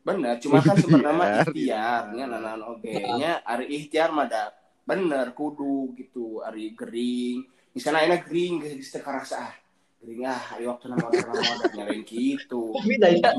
bener 0.00 0.34
cuma 0.42 0.58
kan 0.64 0.74
sebenarnya 0.74 1.44
Ikhtiar. 1.44 2.08
ikhtiarnya 2.10 2.24
nanan 2.26 2.60
oke 2.66 2.88
nya 3.20 3.38
hari 3.46 3.68
ikhtiar 3.78 4.10
mah 4.10 4.26
ada 4.26 4.50
bener 4.84 5.32
kudu 5.32 5.96
gitu 5.96 6.44
hari 6.44 6.76
gering. 6.76 7.46
Misalnya 7.70 8.10
enak 8.10 8.26
gering 8.26 8.58
geus 8.60 8.90
teu 8.90 9.00
karasa 9.00 9.46
ah 9.46 9.54
gering 10.00 10.24
ah 10.24 10.40
hari 10.40 10.64
waktu 10.64 10.88
na 10.88 10.96
modal 10.96 11.20
na 11.20 11.32
modal 11.36 11.70
nyalain 11.76 12.02
gitu 12.02 12.72
tapi 12.72 12.94
dah 12.96 13.10
ya 13.12 13.30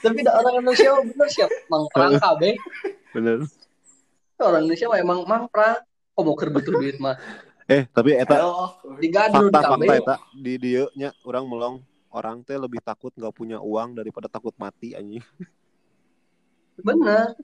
tapi 0.00 0.18
dah 0.24 0.32
orang 0.40 0.54
Indonesia 0.58 0.88
bener 1.04 1.28
siap 1.28 1.50
mang 1.68 1.84
perang 1.92 2.16
kabeh 2.16 2.56
Bener. 3.12 3.38
orang 4.38 4.60
Indonesia 4.64 4.86
mah 4.88 4.98
emang 4.98 5.20
mang 5.28 5.44
perang 5.46 5.76
kok 5.84 6.22
mau 6.24 6.34
keur 6.34 6.50
butuh 6.50 6.74
duit 6.74 6.96
mah 6.98 7.16
Eh, 7.68 7.84
tapi 7.92 8.16
eta 8.16 8.40
Halo. 8.40 8.80
digadul 8.96 9.52
fakta 9.52 9.60
fakta 9.60 9.72
kabeh 9.76 9.88
eta 10.00 10.16
di 10.32 10.56
dieu 10.56 10.88
nya 10.96 11.12
orang 11.20 11.44
melong 11.44 11.76
orang 12.08 12.40
teh 12.40 12.56
lebih 12.56 12.80
takut 12.80 13.12
nggak 13.12 13.28
punya 13.30 13.60
uang 13.60 13.92
daripada 13.92 14.24
takut 14.24 14.56
mati 14.56 14.96
anjing. 14.96 15.20
bener 16.80 17.36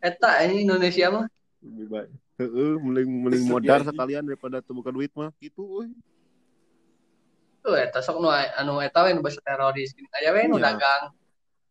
eta 0.00 0.40
ini 0.40 0.64
Indonesia 0.64 1.12
mah 1.12 1.26
Lebih 1.60 1.86
baik. 1.90 2.10
Heeh, 2.38 2.72
mending 2.80 3.08
mending 3.20 3.44
anjing. 3.44 3.84
sekalian 3.84 4.22
daripada 4.24 4.64
teu 4.64 4.72
buka 4.72 4.88
duit 4.88 5.12
mah 5.12 5.34
gitu 5.36 5.84
euy. 5.84 5.92
Tuh 7.58 7.74
eta 7.74 7.98
sok 7.98 8.18
nu 8.18 8.30
anu 8.30 8.78
eta 8.78 9.02
we 9.02 9.10
nu 9.12 9.20
basa 9.20 9.42
teroris 9.42 9.92
gini 9.92 10.06
aya 10.14 10.30
we 10.32 10.46
nu 10.46 10.56
Iya. 10.56 10.74
dagang 10.74 11.02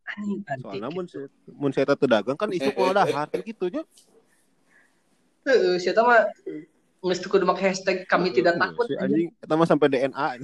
anjing 0.07 0.39
antik 0.45 0.63
Soalnya 0.63 0.89
mun 0.91 1.05
saya 1.05 1.25
mun 1.51 1.71
saya 1.71 1.85
teu 1.91 2.07
dagang 2.07 2.35
kan 2.35 2.49
isu 2.49 2.69
dahar 2.71 3.27
gitu 3.33 3.65
nya. 3.67 3.83
Heeh, 5.43 5.75
si 5.79 5.87
eta 5.87 6.03
mah 6.03 6.27
geus 6.97 7.19
kudu 7.23 7.43
make 7.43 7.59
hashtag 7.59 8.03
kami 8.05 8.31
tidak 8.31 8.55
takut 8.55 8.87
Si 8.87 8.95
anjing 8.95 9.27
eta 9.37 9.53
mah 9.53 9.67
sampai 9.67 9.87
DNA. 9.87 10.27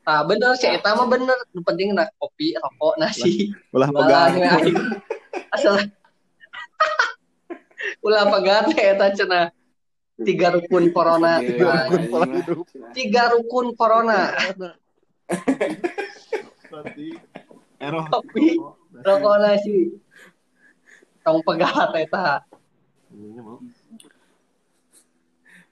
Ah 0.00 0.24
bener 0.24 0.56
si 0.56 0.64
eta 0.64 0.96
mah 0.96 1.04
bener 1.04 1.36
nu 1.52 1.60
penting 1.60 1.92
na 1.92 2.08
kopi 2.16 2.56
rokok 2.56 2.96
nasi 2.96 3.52
Ulah 3.70 3.92
pegang. 3.92 4.32
aing. 4.40 4.76
asal 5.52 5.76
ulah 8.06 8.24
pegat 8.32 8.64
we 8.72 8.80
eta 8.80 9.12
cenah 9.12 9.52
tiga 10.22 10.48
rukun 10.52 10.84
corona. 10.90 11.40
Tiga 11.40 11.88
rukun 11.88 12.28
hidup. 12.36 12.64
Tiga 12.92 13.22
rukun 13.32 13.66
corona. 13.74 14.34
Kopi, 18.10 18.46
rokok 19.02 19.34
nasi. 19.40 19.94
Tong 21.20 21.40
pegat 21.44 21.90
eta. 21.96 22.44
Mau. 23.10 23.58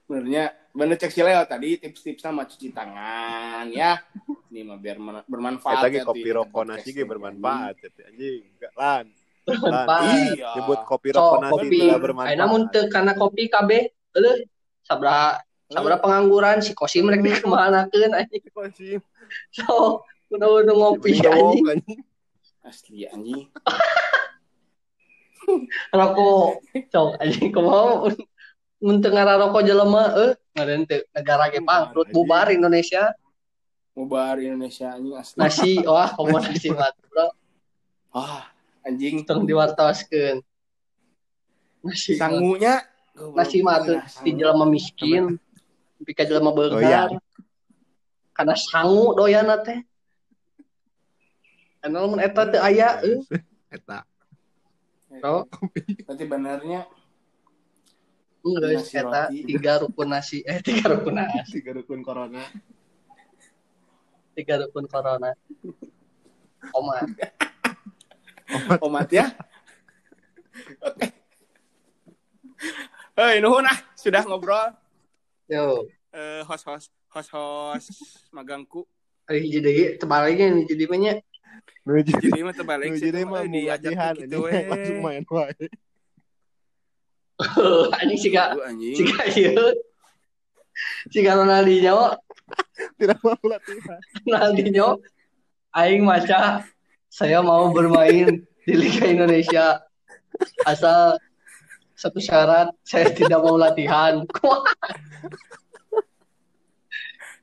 Sebenarnya 0.09 0.49
bener 0.73 0.97
cek 0.97 1.13
si 1.13 1.21
Leo 1.21 1.45
tadi 1.45 1.77
tips-tips 1.77 2.25
sama 2.25 2.41
cuci 2.49 2.73
tangan 2.73 3.69
ya. 3.69 4.01
Ini 4.49 4.65
mah 4.65 4.81
biar 4.81 4.97
Eh, 4.97 5.23
bermanfaat. 5.29 5.85
lagi 5.85 6.01
ya, 6.01 6.05
kopi 6.05 6.29
rokok 6.33 6.63
nasi 6.65 6.89
ge 6.89 7.05
bermanfaat 7.05 7.77
jadi 7.77 8.01
anjing. 8.09 8.41
Enggak 8.57 8.73
lan. 8.73 9.05
Bermanfaat. 9.45 10.33
Iya. 10.33 10.49
Nyebut 10.57 10.79
kopi 10.89 11.09
rokok 11.13 11.37
nasi 11.45 11.65
tidak 11.69 11.99
bermanfaat. 12.01 12.33
Ayo 12.33 12.41
namun 12.41 12.61
karena 12.89 13.13
kopi 13.13 13.43
KB, 13.53 13.71
eueuh 14.17 14.41
sabra 14.81 15.37
sabra 15.69 16.01
pengangguran 16.01 16.65
si 16.65 16.73
kosim 16.73 17.05
rek 17.09 17.21
dikemanakeun 17.21 18.17
anjing. 18.17 18.41
Kosim. 18.49 19.01
So, 19.53 20.01
udah-udah 20.33 20.73
ngopi 20.73 21.21
anjing. 21.21 22.01
Asli 22.65 23.05
anjing. 23.05 23.45
Rokok. 25.93 26.65
Cok 26.89 27.21
anjing 27.21 27.53
kumaha 27.53 28.09
mun 28.79 29.03
teu 29.03 29.11
ngararokok 29.11 29.61
jelema 29.67 30.03
eh 30.15 30.31
ngaran 30.55 30.87
teu 30.87 31.03
negara 31.11 31.51
ge 31.51 31.59
bangkrut 31.59 32.07
bubar 32.15 32.47
Indonesia. 32.53 33.11
Mubar 33.93 34.39
Indonesia 34.39 34.95
anjing 34.95 35.15
asli. 35.17 35.37
Nasi 35.37 35.71
wah 35.85 36.09
komo 36.13 36.37
nasi 36.39 36.69
mat 36.71 36.95
bro. 37.09 37.27
Ah, 38.13 38.49
anjing 38.85 39.25
Tong 39.27 39.45
diwartoskeun. 39.45 40.41
Nasi 41.85 42.15
sangunya 42.15 42.85
nasi 43.35 43.59
mah 43.63 43.83
teu 43.83 43.97
di 44.23 44.31
jelema 44.35 44.65
miskin. 44.67 45.35
Tapi 45.99 46.11
ka 46.15 46.23
jelema 46.23 46.51
Oh, 46.55 46.79
iya. 46.79 47.07
Karena 48.31 48.55
sangu 48.55 49.11
doyana 49.15 49.59
teh. 49.59 49.83
Karena 51.83 52.07
mun 52.07 52.19
eta 52.23 52.47
teu 52.47 52.61
aya 52.63 52.99
euy. 53.03 53.23
Eta. 53.75 54.01
Bro, 55.09 55.45
Berarti 56.05 56.25
benernya 56.25 56.89
Nasi 58.39 58.95
eta 58.95 59.27
tiga 59.29 59.83
rukun 59.83 60.07
nasi 60.09 60.39
eh 60.47 60.63
tiga 60.63 60.95
rukun 60.95 61.19
nasi, 61.19 61.59
Tiga 61.59 61.75
rukun 61.75 61.99
corona. 61.99 62.39
tiga 64.31 64.63
rukun 64.63 64.87
corona. 64.87 65.35
Oma, 66.71 67.03
omat 68.79 69.09
ya. 69.11 69.27
Hei, 73.19 73.43
nuhun 73.43 73.67
ah, 73.67 73.75
sudah 73.99 74.23
ngobrol. 74.23 74.71
yo, 75.51 75.83
Eh, 76.09 76.39
host-host 76.47 76.87
host-host 77.11 77.91
magangku. 78.31 78.87
ari 79.27 79.43
hiji 79.45 79.59
deui 79.59 79.83
tebalege 79.99 80.47
nih 80.47 80.63
jadi. 80.65 81.19
Nuju 81.85 82.15
Jadi 82.17 82.41
mah 82.41 82.55
terbalik 82.55 82.95
nuju 82.95 83.11
deh 83.11 83.23
mah 83.27 83.43
mau 83.43 83.45
diajak 83.45 83.91
latihan 83.93 84.13
gitu 84.17 84.37
anjing. 84.41 84.65
Langsung 84.71 84.97
we. 84.97 85.03
main 85.05 85.23
wae. 85.27 85.65
Anjing 87.99 88.19
siga 88.23 88.43
Aduh, 88.55 88.63
anjing. 88.65 88.95
siga 88.95 89.21
ieu. 89.35 89.67
Siga 91.11 91.31
Ronaldinho, 91.35 92.15
Tidak 92.97 93.19
mau 93.19 93.37
latihan. 93.43 93.99
Ronaldinho 94.23 94.87
aing 95.75 96.07
maca 96.07 96.63
saya 97.11 97.43
mau 97.43 97.69
bermain 97.69 98.41
di 98.63 98.73
Liga 98.73 99.05
Indonesia 99.05 99.77
asal 100.63 101.19
satu 101.99 102.23
syarat 102.23 102.71
saya 102.87 103.11
tidak 103.19 103.43
mau 103.43 103.59
latihan. 103.59 104.23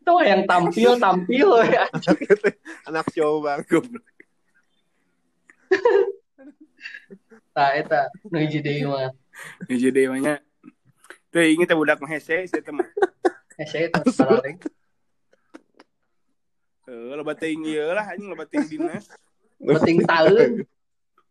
Tuh 0.07 0.23
yang 0.23 0.47
tampil 0.47 0.97
tampil 0.97 1.49
ya. 1.67 1.85
Anak 2.89 3.11
show 3.13 3.43
bang. 3.43 3.61
Goblok. 3.67 4.07
Nah, 7.57 7.75
eta 7.75 8.07
nu 8.31 8.39
hiji 8.39 8.63
deui 8.63 8.87
mah. 8.87 9.11
Tuh 11.35 11.43
inget 11.43 11.69
ya 11.69 11.75
budak 11.75 11.99
mah 11.99 12.07
hese 12.07 12.47
saya 12.47 12.63
teman. 12.63 12.87
Eh, 13.59 13.67
saya 13.67 13.91
terus 13.91 14.15
balik. 14.23 14.63
Eh, 16.87 17.13
lo 17.19 17.27
bating 17.27 17.67
ieu 17.67 17.91
lah 17.91 18.07
anjing 18.07 18.31
lo 18.31 18.39
bating 18.39 18.63
dinas. 18.71 19.11
Penting 19.59 20.07
tahun. 20.07 20.63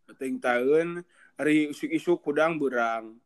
Bating 0.04 0.36
tahun 0.36 1.00
hari 1.36 1.70
isuk-isuk 1.70 2.24
kudang 2.24 2.56
berang. 2.56 3.16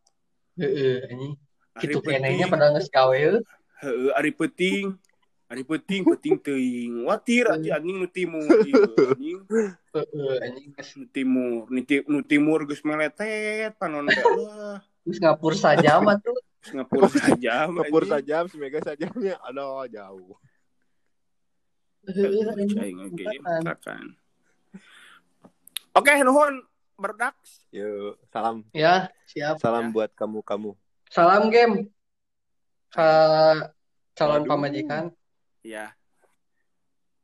Heeh. 0.59 1.35
Hari 1.79 1.95
Kitu 1.95 2.03
kenehnya 2.03 2.51
pada 2.51 2.75
geus 2.75 2.91
gawe 2.91 3.15
heuh. 3.15 3.41
heeh, 3.81 4.11
hari 4.13 4.35
penting, 4.35 4.99
hari 5.47 5.63
penting, 5.65 6.03
penting 6.05 6.35
teuing. 6.37 7.07
Watir 7.07 7.47
aja 7.49 7.79
anjing 7.79 7.97
nu 8.03 8.11
timur 8.11 8.45
anjing. 9.15 9.41
Heeh, 9.95 10.35
anjing 10.43 10.69
geus 10.75 10.91
Nu 10.99 11.07
timur, 11.09 11.71
nu 11.71 11.81
ti- 11.87 12.07
nu 12.11 12.19
timur 12.27 12.67
geus 12.67 12.83
meletet 12.83 13.79
panon 13.79 14.11
geus 15.07 15.19
ngapur 15.23 15.55
saja 15.57 16.03
mah 16.03 16.19
tuh. 16.19 16.37
Singapura 16.61 17.09
saja. 17.09 17.65
Anjing. 17.73 18.05
saja, 18.05 18.37
si 18.45 18.61
Mega 18.61 18.85
sajamnya. 18.85 19.41
Aduh, 19.49 19.89
jauh. 19.89 20.37
Oke, 25.97 26.13
nuhun 26.21 26.61
berdak. 27.01 27.35
Yuk, 27.73 28.21
salam. 28.29 28.63
Ya, 28.71 29.09
siap. 29.25 29.57
Salam 29.57 29.89
Ya. 29.89 29.93
buat 29.93 30.11
kamu-kamu. 30.13 30.77
Salam 31.09 31.49
game. 31.49 31.89
Ke 32.93 33.09
calon 34.15 34.45
Waduh. 34.45 34.51
pamajikan. 34.51 35.05
Ya. 35.65 35.97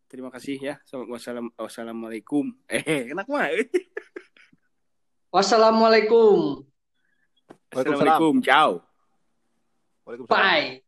Terima 0.06 0.30
kasih 0.30 0.56
ya. 0.58 0.74
Wassalam, 1.10 1.50
wassalamualaikum. 1.58 2.54
Eh, 2.66 3.12
enak 3.12 3.26
mah. 3.28 3.50
eh. 3.50 3.66
Wassalamualaikum. 5.34 6.64
Assalamualaikum. 7.68 8.34
Ciao. 8.40 8.80
Waalaikumsalam. 10.06 10.32
Bye. 10.32 10.80